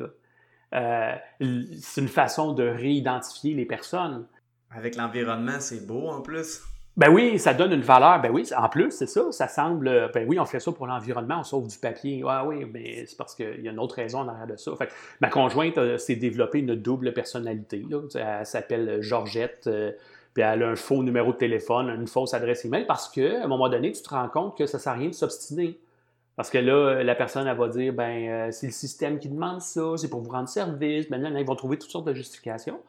Euh, 0.73 1.15
c'est 1.39 2.01
une 2.01 2.07
façon 2.07 2.53
de 2.53 2.63
réidentifier 2.63 3.53
les 3.53 3.65
personnes. 3.65 4.25
Avec 4.71 4.95
l'environnement, 4.95 5.59
c'est 5.59 5.85
beau 5.85 6.07
en 6.07 6.21
plus. 6.21 6.63
Ben 7.01 7.09
oui, 7.09 7.39
ça 7.39 7.55
donne 7.55 7.71
une 7.71 7.81
valeur. 7.81 8.21
Ben 8.21 8.29
oui, 8.29 8.47
en 8.55 8.69
plus, 8.69 8.91
c'est 8.91 9.07
ça. 9.07 9.31
Ça 9.31 9.47
semble. 9.47 10.11
Ben 10.13 10.23
oui, 10.29 10.39
on 10.39 10.45
fait 10.45 10.59
ça 10.59 10.71
pour 10.71 10.85
l'environnement, 10.85 11.37
on 11.39 11.43
sauve 11.43 11.67
du 11.67 11.79
papier. 11.79 12.21
Ah 12.27 12.45
oui, 12.45 12.63
mais 12.71 13.07
c'est 13.07 13.17
parce 13.17 13.33
qu'il 13.33 13.59
y 13.59 13.67
a 13.67 13.71
une 13.71 13.79
autre 13.79 13.95
raison 13.95 14.19
en 14.19 14.27
arrière 14.27 14.45
de 14.45 14.55
ça. 14.55 14.71
Fait 14.75 14.87
ma 15.19 15.29
conjointe 15.29 15.79
euh, 15.79 15.97
s'est 15.97 16.15
développée 16.15 16.59
une 16.59 16.75
double 16.75 17.11
personnalité. 17.15 17.83
Elle 18.13 18.45
s'appelle 18.45 19.01
Georgette. 19.01 19.65
Euh, 19.65 19.93
puis 20.35 20.43
elle 20.43 20.61
a 20.61 20.69
un 20.69 20.75
faux 20.75 21.01
numéro 21.01 21.31
de 21.31 21.37
téléphone, 21.37 21.89
une 21.89 22.05
fausse 22.05 22.35
adresse 22.35 22.65
email, 22.65 22.85
parce 22.85 23.09
qu'à 23.09 23.43
un 23.43 23.47
moment 23.47 23.67
donné, 23.67 23.91
tu 23.93 24.03
te 24.03 24.09
rends 24.09 24.29
compte 24.29 24.55
que 24.55 24.67
ça 24.67 24.77
ne 24.77 24.81
sert 24.83 24.93
à 24.93 24.95
rien 24.95 25.09
de 25.09 25.15
s'obstiner. 25.15 25.79
Parce 26.35 26.51
que 26.51 26.59
là, 26.59 27.03
la 27.03 27.15
personne, 27.15 27.47
elle 27.47 27.57
va 27.57 27.67
dire, 27.67 27.93
ben, 27.93 28.29
euh, 28.29 28.51
c'est 28.51 28.67
le 28.67 28.73
système 28.73 29.17
qui 29.17 29.27
demande 29.27 29.59
ça, 29.61 29.97
c'est 29.97 30.07
pour 30.07 30.21
vous 30.21 30.29
rendre 30.29 30.47
service. 30.47 31.09
Maintenant, 31.09 31.35
ils 31.35 31.45
vont 31.45 31.55
trouver 31.55 31.79
toutes 31.79 31.91
sortes 31.91 32.05
de 32.05 32.13
justifications. 32.13 32.79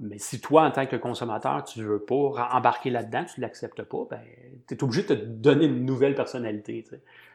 Mais 0.00 0.18
si 0.18 0.40
toi, 0.40 0.64
en 0.64 0.70
tant 0.70 0.86
que 0.86 0.96
consommateur, 0.96 1.64
tu 1.64 1.80
ne 1.80 1.84
veux 1.84 2.04
pas 2.04 2.48
embarquer 2.52 2.90
là-dedans, 2.90 3.24
tu 3.24 3.40
ne 3.40 3.46
l'acceptes 3.46 3.82
pas, 3.82 4.06
ben, 4.10 4.20
tu 4.66 4.74
es 4.74 4.84
obligé 4.84 5.02
de 5.02 5.08
te 5.08 5.14
donner 5.14 5.66
une 5.66 5.84
nouvelle 5.84 6.14
personnalité. 6.14 6.84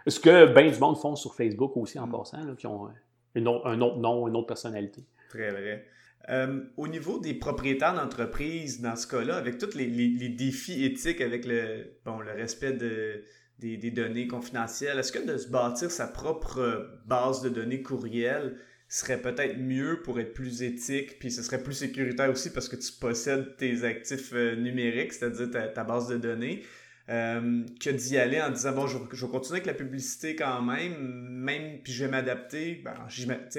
Ce 0.08 0.20
que 0.20 0.54
bien 0.54 0.72
du 0.72 0.80
monde 0.80 0.98
font 0.98 1.16
sur 1.16 1.36
Facebook 1.36 1.76
aussi 1.78 2.00
en 2.00 2.08
mm. 2.08 2.12
passant, 2.12 2.56
qui 2.56 2.68
ont 2.68 2.90
un 3.36 3.46
autre 3.46 3.76
nom, 3.76 4.28
une 4.28 4.36
autre 4.36 4.48
personnalité. 4.48 5.04
Très 5.30 5.52
vrai. 5.52 5.86
Euh, 6.30 6.62
au 6.78 6.88
niveau 6.88 7.20
des 7.20 7.34
propriétaires 7.34 7.96
d'entreprise, 7.96 8.82
dans 8.82 8.96
ce 8.96 9.08
cas-là, 9.08 9.38
avec 9.38 9.58
tous 9.58 9.76
les, 9.76 9.88
défis 10.30 10.84
éthiques, 10.84 11.22
avec 11.22 11.46
le, 11.46 11.98
bon, 12.06 12.20
le 12.20 12.32
respect 12.32 12.74
de, 12.74 13.24
des, 13.58 13.78
des 13.78 13.92
données 13.92 14.28
confidentielles, 14.28 15.00
est-ce 15.00 15.12
que 15.12 15.26
de 15.26 15.38
se 15.38 15.50
bâtir 15.50 15.90
sa 15.90 16.08
propre 16.08 17.00
base 17.06 17.42
de 17.42 17.50
données 17.50 17.82
courriel, 17.82 18.58
serait 18.90 19.22
peut-être 19.22 19.58
mieux 19.58 20.02
pour 20.02 20.20
être 20.20 20.34
plus 20.34 20.64
éthique, 20.64 21.20
puis 21.20 21.32
ce 21.32 21.44
serait 21.44 21.62
plus 21.62 21.74
sécuritaire 21.74 22.30
aussi 22.30 22.52
parce 22.52 22.68
que 22.68 22.76
tu 22.76 22.92
possèdes 22.92 23.56
tes 23.56 23.84
actifs 23.84 24.32
euh, 24.34 24.56
numériques, 24.56 25.14
c'est-à-dire 25.14 25.74
ta, 25.74 25.84
base 25.84 26.08
de 26.08 26.18
données, 26.18 26.64
euh, 27.10 27.64
que 27.80 27.92
d'y 27.92 28.18
aller 28.18 28.42
en 28.42 28.50
disant, 28.50 28.74
bon, 28.74 28.88
je, 28.88 28.98
vais 28.98 29.28
continuer 29.28 29.58
avec 29.58 29.68
la 29.68 29.76
publicité 29.76 30.36
quand 30.36 30.64
même, 30.64 30.98
même, 30.98 31.80
puis 31.84 31.94
je 31.94 32.04
vais 32.04 32.10
m'adapter. 32.10 32.82
Ben, 32.84 32.96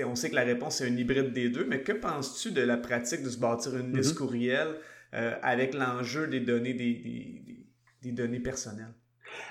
on 0.05 0.17
sait 0.17 0.31
que 0.31 0.35
la 0.35 0.43
réponse 0.43 0.81
est 0.81 0.89
un 0.89 0.97
hybride 0.97 1.33
des 1.33 1.49
deux, 1.49 1.65
mais 1.65 1.83
que 1.83 1.93
penses-tu 1.93 2.51
de 2.51 2.63
la 2.63 2.77
pratique 2.77 3.23
de 3.23 3.31
se 3.31 3.39
bâtir 3.39 3.77
une 3.77 3.97
liste 3.97 4.15
mm-hmm. 4.15 4.19
courriel 4.19 4.69
euh, 5.15 5.37
avec 5.43 5.75
l'enjeu 5.75 6.27
des 6.27 6.41
données, 6.41 6.75
des, 6.75 8.13
données 8.13 8.41
personnelles? 8.41 8.95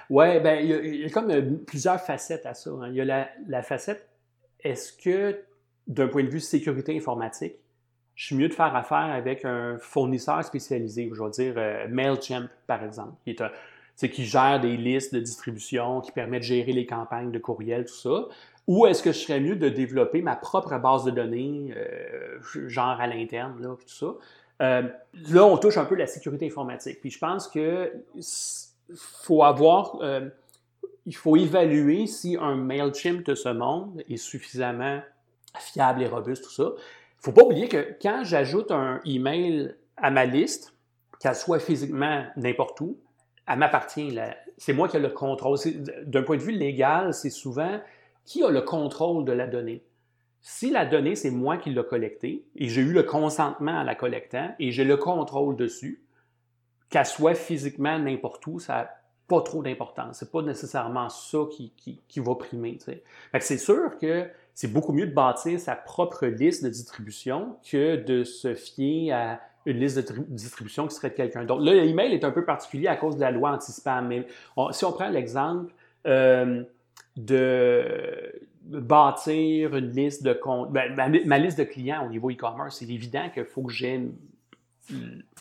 Oui, 0.10 0.42
ben, 0.42 0.60
il 0.62 0.96
y, 0.98 1.06
a 1.06 1.10
comme 1.10 1.64
plusieurs 1.64 2.02
facettes 2.02 2.46
à 2.46 2.54
ça. 2.54 2.70
Hein. 2.70 2.90
Il 2.90 2.96
y 2.96 3.02
a 3.02 3.06
la, 3.06 3.30
la 3.48 3.64
facette, 3.64 4.10
est-ce 4.62 4.92
que 4.92 5.38
d'un 5.90 6.08
point 6.08 6.24
de 6.24 6.30
vue 6.30 6.40
sécurité 6.40 6.96
informatique, 6.96 7.56
je 8.16 8.26
suis 8.26 8.36
mieux 8.36 8.48
de 8.48 8.54
faire 8.54 8.76
affaire 8.76 8.98
avec 8.98 9.44
un 9.44 9.78
fournisseur 9.80 10.44
spécialisé, 10.44 11.10
je 11.12 11.24
vais 11.24 11.30
dire 11.30 11.54
euh, 11.58 11.88
MailChimp, 11.90 12.50
par 12.68 12.84
exemple, 12.84 13.14
qui, 13.26 14.26
gère 14.26 14.60
des 14.60 14.78
listes 14.78 15.14
de 15.14 15.20
distribution, 15.20 16.02
qui 16.02 16.12
permet 16.12 16.40
de 16.40 16.44
gérer 16.44 16.74
les 16.74 16.86
campagnes 16.86 17.32
de 17.32 17.40
courriel, 17.40 17.86
tout 17.86 17.94
ça. 17.94 18.28
Ou 18.68 18.86
est-ce 18.86 19.02
que 19.02 19.12
je 19.12 19.20
serais 19.20 19.40
mieux 19.40 19.56
de 19.56 19.68
développer 19.70 20.22
ma 20.22 20.36
propre 20.36 20.78
base 20.78 21.06
de 21.06 21.12
données, 21.12 21.74
euh, 21.76 22.40
genre 22.68 23.00
à 23.00 23.08
l'interne, 23.08 23.60
là, 23.62 23.70
tout 23.70 23.88
ça? 23.88 24.14
Euh, 24.62 24.84
là, 25.32 25.46
on 25.46 25.58
touche 25.58 25.78
un 25.78 25.86
peu 25.86 25.96
la 25.96 26.06
sécurité 26.06 26.46
informatique. 26.46 27.00
Puis 27.00 27.12
je 27.12 27.20
pense 27.20 27.48
que 27.48 27.92
faut 28.96 29.44
avoir, 29.44 29.98
il 31.06 31.16
faut 31.16 31.38
évaluer 31.38 32.06
si 32.06 32.38
un 32.40 32.56
MailChimp 32.56 33.26
de 33.26 33.34
ce 33.34 33.50
monde 33.50 34.04
est 34.10 34.18
suffisamment 34.18 35.00
fiable 35.58 36.04
et 36.04 36.08
robuste, 36.08 36.44
tout 36.44 36.52
ça. 36.52 36.64
Il 36.64 37.20
ne 37.20 37.24
faut 37.24 37.32
pas 37.32 37.44
oublier 37.44 37.68
que 37.68 37.98
quand 38.02 38.24
j'ajoute 38.24 38.72
un 38.72 39.02
email 39.06 39.76
à 39.98 40.12
ma 40.12 40.26
liste, 40.26 40.76
qu'elle 41.20 41.36
soit 41.36 41.60
physiquement 41.60 42.26
n'importe 42.38 42.80
où, 42.82 43.00
elle 43.48 43.60
m'appartient. 43.60 44.18
C'est 44.58 44.74
moi 44.74 44.88
qui 44.88 44.98
ai 44.98 45.00
le 45.00 45.10
contrôle. 45.10 45.58
D'un 46.06 46.24
point 46.24 46.38
de 46.38 46.42
vue 46.42 46.52
légal, 46.52 47.14
c'est 47.14 47.30
souvent 47.30 47.82
qui 48.24 48.44
a 48.44 48.50
le 48.50 48.62
contrôle 48.62 49.26
de 49.26 49.32
la 49.32 49.48
donnée. 49.48 49.84
Si 50.42 50.70
la 50.70 50.86
donnée, 50.86 51.16
c'est 51.16 51.32
moi 51.32 51.58
qui 51.58 51.72
l'ai 51.72 51.84
collectée 51.84 52.46
et 52.56 52.70
j'ai 52.70 52.82
eu 52.82 52.94
le 52.94 53.04
consentement 53.04 53.74
en 53.74 53.84
la 53.84 53.96
collectant 53.96 54.54
et 54.60 54.72
j'ai 54.72 54.86
le 54.86 54.96
contrôle 54.96 55.56
dessus, 55.56 56.04
qu'elle 56.90 57.06
soit 57.06 57.36
physiquement 57.36 58.00
n'importe 58.00 58.46
où, 58.48 58.60
ça 58.60 58.74
n'a 58.74 58.90
pas 59.28 59.42
trop 59.42 59.62
d'importance. 59.62 60.20
C'est 60.20 60.32
pas 60.32 60.42
nécessairement 60.42 61.10
ça 61.10 61.40
qui, 61.52 61.74
qui, 62.08 62.20
va 62.20 62.36
primer. 62.36 62.78
C'est 63.40 63.58
sûr 63.58 63.98
que 64.00 64.30
c'est 64.60 64.68
beaucoup 64.68 64.92
mieux 64.92 65.08
de 65.08 65.14
bâtir 65.14 65.58
sa 65.58 65.74
propre 65.74 66.26
liste 66.26 66.66
de 66.66 66.70
distribution 66.70 67.56
que 67.72 67.96
de 67.96 68.26
se 68.26 68.56
fier 68.56 69.14
à 69.14 69.40
une 69.66 69.80
liste 69.80 69.98
de 70.00 70.26
distribution 70.28 70.86
qui 70.86 70.96
serait 70.96 71.12
de 71.12 71.16
quelqu'un 71.16 71.46
d'autre. 71.46 71.64
Là, 71.64 71.76
l'email 71.76 72.14
est 72.14 72.26
un 72.26 72.32
peu 72.32 72.44
particulier 72.44 72.88
à 72.88 72.98
cause 72.98 73.16
de 73.16 73.22
la 73.22 73.32
loi 73.32 73.52
anti-spam, 73.52 74.10
mais 74.10 74.28
si 74.72 74.84
on 74.84 74.92
prend 74.92 75.08
l'exemple 75.08 75.74
euh, 76.08 76.66
de 77.16 78.50
bâtir 78.66 79.78
une 79.78 79.92
liste 79.92 80.24
de 80.24 80.34
comptes, 80.34 80.74
ben, 80.74 80.94
ma, 81.26 81.38
liste 81.38 81.58
de 81.58 81.64
clients 81.64 82.06
au 82.06 82.10
niveau 82.10 82.30
e-commerce, 82.30 82.80
c'est 82.80 82.90
évident 82.90 83.30
qu'il 83.34 83.46
faut 83.46 83.62
que 83.62 83.72
j'ai 83.72 84.10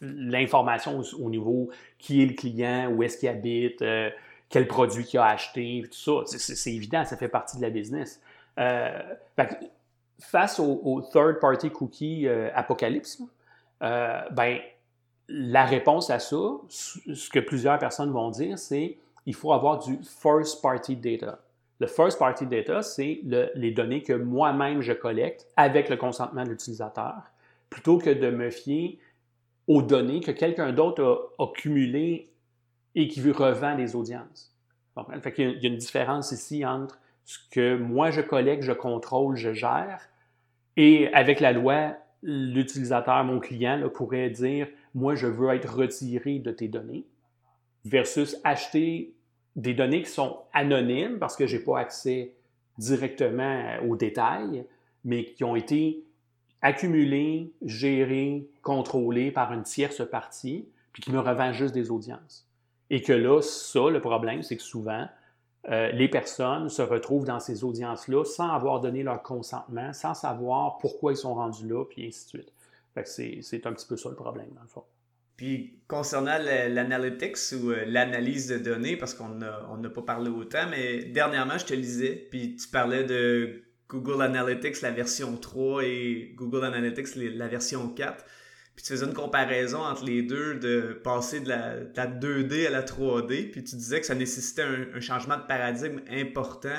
l'information 0.00 1.02
au, 1.18 1.28
niveau 1.28 1.70
qui 1.98 2.22
est 2.22 2.26
le 2.26 2.34
client, 2.34 2.92
où 2.92 3.02
est-ce 3.02 3.18
qu'il 3.18 3.28
habite, 3.28 3.82
euh, 3.82 4.10
quel 4.48 4.68
produit 4.68 5.02
qu'il 5.02 5.18
a 5.18 5.26
acheté, 5.26 5.82
tout 5.90 6.24
ça. 6.24 6.38
C'est 6.38 6.72
évident, 6.72 7.04
ça 7.04 7.16
fait 7.16 7.26
partie 7.26 7.56
de 7.56 7.62
la 7.62 7.70
business. 7.70 8.22
Euh, 8.58 9.00
face 10.20 10.58
au, 10.58 11.00
third-party 11.12 11.70
cookie 11.70 12.26
euh, 12.26 12.50
apocalypse, 12.54 13.22
ben, 13.80 14.58
la 15.28 15.64
réponse 15.64 16.10
à 16.10 16.18
ça, 16.18 16.36
ce 16.68 17.30
que 17.30 17.38
plusieurs 17.38 17.78
personnes 17.78 18.10
vont 18.10 18.30
dire, 18.30 18.58
c'est 18.58 18.98
il 19.26 19.34
faut 19.34 19.52
avoir 19.52 19.78
du 19.78 19.98
first-party 20.02 20.96
data. 20.96 21.38
Le 21.80 21.86
first 21.86 22.18
party 22.18 22.46
data, 22.46 22.82
c'est 22.82 23.20
les 23.22 23.70
données 23.70 24.02
que 24.02 24.12
moi-même 24.12 24.80
je 24.80 24.92
collecte 24.92 25.46
avec 25.56 25.88
le 25.88 25.96
consentement 25.96 26.42
de 26.42 26.50
l'utilisateur, 26.50 27.22
plutôt 27.70 27.98
que 27.98 28.10
de 28.10 28.30
me 28.30 28.50
fier 28.50 28.98
aux 29.68 29.82
données 29.82 30.20
que 30.20 30.32
quelqu'un 30.32 30.72
d'autre 30.72 31.34
a, 31.38 31.46
cumulées 31.54 32.32
et 32.94 33.06
qui 33.06 33.20
revend 33.30 33.76
des 33.76 33.94
audiences. 33.94 34.52
il, 34.96 35.60
y 35.62 35.66
a, 35.66 35.68
une 35.68 35.76
différence 35.76 36.32
ici 36.32 36.66
entre 36.66 36.98
ce 37.28 37.36
que 37.50 37.76
moi 37.76 38.10
je 38.10 38.22
collecte, 38.22 38.62
je 38.62 38.72
contrôle, 38.72 39.36
je 39.36 39.52
gère, 39.52 40.08
et 40.78 41.12
avec 41.12 41.40
la 41.40 41.52
loi, 41.52 41.92
l'utilisateur, 42.22 43.22
mon 43.22 43.38
client, 43.38 43.86
pourrait 43.92 44.30
dire 44.30 44.66
Moi, 44.94 45.14
je 45.14 45.26
veux 45.26 45.50
être 45.50 45.70
retiré 45.70 46.38
de 46.38 46.50
tes 46.50 46.68
données, 46.68 47.04
versus 47.84 48.38
acheter 48.44 49.12
des 49.56 49.74
données 49.74 50.00
qui 50.04 50.10
sont 50.10 50.38
anonymes 50.54 51.18
parce 51.18 51.36
que 51.36 51.46
je 51.46 51.58
n'ai 51.58 51.62
pas 51.62 51.78
accès 51.78 52.32
directement 52.78 53.76
aux 53.86 53.94
détails, 53.94 54.64
mais 55.04 55.26
qui 55.26 55.44
ont 55.44 55.54
été 55.54 56.02
accumulées, 56.62 57.52
gérées, 57.60 58.48
contrôlées 58.62 59.32
par 59.32 59.52
une 59.52 59.64
tierce 59.64 60.08
partie, 60.08 60.66
puis 60.94 61.02
qui 61.02 61.12
me 61.12 61.20
revend 61.20 61.52
juste 61.52 61.74
des 61.74 61.90
audiences. 61.90 62.48
Et 62.88 63.02
que 63.02 63.12
là, 63.12 63.42
ça, 63.42 63.90
le 63.90 64.00
problème, 64.00 64.42
c'est 64.42 64.56
que 64.56 64.62
souvent, 64.62 65.06
euh, 65.70 65.90
les 65.92 66.08
personnes 66.08 66.68
se 66.68 66.82
retrouvent 66.82 67.24
dans 67.24 67.40
ces 67.40 67.62
audiences-là 67.64 68.24
sans 68.24 68.50
avoir 68.50 68.80
donné 68.80 69.02
leur 69.02 69.22
consentement, 69.22 69.92
sans 69.92 70.14
savoir 70.14 70.78
pourquoi 70.78 71.12
ils 71.12 71.16
sont 71.16 71.34
rendus 71.34 71.66
là, 71.68 71.84
puis 71.84 72.06
ainsi 72.06 72.24
de 72.24 72.42
suite. 72.42 73.42
c'est 73.42 73.66
un 73.66 73.72
petit 73.72 73.86
peu 73.86 73.96
ça 73.96 74.08
le 74.08 74.14
problème, 74.14 74.48
dans 74.54 74.62
le 74.62 74.68
fond. 74.68 74.84
Puis 75.36 75.78
concernant 75.86 76.36
l'analytics 76.38 77.36
ou 77.52 77.70
euh, 77.70 77.84
l'analyse 77.86 78.48
de 78.48 78.58
données, 78.58 78.96
parce 78.96 79.14
qu'on 79.14 79.28
n'a 79.28 79.90
pas 79.94 80.02
parlé 80.02 80.30
autant, 80.30 80.66
mais 80.70 81.04
dernièrement, 81.04 81.58
je 81.58 81.66
te 81.66 81.74
lisais, 81.74 82.26
puis 82.30 82.56
tu 82.56 82.68
parlais 82.68 83.04
de 83.04 83.62
Google 83.88 84.22
Analytics, 84.22 84.82
la 84.82 84.90
version 84.90 85.36
3, 85.36 85.84
et 85.84 86.32
Google 86.34 86.64
Analytics, 86.64 87.14
la 87.14 87.46
version 87.46 87.88
4. 87.88 88.24
Puis 88.78 88.84
tu 88.84 88.92
faisais 88.92 89.06
une 89.06 89.12
comparaison 89.12 89.80
entre 89.80 90.04
les 90.04 90.22
deux, 90.22 90.54
de 90.54 91.00
passer 91.02 91.40
de 91.40 91.48
la, 91.48 91.80
2D 91.80 92.64
à 92.64 92.70
la 92.70 92.82
3D, 92.82 93.50
puis 93.50 93.64
tu 93.64 93.74
disais 93.74 93.98
que 93.98 94.06
ça 94.06 94.14
nécessitait 94.14 94.62
un, 94.94 95.00
changement 95.00 95.36
de 95.36 95.42
paradigme 95.48 95.98
important. 96.08 96.78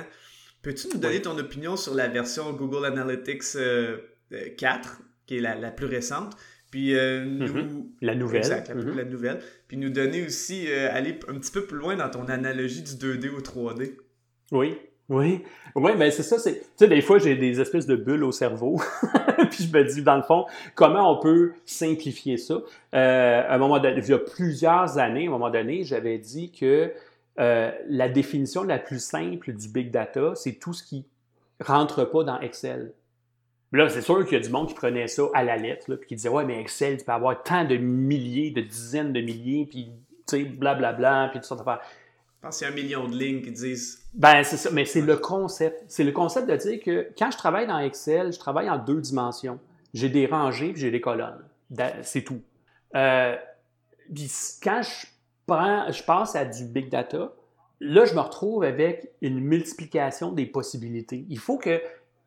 Peux-tu 0.62 0.88
nous 0.94 0.98
donner 0.98 1.22
ton 1.22 1.38
opinion 1.38 1.76
sur 1.76 1.94
la 1.94 2.08
version 2.08 2.54
Google 2.54 2.86
Analytics 2.86 3.42
4, 3.42 3.58
euh, 3.58 3.98
euh, 4.32 4.50
qui 5.26 5.38
est 5.40 5.42
la, 5.42 5.56
la 5.56 5.72
plus 5.72 5.88
récente? 5.88 6.38
Puis 6.72 6.96
euh, 6.96 7.26
nous... 7.26 7.54
Mhm. 7.54 7.90
La 8.00 8.16
nouvelle. 8.16 8.38
Exact, 8.38 8.70
la, 8.70 9.04
nouvelle. 9.04 9.42
Puis 9.68 9.76
nous 9.76 9.90
donner 9.90 10.26
aussi, 10.26 10.72
euh, 10.72 10.88
aller 10.94 11.20
un 11.28 11.34
petit 11.34 11.52
peu 11.52 11.66
plus 11.66 11.80
loin 11.80 11.98
dans 11.98 12.10
ton 12.10 12.30
analogie 12.30 12.82
du 12.82 12.94
2D 12.94 13.30
au 13.30 13.42
3D. 13.42 13.96
Oui, 14.54 14.78
oui. 15.10 15.44
Oui, 15.76 15.92
mais 15.98 16.12
c'est 16.12 16.24
ça. 16.24 16.38
Tu 16.38 16.56
sais, 16.78 16.88
des 16.88 17.02
fois, 17.02 17.20
j'ai 17.20 17.36
des 17.36 17.60
espèces 17.60 17.88
de 17.88 17.98
bulles 17.98 18.24
au 18.24 18.32
cerveau. 18.32 18.80
puis 19.52 19.66
je 19.66 19.74
me 19.76 19.84
dis, 19.84 20.02
dans 20.02 20.16
le 20.16 20.24
fond, 20.24 20.46
comment 20.76 21.12
on 21.12 21.20
peut 21.20 21.54
simplifier 21.66 22.38
ça? 22.38 22.56
Euh, 22.96 23.44
à 23.48 23.56
un 23.56 23.58
moment 23.58 23.80
donné, 23.80 24.00
il 24.00 24.10
y 24.10 24.14
a 24.14 24.20
plusieurs 24.20 24.98
années, 24.98 25.26
à 25.26 25.28
un 25.28 25.32
moment 25.32 25.50
donné, 25.50 25.84
j'avais 25.84 26.18
dit 26.18 26.52
que 26.52 26.94
la 27.38 28.10
définition 28.10 28.64
la 28.64 28.80
plus 28.80 29.02
simple 29.02 29.54
du 29.54 29.70
big 29.70 29.92
data, 29.92 30.34
c'est 30.36 30.60
tout 30.60 30.74
ce 30.74 30.84
qui 30.84 31.06
rentre 31.62 32.04
pas 32.04 32.26
dans 32.26 32.38
Excel. 32.42 32.94
Là, 33.72 33.88
c'est 33.88 34.02
sûr 34.02 34.26
qu'il 34.26 34.38
y 34.38 34.42
a 34.42 34.44
du 34.44 34.50
monde 34.50 34.68
qui 34.68 34.74
prenait 34.74 35.08
ça 35.08 35.24
à 35.34 35.44
la 35.44 35.56
lettre, 35.56 35.94
puis 35.96 36.08
qui 36.08 36.16
disait 36.16 36.30
Ouais, 36.30 36.44
mais 36.44 36.60
Excel, 36.60 36.98
tu 36.98 37.06
peux 37.06 37.12
avoir 37.12 37.44
tant 37.44 37.66
de 37.66 37.78
milliers, 37.78 38.50
de 38.50 38.62
dizaines 38.62 39.14
de 39.14 39.22
milliers, 39.22 39.68
puis 39.70 39.92
tu 40.28 40.38
sais, 40.38 40.44
blablabla, 40.44 41.30
puis 41.32 41.40
tout 41.40 41.46
ça. 41.46 41.82
Je 42.40 42.48
pense 42.48 42.58
qu'il 42.58 42.68
y 42.68 42.70
a 42.70 42.74
un 42.74 42.76
million 42.76 43.08
de 43.10 43.18
lignes 43.18 43.42
qui 43.42 43.52
disent. 43.52 44.02
Ben, 44.14 44.44
c'est 44.44 44.56
ça, 44.56 44.70
mais 44.72 44.86
c'est 44.86 45.02
le 45.02 45.18
concept. 45.18 45.84
C'est 45.90 46.06
le 46.06 46.14
concept 46.14 46.50
de 46.50 46.56
dire 46.56 46.80
que 46.82 47.10
quand 47.18 47.32
je 47.32 47.38
travaille 47.38 47.68
dans 47.68 47.80
Excel, 47.80 48.32
je 48.32 48.40
travaille 48.40 48.70
en 48.70 48.78
deux 48.78 49.02
dimensions. 49.02 49.60
J'ai 49.94 50.08
des 50.08 50.26
rangées 50.26 50.72
puis 50.72 50.80
j'ai 50.80 50.92
des 50.92 51.02
colonnes. 51.02 51.44
C'est 52.02 52.24
tout. 52.24 52.42
Euh, 52.96 53.36
puis 54.14 54.32
quand 54.64 54.82
je, 54.82 55.08
prends, 55.46 55.92
je 55.92 56.02
passe 56.02 56.38
à 56.38 56.46
du 56.46 56.64
big 56.64 56.90
data, 56.90 57.34
là, 57.82 58.06
je 58.06 58.14
me 58.14 58.22
retrouve 58.22 58.64
avec 58.64 59.12
une 59.22 59.42
multiplication 59.42 60.32
des 60.32 60.46
possibilités. 60.46 61.26
Il 61.28 61.40
faut 61.40 61.58
que 61.58 61.82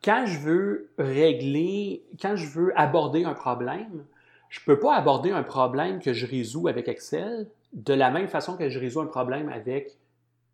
quand 0.04 0.26
je 0.26 0.38
veux 0.40 0.90
régler, 0.98 2.04
quand 2.20 2.36
je 2.36 2.46
veux 2.48 2.78
aborder 2.78 3.24
un 3.24 3.34
problème, 3.34 4.04
je 4.50 4.60
ne 4.60 4.64
peux 4.66 4.78
pas 4.78 4.94
aborder 4.94 5.30
un 5.30 5.42
problème 5.42 6.00
que 6.00 6.12
je 6.12 6.26
résous 6.26 6.68
avec 6.68 6.86
Excel 6.86 7.48
de 7.72 7.94
la 7.94 8.10
même 8.10 8.28
façon 8.28 8.58
que 8.58 8.68
je 8.68 8.78
résous 8.78 9.00
un 9.00 9.06
problème 9.06 9.48
avec 9.48 9.96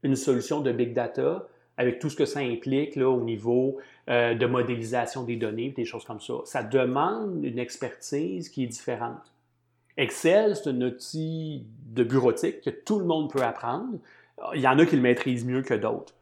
une 0.03 0.16
solution 0.16 0.61
de 0.61 0.72
big 0.72 0.92
data, 0.92 1.46
avec 1.76 1.99
tout 2.01 2.11
ce 2.11 2.16
que 2.16 2.24
ça 2.24 2.40
implique 2.40 2.96
là, 2.96 3.09
au 3.09 3.20
niveau 3.20 3.78
euh, 4.09 4.34
de 4.34 4.46
modélisation 4.46 5.22
des 5.22 5.36
données, 5.36 5.70
des 5.70 5.84
choses 5.84 6.05
comme 6.05 6.20
ça. 6.20 6.34
Ça 6.44 6.62
demande 6.62 7.44
une 7.44 7.59
expertise 7.59 8.49
qui 8.49 8.64
est 8.64 8.66
différente. 8.66 9.32
Excel, 9.96 10.57
c'est 10.57 10.70
un 10.70 10.80
outil 10.82 11.64
de 11.86 12.05
bureautique 12.05 12.61
que 12.62 12.70
tout 12.70 12.99
le 12.99 13.05
monde 13.05 13.30
peut 13.30 13.42
apprendre. 13.42 13.99
Il 14.55 14.61
y 14.61 14.68
en 14.68 14.78
a 14.78 14.86
qui 14.86 14.96
le 14.96 15.03
maîtrisent 15.03 15.44
mieux 15.44 15.62
que 15.62 15.74
d'autres. 15.74 16.14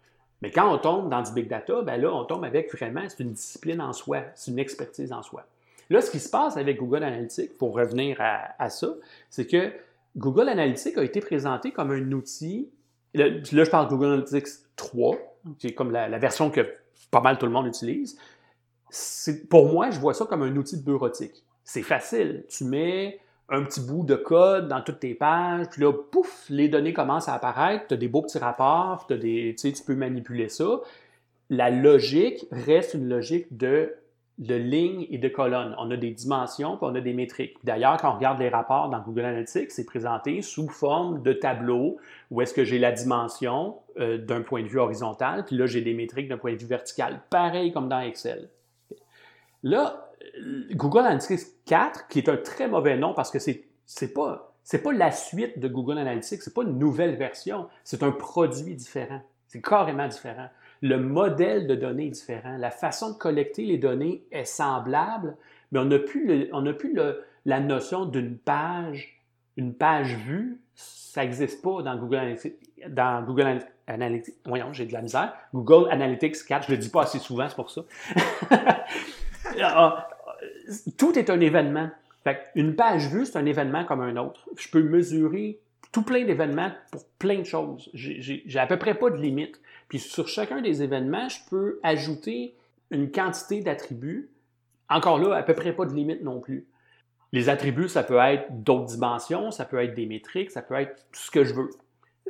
Mais 0.42 0.50
quand 0.50 0.72
on 0.72 0.78
tombe 0.78 1.10
dans 1.10 1.22
du 1.22 1.32
big 1.32 1.48
data, 1.48 1.82
ben 1.82 2.00
là, 2.00 2.12
on 2.12 2.24
tombe 2.24 2.44
avec 2.44 2.72
vraiment, 2.74 3.02
c'est 3.08 3.22
une 3.22 3.32
discipline 3.32 3.80
en 3.80 3.92
soi, 3.92 4.22
c'est 4.34 4.50
une 4.50 4.58
expertise 4.58 5.12
en 5.12 5.22
soi. 5.22 5.46
Là, 5.88 6.00
ce 6.00 6.10
qui 6.10 6.18
se 6.18 6.28
passe 6.28 6.56
avec 6.56 6.78
Google 6.78 7.04
Analytics, 7.04 7.56
pour 7.56 7.74
revenir 7.74 8.18
à, 8.20 8.70
ça, 8.70 8.88
c'est 9.30 9.46
que 9.46 9.72
Google 10.16 10.48
Analytics 10.48 10.98
a 10.98 11.04
été 11.04 11.20
présenté 11.20 11.70
comme 11.70 11.90
un 11.90 12.12
outil. 12.12 12.68
Là, 13.16 13.28
je 13.42 13.70
parle 13.70 13.86
de 13.86 13.90
Google 13.90 14.06
Analytics 14.06 14.48
3, 14.76 15.16
qui 15.58 15.68
est 15.68 15.74
comme 15.74 15.90
la, 15.90 16.08
la, 16.08 16.18
version 16.18 16.50
que 16.50 16.60
pas 17.10 17.20
mal 17.20 17.38
tout 17.38 17.46
le 17.46 17.52
monde 17.52 17.66
utilise. 17.66 18.18
Pour 19.50 19.72
moi, 19.72 19.90
je 19.90 19.98
vois 19.98 20.14
ça 20.14 20.26
comme 20.26 20.42
un 20.42 20.54
outil 20.56 20.76
de 20.76 20.84
bureautique. 20.84 21.44
C'est 21.64 21.82
facile. 21.82 22.44
Tu 22.48 22.64
mets 22.64 23.20
un 23.48 23.62
petit 23.62 23.80
bout 23.80 24.04
de 24.04 24.16
code 24.16 24.68
dans 24.68 24.80
toutes 24.80 25.00
tes 25.00 25.14
pages, 25.14 25.68
puis 25.70 25.82
là, 25.82 25.92
pouf, 25.92 26.46
les 26.48 26.68
données 26.68 26.92
commencent 26.92 27.28
à 27.28 27.34
apparaître, 27.34 27.86
tu 27.88 27.94
as 27.94 27.96
des 27.96 28.08
beaux 28.08 28.22
petits 28.22 28.38
rapports, 28.38 29.06
as 29.08 29.16
des, 29.16 29.54
tu 29.56 29.72
peux 29.86 29.94
manipuler 29.94 30.48
ça. 30.48 30.80
La 31.48 31.70
logique 31.70 32.46
reste 32.50 32.94
une 32.94 33.08
logique 33.08 33.56
de, 33.56 33.94
de 34.38 34.54
lignes 34.54 35.06
et 35.10 35.18
de 35.18 35.28
colonnes. 35.28 35.74
On 35.78 35.90
a 35.90 35.96
des 35.96 36.10
dimensions, 36.10 36.76
puis 36.76 36.86
on 36.90 36.94
a 36.94 37.00
des 37.00 37.14
métriques. 37.14 37.56
D'ailleurs, 37.64 37.96
quand 37.96 38.10
on 38.10 38.16
regarde 38.16 38.38
les 38.38 38.48
rapports 38.48 38.90
dans 38.90 39.00
Google 39.00 39.24
Analytics, 39.24 39.70
c'est 39.70 39.86
présenté 39.86 40.42
sous 40.42 40.68
forme 40.68 41.22
de 41.22 41.32
tableau 41.32 41.96
où 42.30 42.42
est-ce 42.42 42.52
que 42.52 42.64
j'ai 42.64 42.78
la 42.78 42.92
dimension 42.92 43.76
euh, 43.98 44.18
d'un 44.18 44.42
point 44.42 44.62
de 44.62 44.68
vue 44.68 44.78
horizontal, 44.78 45.44
puis 45.44 45.56
là, 45.56 45.66
j'ai 45.66 45.80
des 45.80 45.94
métriques 45.94 46.28
d'un 46.28 46.36
point 46.36 46.52
de 46.52 46.58
vue 46.58 46.66
vertical, 46.66 47.20
pareil 47.30 47.72
comme 47.72 47.88
dans 47.88 48.00
Excel. 48.00 48.50
Là, 49.62 50.10
Google 50.72 51.00
Analytics 51.00 51.64
4, 51.64 52.08
qui 52.08 52.18
est 52.18 52.28
un 52.28 52.36
très 52.36 52.68
mauvais 52.68 52.96
nom 52.96 53.14
parce 53.14 53.30
que 53.30 53.38
c'est 53.38 53.64
c'est 54.66 54.82
pas 54.82 54.92
la 54.92 55.12
suite 55.12 55.60
de 55.60 55.68
Google 55.68 55.98
Analytics, 55.98 56.42
c'est 56.42 56.52
pas 56.52 56.62
une 56.62 56.76
nouvelle 56.76 57.14
version, 57.14 57.68
c'est 57.84 58.02
un 58.02 58.10
produit 58.10 58.74
différent. 58.74 59.22
C'est 59.46 59.62
carrément 59.62 60.08
différent. 60.08 60.48
Le 60.86 60.98
modèle 60.98 61.66
de 61.66 61.74
données 61.74 62.06
est 62.06 62.10
différent. 62.10 62.56
La 62.58 62.70
façon 62.70 63.12
de 63.12 63.18
collecter 63.18 63.64
les 63.64 63.76
données 63.76 64.22
est 64.30 64.44
semblable, 64.44 65.36
mais 65.72 65.80
on 65.80 65.84
n'a 65.86 65.98
plus, 65.98 66.48
on 66.52 66.72
plus 66.74 66.96
la 67.44 67.60
notion 67.60 68.04
d'une 68.04 68.38
page, 68.38 69.20
une 69.56 69.74
page 69.74 70.14
vue. 70.14 70.60
Ça 70.74 71.22
n'existe 71.22 71.60
pas 71.60 71.82
dans 71.82 71.96
Google 71.96 72.16
Analytics. 72.16 72.54
Dans 72.88 73.24
Google 73.24 73.58
Analytics, 73.88 74.36
voyons, 74.44 74.72
j'ai 74.72 74.86
de 74.86 74.92
la 74.92 75.02
misère. 75.02 75.32
Google 75.52 75.90
Analytics 75.90 76.44
4, 76.46 76.66
je 76.66 76.72
le 76.72 76.78
dis 76.78 76.88
pas 76.88 77.02
assez 77.02 77.18
souvent, 77.18 77.48
c'est 77.48 77.56
pour 77.56 77.70
ça. 77.70 77.82
Ah, 79.58 80.08
tout 80.98 81.18
est 81.18 81.30
un 81.30 81.40
événement. 81.40 81.88
une 82.56 82.76
page 82.76 83.08
vue, 83.08 83.24
c'est 83.24 83.38
un 83.38 83.46
événement 83.46 83.84
comme 83.86 84.02
un 84.02 84.16
autre. 84.16 84.46
Je 84.58 84.68
peux 84.68 84.82
mesurer 84.82 85.60
tout 85.92 86.02
plein 86.02 86.24
d'événements 86.24 86.72
pour 86.90 87.06
plein 87.18 87.38
de 87.38 87.44
choses. 87.44 87.88
J'ai 87.94 88.58
à 88.58 88.66
peu 88.66 88.76
près 88.76 88.92
pas 88.92 89.08
de 89.08 89.16
limite. 89.16 89.58
Puis 89.88 89.98
sur 89.98 90.28
chacun 90.28 90.60
des 90.60 90.82
événements, 90.82 91.28
je 91.28 91.38
peux 91.48 91.80
ajouter 91.82 92.54
une 92.90 93.10
quantité 93.10 93.60
d'attributs. 93.60 94.30
Encore 94.88 95.18
là, 95.18 95.34
à 95.34 95.42
peu 95.42 95.54
près 95.54 95.72
pas 95.72 95.86
de 95.86 95.94
limite 95.94 96.22
non 96.22 96.40
plus. 96.40 96.66
Les 97.32 97.48
attributs, 97.48 97.88
ça 97.88 98.02
peut 98.02 98.18
être 98.18 98.46
d'autres 98.62 98.86
dimensions, 98.86 99.50
ça 99.50 99.64
peut 99.64 99.82
être 99.82 99.94
des 99.94 100.06
métriques, 100.06 100.50
ça 100.50 100.62
peut 100.62 100.74
être 100.74 100.96
tout 101.12 101.20
ce 101.20 101.30
que 101.30 101.44
je 101.44 101.54
veux. 101.54 101.70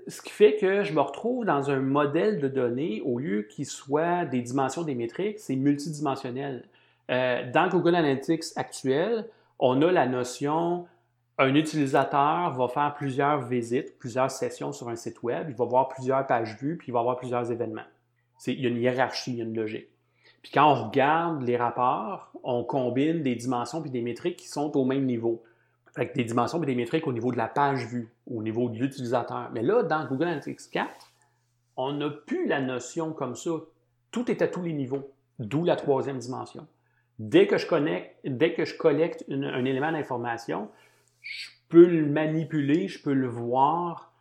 Ce 0.08 0.20
qui 0.22 0.30
fait 0.30 0.56
que 0.56 0.84
je 0.84 0.92
me 0.92 1.00
retrouve 1.00 1.44
dans 1.44 1.70
un 1.70 1.80
modèle 1.80 2.38
de 2.40 2.48
données, 2.48 3.02
au 3.04 3.18
lieu 3.18 3.42
qu'il 3.42 3.66
soit 3.66 4.24
des 4.24 4.40
dimensions 4.40 4.82
des 4.82 4.94
métriques, 4.94 5.38
c'est 5.38 5.56
multidimensionnel. 5.56 6.64
Euh, 7.10 7.50
dans 7.52 7.68
Google 7.68 7.94
Analytics 7.94 8.44
actuel, 8.56 9.26
on 9.58 9.80
a 9.82 9.92
la 9.92 10.06
notion 10.06 10.86
un 11.38 11.54
utilisateur 11.54 12.52
va 12.52 12.68
faire 12.68 12.94
plusieurs 12.94 13.42
visites, 13.42 13.98
plusieurs 13.98 14.30
sessions 14.30 14.72
sur 14.72 14.88
un 14.88 14.96
site 14.96 15.22
web, 15.22 15.48
il 15.50 15.54
va 15.54 15.64
voir 15.66 15.88
plusieurs 15.88 16.26
pages 16.26 16.56
vues, 16.56 16.78
puis 16.78 16.88
il 16.88 16.92
va 16.92 17.02
voir 17.02 17.16
plusieurs 17.16 17.50
événements. 17.50 17.84
Il 18.46 18.60
y 18.60 18.66
a 18.66 18.68
une 18.70 18.78
hiérarchie, 18.78 19.32
il 19.32 19.36
y 19.38 19.40
a 19.42 19.44
une 19.44 19.56
logique. 19.56 19.88
Puis 20.42 20.52
quand 20.52 20.70
on 20.70 20.88
regarde 20.88 21.42
les 21.42 21.56
rapports, 21.56 22.30
on 22.42 22.64
combine 22.64 23.22
des 23.22 23.34
dimensions 23.34 23.82
puis 23.82 23.90
des 23.90 24.02
métriques 24.02 24.36
qui 24.36 24.48
sont 24.48 24.76
au 24.76 24.84
même 24.84 25.04
niveau. 25.04 25.42
Avec 25.94 26.14
des 26.14 26.24
dimensions 26.24 26.62
et 26.62 26.66
des 26.66 26.74
métriques 26.74 27.06
au 27.06 27.12
niveau 27.12 27.32
de 27.32 27.38
la 27.38 27.48
page 27.48 27.86
vue, 27.86 28.12
au 28.26 28.42
niveau 28.42 28.68
de 28.68 28.78
l'utilisateur. 28.78 29.50
Mais 29.52 29.62
là, 29.62 29.82
dans 29.82 30.06
Google 30.06 30.24
Analytics 30.24 30.70
4, 30.70 31.12
on 31.76 31.92
n'a 31.92 32.10
plus 32.10 32.46
la 32.46 32.60
notion 32.60 33.12
comme 33.12 33.34
ça. 33.34 33.50
Tout 34.10 34.30
est 34.30 34.42
à 34.42 34.48
tous 34.48 34.62
les 34.62 34.72
niveaux, 34.72 35.10
d'où 35.38 35.64
la 35.64 35.76
troisième 35.76 36.18
dimension. 36.18 36.66
Dès 37.18 37.46
que 37.46 37.56
je, 37.56 37.66
connecte, 37.66 38.14
dès 38.24 38.52
que 38.52 38.66
je 38.66 38.76
collecte 38.76 39.24
un 39.30 39.64
élément 39.64 39.90
d'information, 39.90 40.68
je 41.26 41.50
peux 41.68 41.86
le 41.86 42.06
manipuler, 42.06 42.88
je 42.88 43.02
peux 43.02 43.12
le 43.12 43.26
voir 43.26 44.12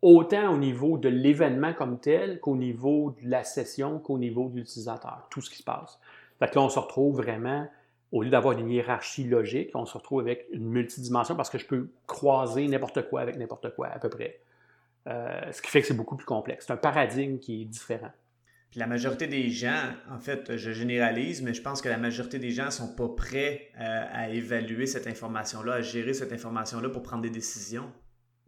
autant 0.00 0.52
au 0.52 0.56
niveau 0.56 0.98
de 0.98 1.08
l'événement 1.08 1.72
comme 1.72 2.00
tel 2.00 2.40
qu'au 2.40 2.56
niveau 2.56 3.16
de 3.22 3.28
la 3.28 3.44
session, 3.44 3.98
qu'au 3.98 4.18
niveau 4.18 4.48
de 4.48 4.56
l'utilisateur, 4.56 5.26
tout 5.30 5.40
ce 5.40 5.50
qui 5.50 5.56
se 5.56 5.62
passe. 5.62 6.00
Fait 6.38 6.48
que 6.48 6.56
là, 6.56 6.62
on 6.62 6.68
se 6.68 6.78
retrouve 6.78 7.16
vraiment, 7.16 7.68
au 8.10 8.22
lieu 8.22 8.30
d'avoir 8.30 8.58
une 8.58 8.68
hiérarchie 8.68 9.24
logique, 9.24 9.70
on 9.74 9.86
se 9.86 9.96
retrouve 9.96 10.20
avec 10.20 10.46
une 10.52 10.68
multidimension 10.68 11.36
parce 11.36 11.50
que 11.50 11.58
je 11.58 11.66
peux 11.66 11.90
croiser 12.06 12.66
n'importe 12.66 13.08
quoi 13.08 13.20
avec 13.20 13.36
n'importe 13.36 13.74
quoi, 13.74 13.88
à 13.88 13.98
peu 13.98 14.08
près. 14.08 14.40
Euh, 15.08 15.52
ce 15.52 15.62
qui 15.62 15.70
fait 15.70 15.80
que 15.80 15.86
c'est 15.86 15.96
beaucoup 15.96 16.16
plus 16.16 16.26
complexe. 16.26 16.66
C'est 16.66 16.72
un 16.72 16.76
paradigme 16.76 17.38
qui 17.38 17.62
est 17.62 17.64
différent. 17.64 18.12
La 18.74 18.86
majorité 18.86 19.26
des 19.26 19.50
gens, 19.50 19.82
en 20.10 20.18
fait, 20.18 20.56
je 20.56 20.70
généralise, 20.70 21.42
mais 21.42 21.52
je 21.52 21.60
pense 21.60 21.82
que 21.82 21.90
la 21.90 21.98
majorité 21.98 22.38
des 22.38 22.50
gens 22.50 22.66
ne 22.66 22.70
sont 22.70 22.94
pas 22.94 23.08
prêts 23.08 23.68
euh, 23.78 24.04
à 24.12 24.30
évaluer 24.30 24.86
cette 24.86 25.06
information-là, 25.06 25.74
à 25.74 25.80
gérer 25.82 26.14
cette 26.14 26.32
information-là 26.32 26.88
pour 26.88 27.02
prendre 27.02 27.22
des 27.22 27.30
décisions. 27.30 27.92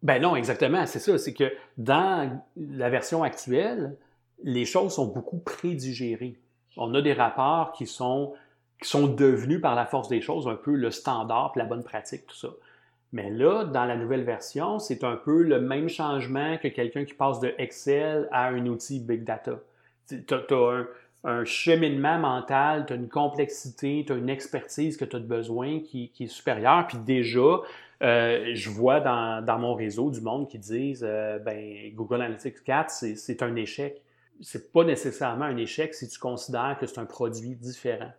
Ben 0.03 0.21
non, 0.23 0.35
exactement, 0.35 0.87
c'est 0.87 0.99
ça. 0.99 1.19
C'est 1.19 1.35
que 1.35 1.53
dans 1.77 2.43
la 2.57 2.89
version 2.89 3.23
actuelle, 3.23 3.97
les 4.43 4.65
choses 4.65 4.95
sont 4.95 5.07
beaucoup 5.07 5.39
prédigérées. 5.39 6.41
On 6.79 6.95
a 6.95 7.03
des 7.03 7.13
rapports 7.13 7.73
qui 7.73 7.87
sont, 7.87 8.33
qui 8.83 8.89
sont 8.89 9.07
devenus 9.07 9.61
par 9.61 9.75
la 9.75 9.85
force 9.85 10.09
des 10.09 10.23
choses 10.23 10.49
un 10.49 10.57
peu 10.57 10.75
le 10.75 10.91
standard, 10.91 11.53
la 11.57 11.65
bonne 11.65 11.85
pratique, 11.85 12.27
tout 12.27 12.37
ça. 12.37 12.49
Mais 13.13 13.31
là, 13.31 13.65
dans 13.65 13.85
la 13.85 13.97
nouvelle 13.97 14.25
version, 14.25 14.79
c'est 14.79 15.05
un 15.05 15.17
peu 15.17 15.43
le 15.43 15.61
même 15.61 15.89
changement 15.89 16.57
que 16.59 16.69
quelqu'un 16.69 17.05
qui 17.05 17.15
passe 17.15 17.41
de 17.41 17.55
Excel 17.59 18.27
à 18.33 18.49
un 18.49 18.67
outil 18.67 19.01
Big 19.01 19.23
Data 19.23 19.61
tu 20.09 20.35
as, 20.35 20.87
un, 21.25 21.45
cheminement 21.45 22.19
mental, 22.19 22.85
tu 22.87 22.93
as 22.93 22.97
une 22.97 23.09
complexité, 23.09 24.05
tu 24.07 24.13
as 24.13 24.17
une 24.17 24.29
expertise 24.29 24.97
que 24.97 25.05
tu 25.05 25.17
as 25.17 25.21
besoin 25.21 25.81
qui, 25.81 26.13
est 26.19 26.27
supérieure. 26.27 26.87
Puis 26.87 26.99
déjà, 26.99 27.61
euh, 28.03 28.51
je 28.55 28.71
vois 28.71 29.01
dans, 29.01 29.59
mon 29.59 29.75
réseau 29.75 30.11
du 30.11 30.21
monde 30.21 30.49
qui 30.49 30.59
disent 30.59 31.05
euh, 31.07 31.39
ben, 31.39 31.93
Google 31.95 32.23
Analytics 32.23 32.63
4, 32.65 32.91
c'est 32.91 33.43
un 33.43 33.57
échec. 33.57 34.03
C'est 34.41 34.73
pas 34.73 34.85
nécessairement 34.85 35.45
un 35.45 35.57
échec 35.57 35.95
si 35.95 36.09
tu 36.09 36.19
considères 36.19 36.77
que 36.79 36.87
c'est 36.87 36.99
un 36.99 37.07
produit 37.07 37.55
différent. 37.55 38.11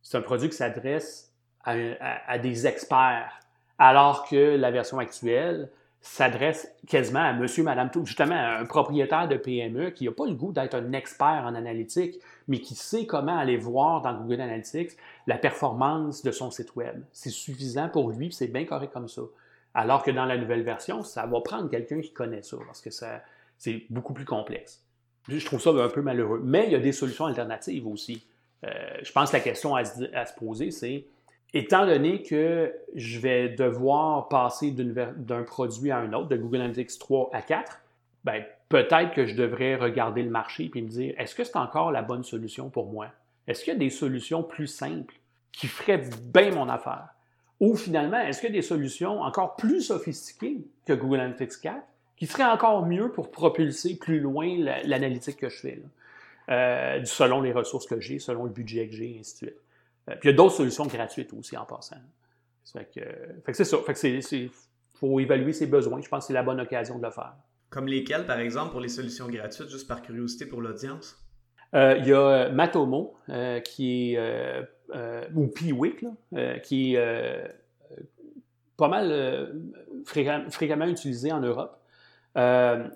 C'est 0.00 0.16
un 0.16 0.22
produit 0.22 0.48
qui 0.48 0.56
s'adresse 0.56 1.32
à, 1.66 2.38
des 2.38 2.66
experts, 2.66 3.40
alors 3.78 4.28
que 4.28 4.56
la 4.56 4.70
version 4.70 4.98
actuelle, 4.98 5.68
s'adresse 6.00 6.72
quasiment 6.86 7.20
à 7.20 7.32
monsieur, 7.32 7.64
madame, 7.64 7.90
tout, 7.90 8.04
justement 8.06 8.36
à 8.36 8.58
un 8.58 8.64
propriétaire 8.64 9.28
de 9.28 9.36
PME 9.36 9.90
qui 9.90 10.04
n'a 10.04 10.12
pas 10.12 10.26
le 10.26 10.34
goût 10.34 10.52
d'être 10.52 10.74
un 10.74 10.92
expert 10.92 11.42
en 11.44 11.54
analytique, 11.54 12.20
mais 12.48 12.60
qui 12.60 12.74
sait 12.74 13.06
comment 13.06 13.36
aller 13.36 13.56
voir 13.56 14.02
dans 14.02 14.14
Google 14.14 14.40
Analytics 14.40 14.92
la 15.26 15.36
performance 15.36 16.22
de 16.22 16.30
son 16.30 16.50
site 16.50 16.76
web. 16.76 17.02
C'est 17.12 17.30
suffisant 17.30 17.88
pour 17.88 18.10
lui, 18.10 18.32
c'est 18.32 18.46
bien 18.46 18.64
correct 18.64 18.92
comme 18.92 19.08
ça. 19.08 19.22
Alors 19.74 20.02
que 20.02 20.10
dans 20.10 20.24
la 20.24 20.38
nouvelle 20.38 20.62
version, 20.62 21.02
ça 21.02 21.26
va 21.26 21.40
prendre 21.40 21.68
quelqu'un 21.68 22.00
qui 22.00 22.12
connaît 22.12 22.42
ça, 22.42 22.56
parce 22.66 22.80
que 22.80 22.90
ça, 22.90 23.22
c'est 23.58 23.84
beaucoup 23.90 24.14
plus 24.14 24.24
complexe. 24.24 24.84
Je 25.28 25.44
trouve 25.44 25.60
ça 25.60 25.70
un 25.70 25.88
peu 25.88 26.02
malheureux. 26.02 26.40
Mais 26.42 26.66
il 26.66 26.72
y 26.72 26.76
a 26.76 26.78
des 26.78 26.92
solutions 26.92 27.26
alternatives 27.26 27.86
aussi. 27.86 28.24
Euh, 28.64 28.70
je 29.02 29.12
pense 29.12 29.30
que 29.30 29.36
la 29.36 29.42
question 29.42 29.74
à 29.74 29.84
se 29.84 30.34
poser, 30.38 30.70
c'est 30.70 31.04
étant 31.54 31.86
donné 31.86 32.22
que 32.22 32.74
je 32.94 33.18
vais 33.18 33.48
devoir 33.48 34.28
passer 34.28 34.70
d'un 34.72 35.42
produit 35.42 35.90
à 35.90 35.98
un 35.98 36.12
autre, 36.12 36.28
de 36.28 36.36
Google 36.36 36.62
Analytics 36.62 36.98
3 36.98 37.30
à 37.32 37.42
4, 37.42 37.80
ben, 38.24 38.44
peut-être 38.68 39.12
que 39.12 39.26
je 39.26 39.34
devrais 39.34 39.76
regarder 39.76 40.22
le 40.22 40.30
marché 40.30 40.70
et 40.74 40.82
me 40.82 40.88
dire, 40.88 41.14
est-ce 41.18 41.34
que 41.34 41.44
c'est 41.44 41.56
encore 41.56 41.92
la 41.92 42.02
bonne 42.02 42.24
solution 42.24 42.70
pour 42.70 42.90
moi? 42.90 43.08
Est-ce 43.46 43.62
qu'il 43.64 43.72
y 43.72 43.76
a 43.76 43.78
des 43.78 43.90
solutions 43.90 44.42
plus 44.42 44.66
simples 44.66 45.14
qui 45.52 45.68
feraient 45.68 46.02
bien 46.24 46.50
mon 46.50 46.68
affaire? 46.68 47.08
Ou 47.60 47.76
finalement, 47.76 48.18
est-ce 48.18 48.40
qu'il 48.40 48.50
y 48.50 48.52
a 48.52 48.56
des 48.56 48.62
solutions 48.62 49.22
encore 49.22 49.56
plus 49.56 49.82
sophistiquées 49.82 50.58
que 50.84 50.92
Google 50.92 51.20
Analytics 51.20 51.60
4 51.62 51.76
qui 52.16 52.26
seraient 52.26 52.44
encore 52.44 52.86
mieux 52.86 53.10
pour 53.10 53.30
propulser 53.30 53.96
plus 53.96 54.20
loin 54.20 54.56
l'analytique 54.84 55.36
que 55.36 55.48
je 55.48 55.56
fais, 55.56 55.82
euh, 56.48 57.04
selon 57.04 57.42
les 57.42 57.52
ressources 57.52 57.86
que 57.86 58.00
j'ai, 58.00 58.18
selon 58.18 58.44
le 58.44 58.50
budget 58.50 58.88
que 58.88 58.94
j'ai, 58.94 59.16
et 59.16 59.18
ainsi 59.20 59.34
de 59.34 59.50
suite. 59.50 59.60
Euh, 60.08 60.14
puis 60.18 60.28
il 60.28 60.32
y 60.32 60.34
a 60.34 60.36
d'autres 60.36 60.54
solutions 60.54 60.86
gratuites 60.86 61.32
aussi 61.32 61.56
en 61.56 61.64
passant. 61.64 61.96
Fait 62.72 62.88
que, 63.44 63.52
c'est 63.52 63.64
ça. 63.64 63.78
Fait 63.86 63.94
que 63.94 64.48
faut 64.94 65.20
évaluer 65.20 65.52
ses 65.52 65.66
besoins. 65.66 66.00
Je 66.00 66.08
pense 66.08 66.24
que 66.24 66.26
c'est 66.28 66.32
la 66.32 66.42
bonne 66.42 66.60
occasion 66.60 66.98
de 66.98 67.04
le 67.04 67.10
faire. 67.10 67.34
Comme 67.70 67.86
lesquels, 67.86 68.26
par 68.26 68.40
exemple, 68.40 68.70
pour 68.70 68.80
les 68.80 68.88
solutions 68.88 69.28
gratuites, 69.28 69.68
juste 69.68 69.86
par 69.86 70.02
curiosité 70.02 70.46
pour 70.46 70.62
l'audience? 70.62 71.16
Euh, 71.74 71.96
il 71.98 72.06
y 72.06 72.12
a 72.12 72.48
Matomo, 72.48 73.16
euh, 73.28 73.60
qui 73.60 74.14
est, 74.14 74.68
ou 75.34 75.48
Piwik, 75.48 76.04
qui 76.62 76.94
est 76.94 77.54
pas 78.76 78.88
mal 78.88 79.52
fréquemment 80.04 80.86
utilisé 80.86 81.32
en 81.32 81.40
Europe. 81.40 81.78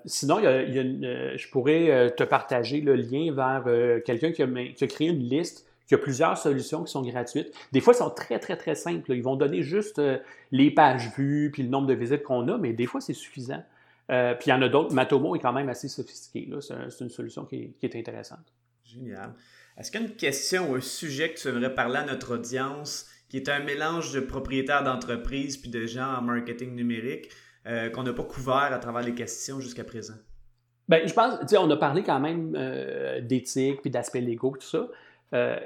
sinon, 0.05 0.39
il 0.39 0.73
y 0.73 0.79
a, 0.79 1.37
je 1.37 1.49
pourrais 1.49 2.13
te 2.15 2.23
partager 2.23 2.81
le 2.81 2.95
lien 2.95 3.31
vers 3.33 4.03
quelqu'un 4.03 4.31
qui, 4.31 4.73
qui, 4.73 4.83
a 4.83 4.87
créé 4.87 5.09
une 5.09 5.19
liste 5.19 5.70
il 5.91 5.95
y 5.95 5.99
a 5.99 6.03
plusieurs 6.03 6.37
solutions 6.37 6.83
qui 6.83 6.91
sont 6.91 7.01
gratuites. 7.01 7.53
Des 7.73 7.81
fois, 7.81 7.93
elles 7.93 7.99
sont 7.99 8.09
très, 8.09 8.39
très, 8.39 8.55
très 8.55 8.75
simples. 8.75 9.11
Ils 9.11 9.21
vont 9.21 9.35
donner 9.35 9.61
juste 9.61 9.99
euh, 9.99 10.17
les 10.51 10.71
pages 10.71 11.11
vues 11.17 11.51
puis 11.51 11.63
le 11.63 11.69
nombre 11.69 11.87
de 11.87 11.93
visites 11.93 12.23
qu'on 12.23 12.47
a, 12.47 12.57
mais 12.57 12.71
des 12.71 12.85
fois, 12.85 13.01
c'est 13.01 13.13
suffisant. 13.13 13.61
Euh, 14.09 14.33
puis 14.33 14.47
il 14.47 14.49
y 14.51 14.53
en 14.53 14.61
a 14.61 14.69
d'autres. 14.69 14.93
Matomo 14.93 15.35
est 15.35 15.39
quand 15.39 15.51
même 15.51 15.67
assez 15.67 15.89
sophistiqué. 15.89 16.49
C'est 16.61 17.03
une 17.03 17.09
solution 17.09 17.43
qui 17.45 17.75
est, 17.81 17.95
intéressante. 17.95 18.53
Génial. 18.85 19.33
Est-ce 19.77 19.91
qu'il 19.91 20.01
y 20.01 20.03
a 20.03 20.07
une 20.07 20.15
question 20.15 20.71
ou 20.71 20.75
un 20.75 20.81
sujet 20.81 21.33
que 21.33 21.39
tu 21.39 21.47
aimerais 21.49 21.73
parler 21.73 21.97
à 21.97 22.05
notre 22.05 22.35
audience 22.35 23.07
qui 23.29 23.37
est 23.37 23.49
un 23.49 23.59
mélange 23.59 24.13
de 24.13 24.21
propriétaires 24.21 24.83
d'entreprises 24.83 25.57
puis 25.57 25.69
de 25.69 25.85
gens 25.85 26.15
en 26.17 26.21
marketing 26.21 26.73
numérique 26.73 27.29
euh, 27.67 27.89
qu'on 27.89 28.03
n'a 28.03 28.13
pas 28.13 28.23
couvert 28.23 28.73
à 28.73 28.79
travers 28.79 29.01
les 29.01 29.13
questions 29.13 29.59
jusqu'à 29.59 29.83
présent? 29.83 30.15
Bien, 30.87 31.05
je 31.05 31.13
pense, 31.13 31.39
tu 31.41 31.47
sais, 31.47 31.57
on 31.57 31.69
a 31.69 31.77
parlé 31.77 32.03
quand 32.03 32.19
même 32.19 32.51
d'éthique 33.21 33.81
puis 33.81 33.91
d'aspects 33.91 34.15
légaux, 34.15 34.55
tout 34.57 34.67
ça. 34.67 34.87
Euh, 35.33 35.59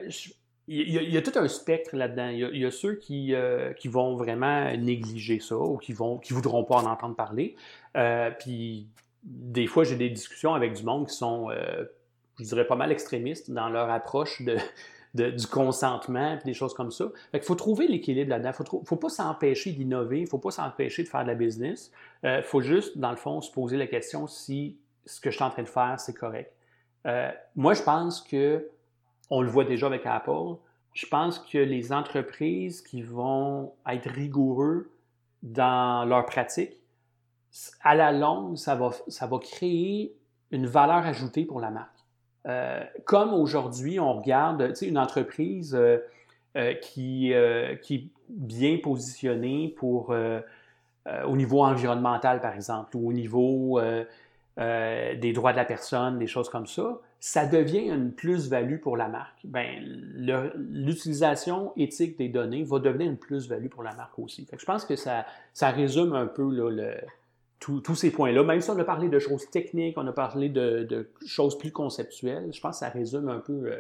il 0.68 1.12
y, 1.12 1.16
a, 1.16 1.22
tout 1.22 1.38
un 1.38 1.48
spectre 1.48 1.96
là-dedans. 1.96 2.30
Il, 2.30 2.58
y 2.58 2.66
a, 2.66 2.72
ceux 2.72 2.96
qui, 2.96 3.36
euh, 3.36 3.72
qui 3.74 3.88
vont 3.88 4.16
vraiment 4.16 4.76
négliger 4.76 5.40
ça 5.40 5.56
ou 5.58 5.78
qui 5.78 5.94
vont 5.94 6.18
qui 6.18 6.34
voudront 6.34 6.64
pas 6.64 6.78
en 6.78 6.88
entendre 6.88 7.16
parler. 7.16 7.56
Euh, 7.96 8.32
puis 8.32 8.88
des 9.24 9.68
fois, 9.68 9.84
j'ai 9.84 9.96
des 9.96 10.10
discussions 10.10 10.56
avec 10.56 10.74
du 10.74 10.84
monde 10.84 11.08
qui 11.08 11.16
sont, 11.16 11.50
je 12.40 12.44
dirais, 12.44 12.66
pas 12.66 12.76
mal 12.76 12.92
extrémistes 12.92 13.52
dans 13.52 13.70
leur 13.70 13.92
approche 13.92 14.42
de, 14.42 15.30
du 15.30 15.46
consentement 15.46 16.40
des 16.44 16.56
choses 16.56 16.74
comme 16.74 16.92
ça. 16.92 17.12
il 17.32 17.42
faut 17.42 17.54
trouver 17.54 17.88
l'équilibre 17.88 18.32
là-dedans. 18.32 18.52
Il 18.60 18.66
faut, 18.66 18.84
faut 18.84 18.96
pas 18.96 19.10
s'empêcher 19.10 19.72
d'innover, 19.72 20.18
il 20.18 20.24
ne 20.24 20.30
faut 20.30 20.40
pas 20.40 20.52
s'empêcher 20.52 21.04
de 21.04 21.08
faire 21.08 21.22
de 21.22 21.28
la 21.28 21.36
business. 21.36 21.92
Il 22.24 22.42
faut 22.44 22.62
juste, 22.62 22.98
dans 22.98 23.12
le 23.12 23.18
fond, 23.18 23.40
se 23.40 23.52
poser 23.52 23.78
la 23.78 23.88
question 23.88 24.26
si 24.26 24.80
ce 25.06 25.22
que 25.22 25.30
je 25.30 25.36
suis 25.36 25.46
en 25.46 25.52
train 25.52 25.62
de 25.62 25.68
faire, 25.68 26.00
c'est 26.00 26.16
correct. 26.16 26.52
moi, 27.56 27.76
je 27.76 27.84
pense 27.84 28.24
que 28.24 28.68
on 29.30 29.42
le 29.42 29.50
voit 29.50 29.66
déjà 29.66 29.88
avec 29.88 30.06
Apple. 30.06 30.56
Je 30.94 31.06
pense 31.08 31.40
que 31.40 31.58
les 31.58 31.92
entreprises 31.92 32.82
qui 32.82 33.02
vont 33.02 33.74
être 33.88 34.10
rigoureux 34.10 34.90
dans 35.44 36.06
leur 36.08 36.26
pratique, 36.26 36.78
à 37.82 37.96
la 37.96 38.12
longue, 38.12 38.58
ça 38.58 38.76
va, 38.76 39.40
créer 39.40 40.16
une 40.52 40.68
valeur 40.68 41.06
ajoutée 41.06 41.46
pour 41.46 41.60
la 41.60 41.70
marque. 41.70 41.90
Euh, 42.48 42.84
comme 43.06 43.34
aujourd'hui, 43.34 44.00
on 44.00 44.14
regarde 44.14 44.74
une 44.82 44.98
entreprise 44.98 45.74
euh, 45.76 45.98
euh, 46.58 46.74
qui, 46.76 47.32
est 47.32 48.10
bien 48.30 48.78
positionnée 48.82 49.76
au 49.82 51.36
niveau 51.36 51.64
environnemental, 51.64 52.42
par 52.42 52.54
exemple, 52.56 52.96
ou 52.98 53.10
au 53.10 53.14
niveau 53.14 53.80
euh, 54.58 55.16
des 55.16 55.34
droits 55.34 55.52
de 55.52 55.58
la 55.58 55.66
personne, 55.66 56.18
des 56.18 56.28
choses 56.28 56.50
comme 56.50 56.68
ça, 56.68 57.00
ça 57.20 57.46
devient 57.46 57.88
une 57.90 58.14
plus-value 58.14 58.78
pour 58.78 58.98
la 58.98 59.08
marque. 59.08 59.40
Ben, 59.44 59.84
l'utilisation 60.56 61.74
éthique 61.76 62.18
des 62.18 62.30
données 62.30 62.64
va 62.64 62.80
devenir 62.80 63.08
une 63.08 63.18
plus-value 63.18 63.68
pour 63.68 63.84
la 63.84 63.94
marque 63.96 64.18
aussi. 64.20 64.48
je 64.58 64.66
pense 64.66 64.86
que 64.86 64.96
ça, 64.96 65.26
ça 65.54 65.72
résume 65.72 66.14
un 66.14 66.28
peu 66.28 66.50
le, 66.70 66.96
tous 67.60 67.96
ces 67.96 68.12
points-là. 68.12 68.44
Même 68.44 68.62
si 68.62 68.70
on 68.70 68.78
a 68.80 68.84
parlé 68.84 69.10
de 69.10 69.20
choses 69.20 69.50
techniques, 69.50 69.98
on 69.98 70.08
a 70.08 70.12
parlé 70.12 70.50
de, 70.50 71.10
choses 71.26 71.58
plus 71.58 71.72
conceptuelles, 71.72 72.52
je 72.54 72.62
pense 72.62 72.80
que 72.80 72.86
ça 72.86 72.90
résume 72.90 73.30
un 73.30 73.40
peu 73.40 73.54
euh, 73.54 73.80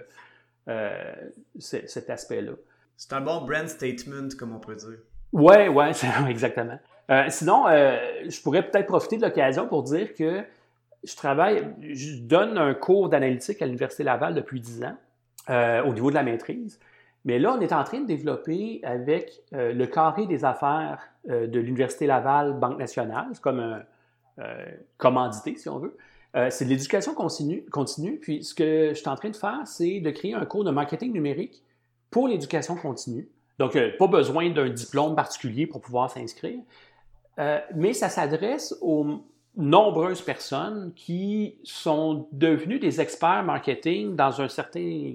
euh, 0.69 1.13
cet 1.59 2.09
aspect-là. 2.09 2.53
C'est 2.97 3.13
un 3.13 3.21
bon 3.21 3.41
brand 3.41 3.67
statement, 3.67 4.29
comme 4.37 4.55
on 4.55 4.59
peut 4.59 4.75
dire. 4.75 4.97
Ouais, 5.33 5.67
ouais, 5.67 5.91
exactement. 6.29 6.79
Euh, 7.11 7.25
sinon, 7.29 7.65
je 7.67 8.41
pourrais 8.41 8.67
peut-être 8.67 8.87
profiter 8.87 9.17
de 9.17 9.21
l'occasion 9.21 9.67
pour 9.67 9.83
dire 9.83 10.13
que 10.13 10.43
je 11.05 11.15
travaille, 11.15 11.73
je 11.81 12.19
donne 12.19 12.57
un 12.57 12.73
cours 12.73 13.09
d'analytique 13.09 13.61
à 13.61 13.65
l'Université 13.65 14.03
Laval 14.03 14.33
depuis 14.33 14.59
10 14.59 14.83
ans 14.83 14.97
au 15.85 15.93
niveau 15.93 16.09
de 16.09 16.15
la 16.15 16.23
maîtrise. 16.23 16.79
Mais 17.25 17.39
là, 17.39 17.55
on 17.57 17.59
est 17.59 17.73
en 17.73 17.83
train 17.83 18.01
de 18.01 18.05
développer 18.05 18.79
avec 18.83 19.41
euh, 19.53 19.73
le 19.73 19.87
carré 19.87 20.27
des 20.27 20.45
affaires 20.45 21.09
euh, 21.29 21.47
de 21.47 21.59
l'Université 21.59 22.05
Laval, 22.05 22.53
Banque 22.59 22.77
nationale, 22.77 23.25
c'est 23.33 23.41
comme 23.41 23.59
un 23.59 23.83
euh, 24.39 24.65
commandité, 24.97 25.55
si 25.57 25.67
on 25.67 25.79
veut. 25.79 25.97
c'est 26.49 26.65
de 26.65 26.69
l'éducation 26.69 27.15
continue. 27.15 28.19
Puis 28.21 28.43
ce 28.43 28.53
que 28.53 28.89
je 28.89 28.93
suis 28.93 29.09
en 29.09 29.15
train 29.15 29.31
de 29.31 29.35
faire, 29.35 29.61
c'est 29.65 29.99
de 30.01 30.11
créer 30.11 30.35
un 30.35 30.45
cours 30.45 30.63
de 30.63 30.71
marketing 30.71 31.13
numérique 31.13 31.63
pour 32.11 32.27
l'éducation 32.27 32.75
continue. 32.75 33.27
Donc, 33.57 33.77
pas 33.97 34.07
besoin 34.07 34.49
d'un 34.49 34.69
diplôme 34.69 35.15
particulier 35.15 35.65
pour 35.65 35.79
pouvoir 35.79 36.11
s'inscrire. 36.11 36.59
mais 37.73 37.93
ça 37.93 38.09
s'adresse 38.09 38.77
aux 38.81 39.23
nombreuses 39.57 40.21
personnes 40.21 40.91
qui 40.95 41.55
sont 41.63 42.27
devenues 42.31 42.79
des 42.79 42.99
experts 42.99 43.43
marketing 43.43 44.15
dans 44.15 44.41
un 44.41 44.47
certain, 44.47 45.13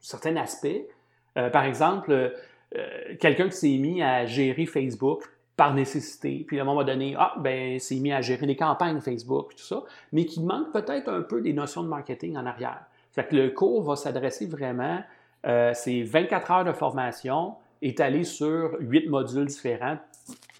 certain 0.00 0.36
aspect, 0.36 0.88
euh, 1.36 1.50
par 1.50 1.64
exemple, 1.64 2.32
euh, 2.76 2.88
quelqu'un 3.20 3.48
qui 3.48 3.56
s'est 3.56 3.78
mis 3.78 4.02
à 4.02 4.26
gérer 4.26 4.66
Facebook 4.66 5.22
par 5.56 5.72
nécessité, 5.72 6.44
puis 6.46 6.58
à 6.58 6.62
un 6.62 6.64
moment 6.64 6.84
donné, 6.84 7.14
ah, 7.18 7.34
ben, 7.38 7.78
s'est 7.78 7.96
mis 7.96 8.12
à 8.12 8.20
gérer 8.20 8.46
des 8.46 8.56
campagnes 8.56 9.00
Facebook, 9.00 9.54
tout 9.56 9.64
ça, 9.64 9.82
mais 10.12 10.26
qui 10.26 10.42
manque 10.42 10.72
peut-être 10.72 11.08
un 11.08 11.22
peu 11.22 11.40
des 11.40 11.52
notions 11.52 11.82
de 11.82 11.88
marketing 11.88 12.36
en 12.36 12.44
arrière. 12.44 12.84
Fait 13.12 13.26
que 13.26 13.34
le 13.34 13.50
cours 13.50 13.82
va 13.82 13.96
s'adresser 13.96 14.46
vraiment, 14.46 15.00
euh, 15.46 15.72
c'est 15.74 16.02
24 16.02 16.50
heures 16.50 16.64
de 16.64 16.72
formation 16.72 17.54
étalées 17.80 18.24
sur 18.24 18.76
8 18.80 19.08
modules 19.08 19.46
différents, 19.46 19.96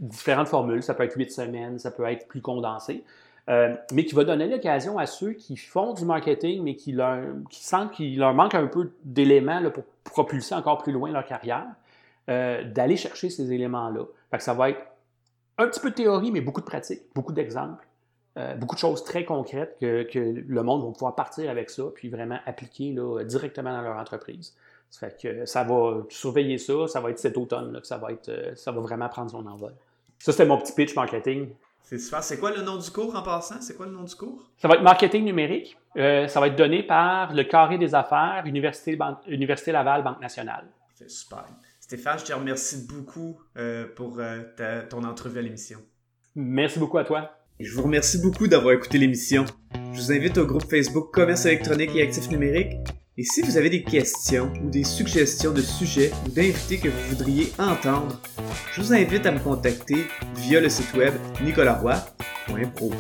différentes 0.01 0.49
formules. 0.49 0.83
Ça 0.83 0.95
peut 0.95 1.05
être 1.05 1.17
8 1.17 1.31
semaines, 1.31 1.79
ça 1.79 1.91
peut 1.91 2.05
être 2.05 2.29
plus 2.29 2.41
condensé. 2.41 3.05
Euh, 3.49 3.77
mais 3.93 4.05
qui 4.05 4.15
va 4.15 4.25
donner 4.25 4.49
l'occasion 4.49 4.99
à 4.99 5.07
ceux 5.07 5.33
qui 5.33 5.57
font 5.57 5.93
du 5.93 6.05
marketing, 6.05 6.65
mais 6.65 6.75
qui, 6.75 6.93
leur, 6.93 7.23
qui 7.49 7.65
sentent 7.65 7.93
qu'il 7.93 8.19
leur 8.19 8.35
manque 8.35 8.57
un 8.57 8.67
peu 8.67 8.91
d'éléments 9.05 9.63
pour 9.71 9.85
propulser 10.03 10.55
encore 10.55 10.79
plus 10.79 10.93
loin 10.93 11.13
leur 11.13 11.25
carrière, 11.25 11.67
euh, 12.29 12.65
d'aller 12.65 12.97
chercher 12.97 13.31
ces 13.31 13.53
éléments-là. 13.53 14.05
Ça 14.41 14.53
va 14.53 14.71
être 14.71 14.81
un 15.59 15.69
petit 15.69 15.81
peu 15.81 15.91
de 15.91 15.95
théorie, 15.95 16.33
mais 16.33 16.41
beaucoup 16.41 16.61
de 16.61 16.67
pratique, 16.67 17.03
beaucoup 17.15 17.33
d'exemples, 17.33 17.87
euh, 18.37 18.55
beaucoup 18.57 18.75
de 18.75 18.81
choses 18.81 19.05
très 19.05 19.25
concrètes 19.25 19.77
que, 19.81 20.03
que, 20.03 20.19
le 20.19 20.63
monde 20.65 20.85
va 20.85 20.91
pouvoir 20.91 21.15
partir 21.15 21.49
avec 21.49 21.71
ça, 21.71 21.85
puis 21.95 22.09
vraiment 22.09 22.39
appliquer 22.47 22.93
là, 22.93 23.23
directement 23.23 23.73
dans 23.73 23.83
leur 23.83 23.97
entreprise. 23.97 24.57
Ça 24.91 25.11
fait 25.11 25.21
que 25.21 25.47
ça 25.47 25.65
va 25.65 26.05
surveiller 26.09 26.59
ça, 26.59 26.87
ça 26.89 27.01
va 27.01 27.11
être 27.11 27.19
cet 27.19 27.37
automne 27.37 27.73
là, 27.73 27.81
que 27.81 27.87
ça 27.87 27.99
va, 27.99 28.13
être, 28.13 28.31
ça 28.55 28.73
va 28.73 28.81
vraiment 28.81 29.09
prendre 29.09 29.31
son 29.31 29.47
envol. 29.47 29.75
Ça, 30.19 30.33
c'était 30.33 30.47
mon 30.47 30.59
petit 30.59 30.73
pitch 30.73 30.95
marketing. 30.95 31.49
C'est 31.83 31.99
super. 31.99 32.23
C'est 32.23 32.39
quoi 32.39 32.51
le 32.51 32.63
nom 32.63 32.79
du 32.79 32.91
cours 32.91 33.15
en 33.15 33.23
passant? 33.23 33.61
C'est 33.61 33.77
quoi 33.77 33.87
le 33.87 33.93
nom 33.93 34.03
du 34.03 34.15
cours? 34.15 34.51
Ça 34.59 34.67
va 34.67 34.75
être 34.75 34.83
marketing 34.83 35.25
numérique. 35.25 35.77
Euh, 35.97 36.27
ça 36.27 36.41
va 36.41 36.49
être 36.49 36.57
donné 36.57 36.83
par 36.83 37.33
le 37.33 37.45
Carré 37.45 37.79
des 37.79 37.95
affaires, 37.95 38.43
Université, 38.45 38.99
Université 39.29 39.71
Laval, 39.71 40.03
Banque 40.03 40.21
nationale. 40.21 40.67
C'est 40.95 41.09
super. 41.09 41.45
Stéphane, 41.79 42.19
je 42.19 42.25
te 42.25 42.33
remercie 42.33 42.87
beaucoup 42.89 43.39
euh, 43.57 43.87
pour 43.95 44.17
euh, 44.19 44.43
ton 44.91 45.05
entrevue 45.05 45.39
à 45.39 45.43
l'émission. 45.43 45.79
Merci 46.35 46.81
beaucoup 46.81 46.99
à 46.99 47.05
toi. 47.05 47.31
je 47.61 47.73
vous 47.73 47.83
remercie 47.83 48.21
beaucoup 48.21 48.49
d'avoir 48.49 48.75
écouté 48.75 48.99
l'émission. 48.99 49.45
Je 49.93 50.01
vous 50.01 50.13
invite 50.13 50.37
au 50.39 50.47
groupe 50.47 50.69
Facebook 50.69 51.15
Commerce 51.15 51.47
électronique 51.47 51.95
et 51.95 52.03
actifs 52.03 52.29
numériques 52.29 52.77
et 53.19 53.25
si 53.25 53.41
vous 53.41 53.57
avez 53.57 53.71
des 53.71 53.83
questions 53.83 54.53
ou 54.63 54.69
des 54.69 54.85
suggestions 54.85 55.53
de 55.53 55.63
sujets 55.63 56.13
ou 56.27 56.31
d'invités 56.31 56.79
que 56.79 56.89
vous 56.89 57.09
voudriez 57.09 57.51
entendre, 57.59 58.21
je 58.75 58.83
vous 58.83 58.93
invite 58.93 59.25
à 59.25 59.33
me 59.33 59.39
contacter 59.39 60.07
via 60.37 60.61
le 60.61 60.69
site 60.69 60.93
web 60.95 61.15
nicolaroy.pro. 61.43 62.93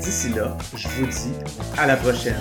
D'ici 0.00 0.28
là, 0.30 0.56
je 0.76 0.86
vous 0.88 1.06
dis 1.06 1.32
à 1.76 1.86
la 1.88 1.96
prochaine. 1.96 2.36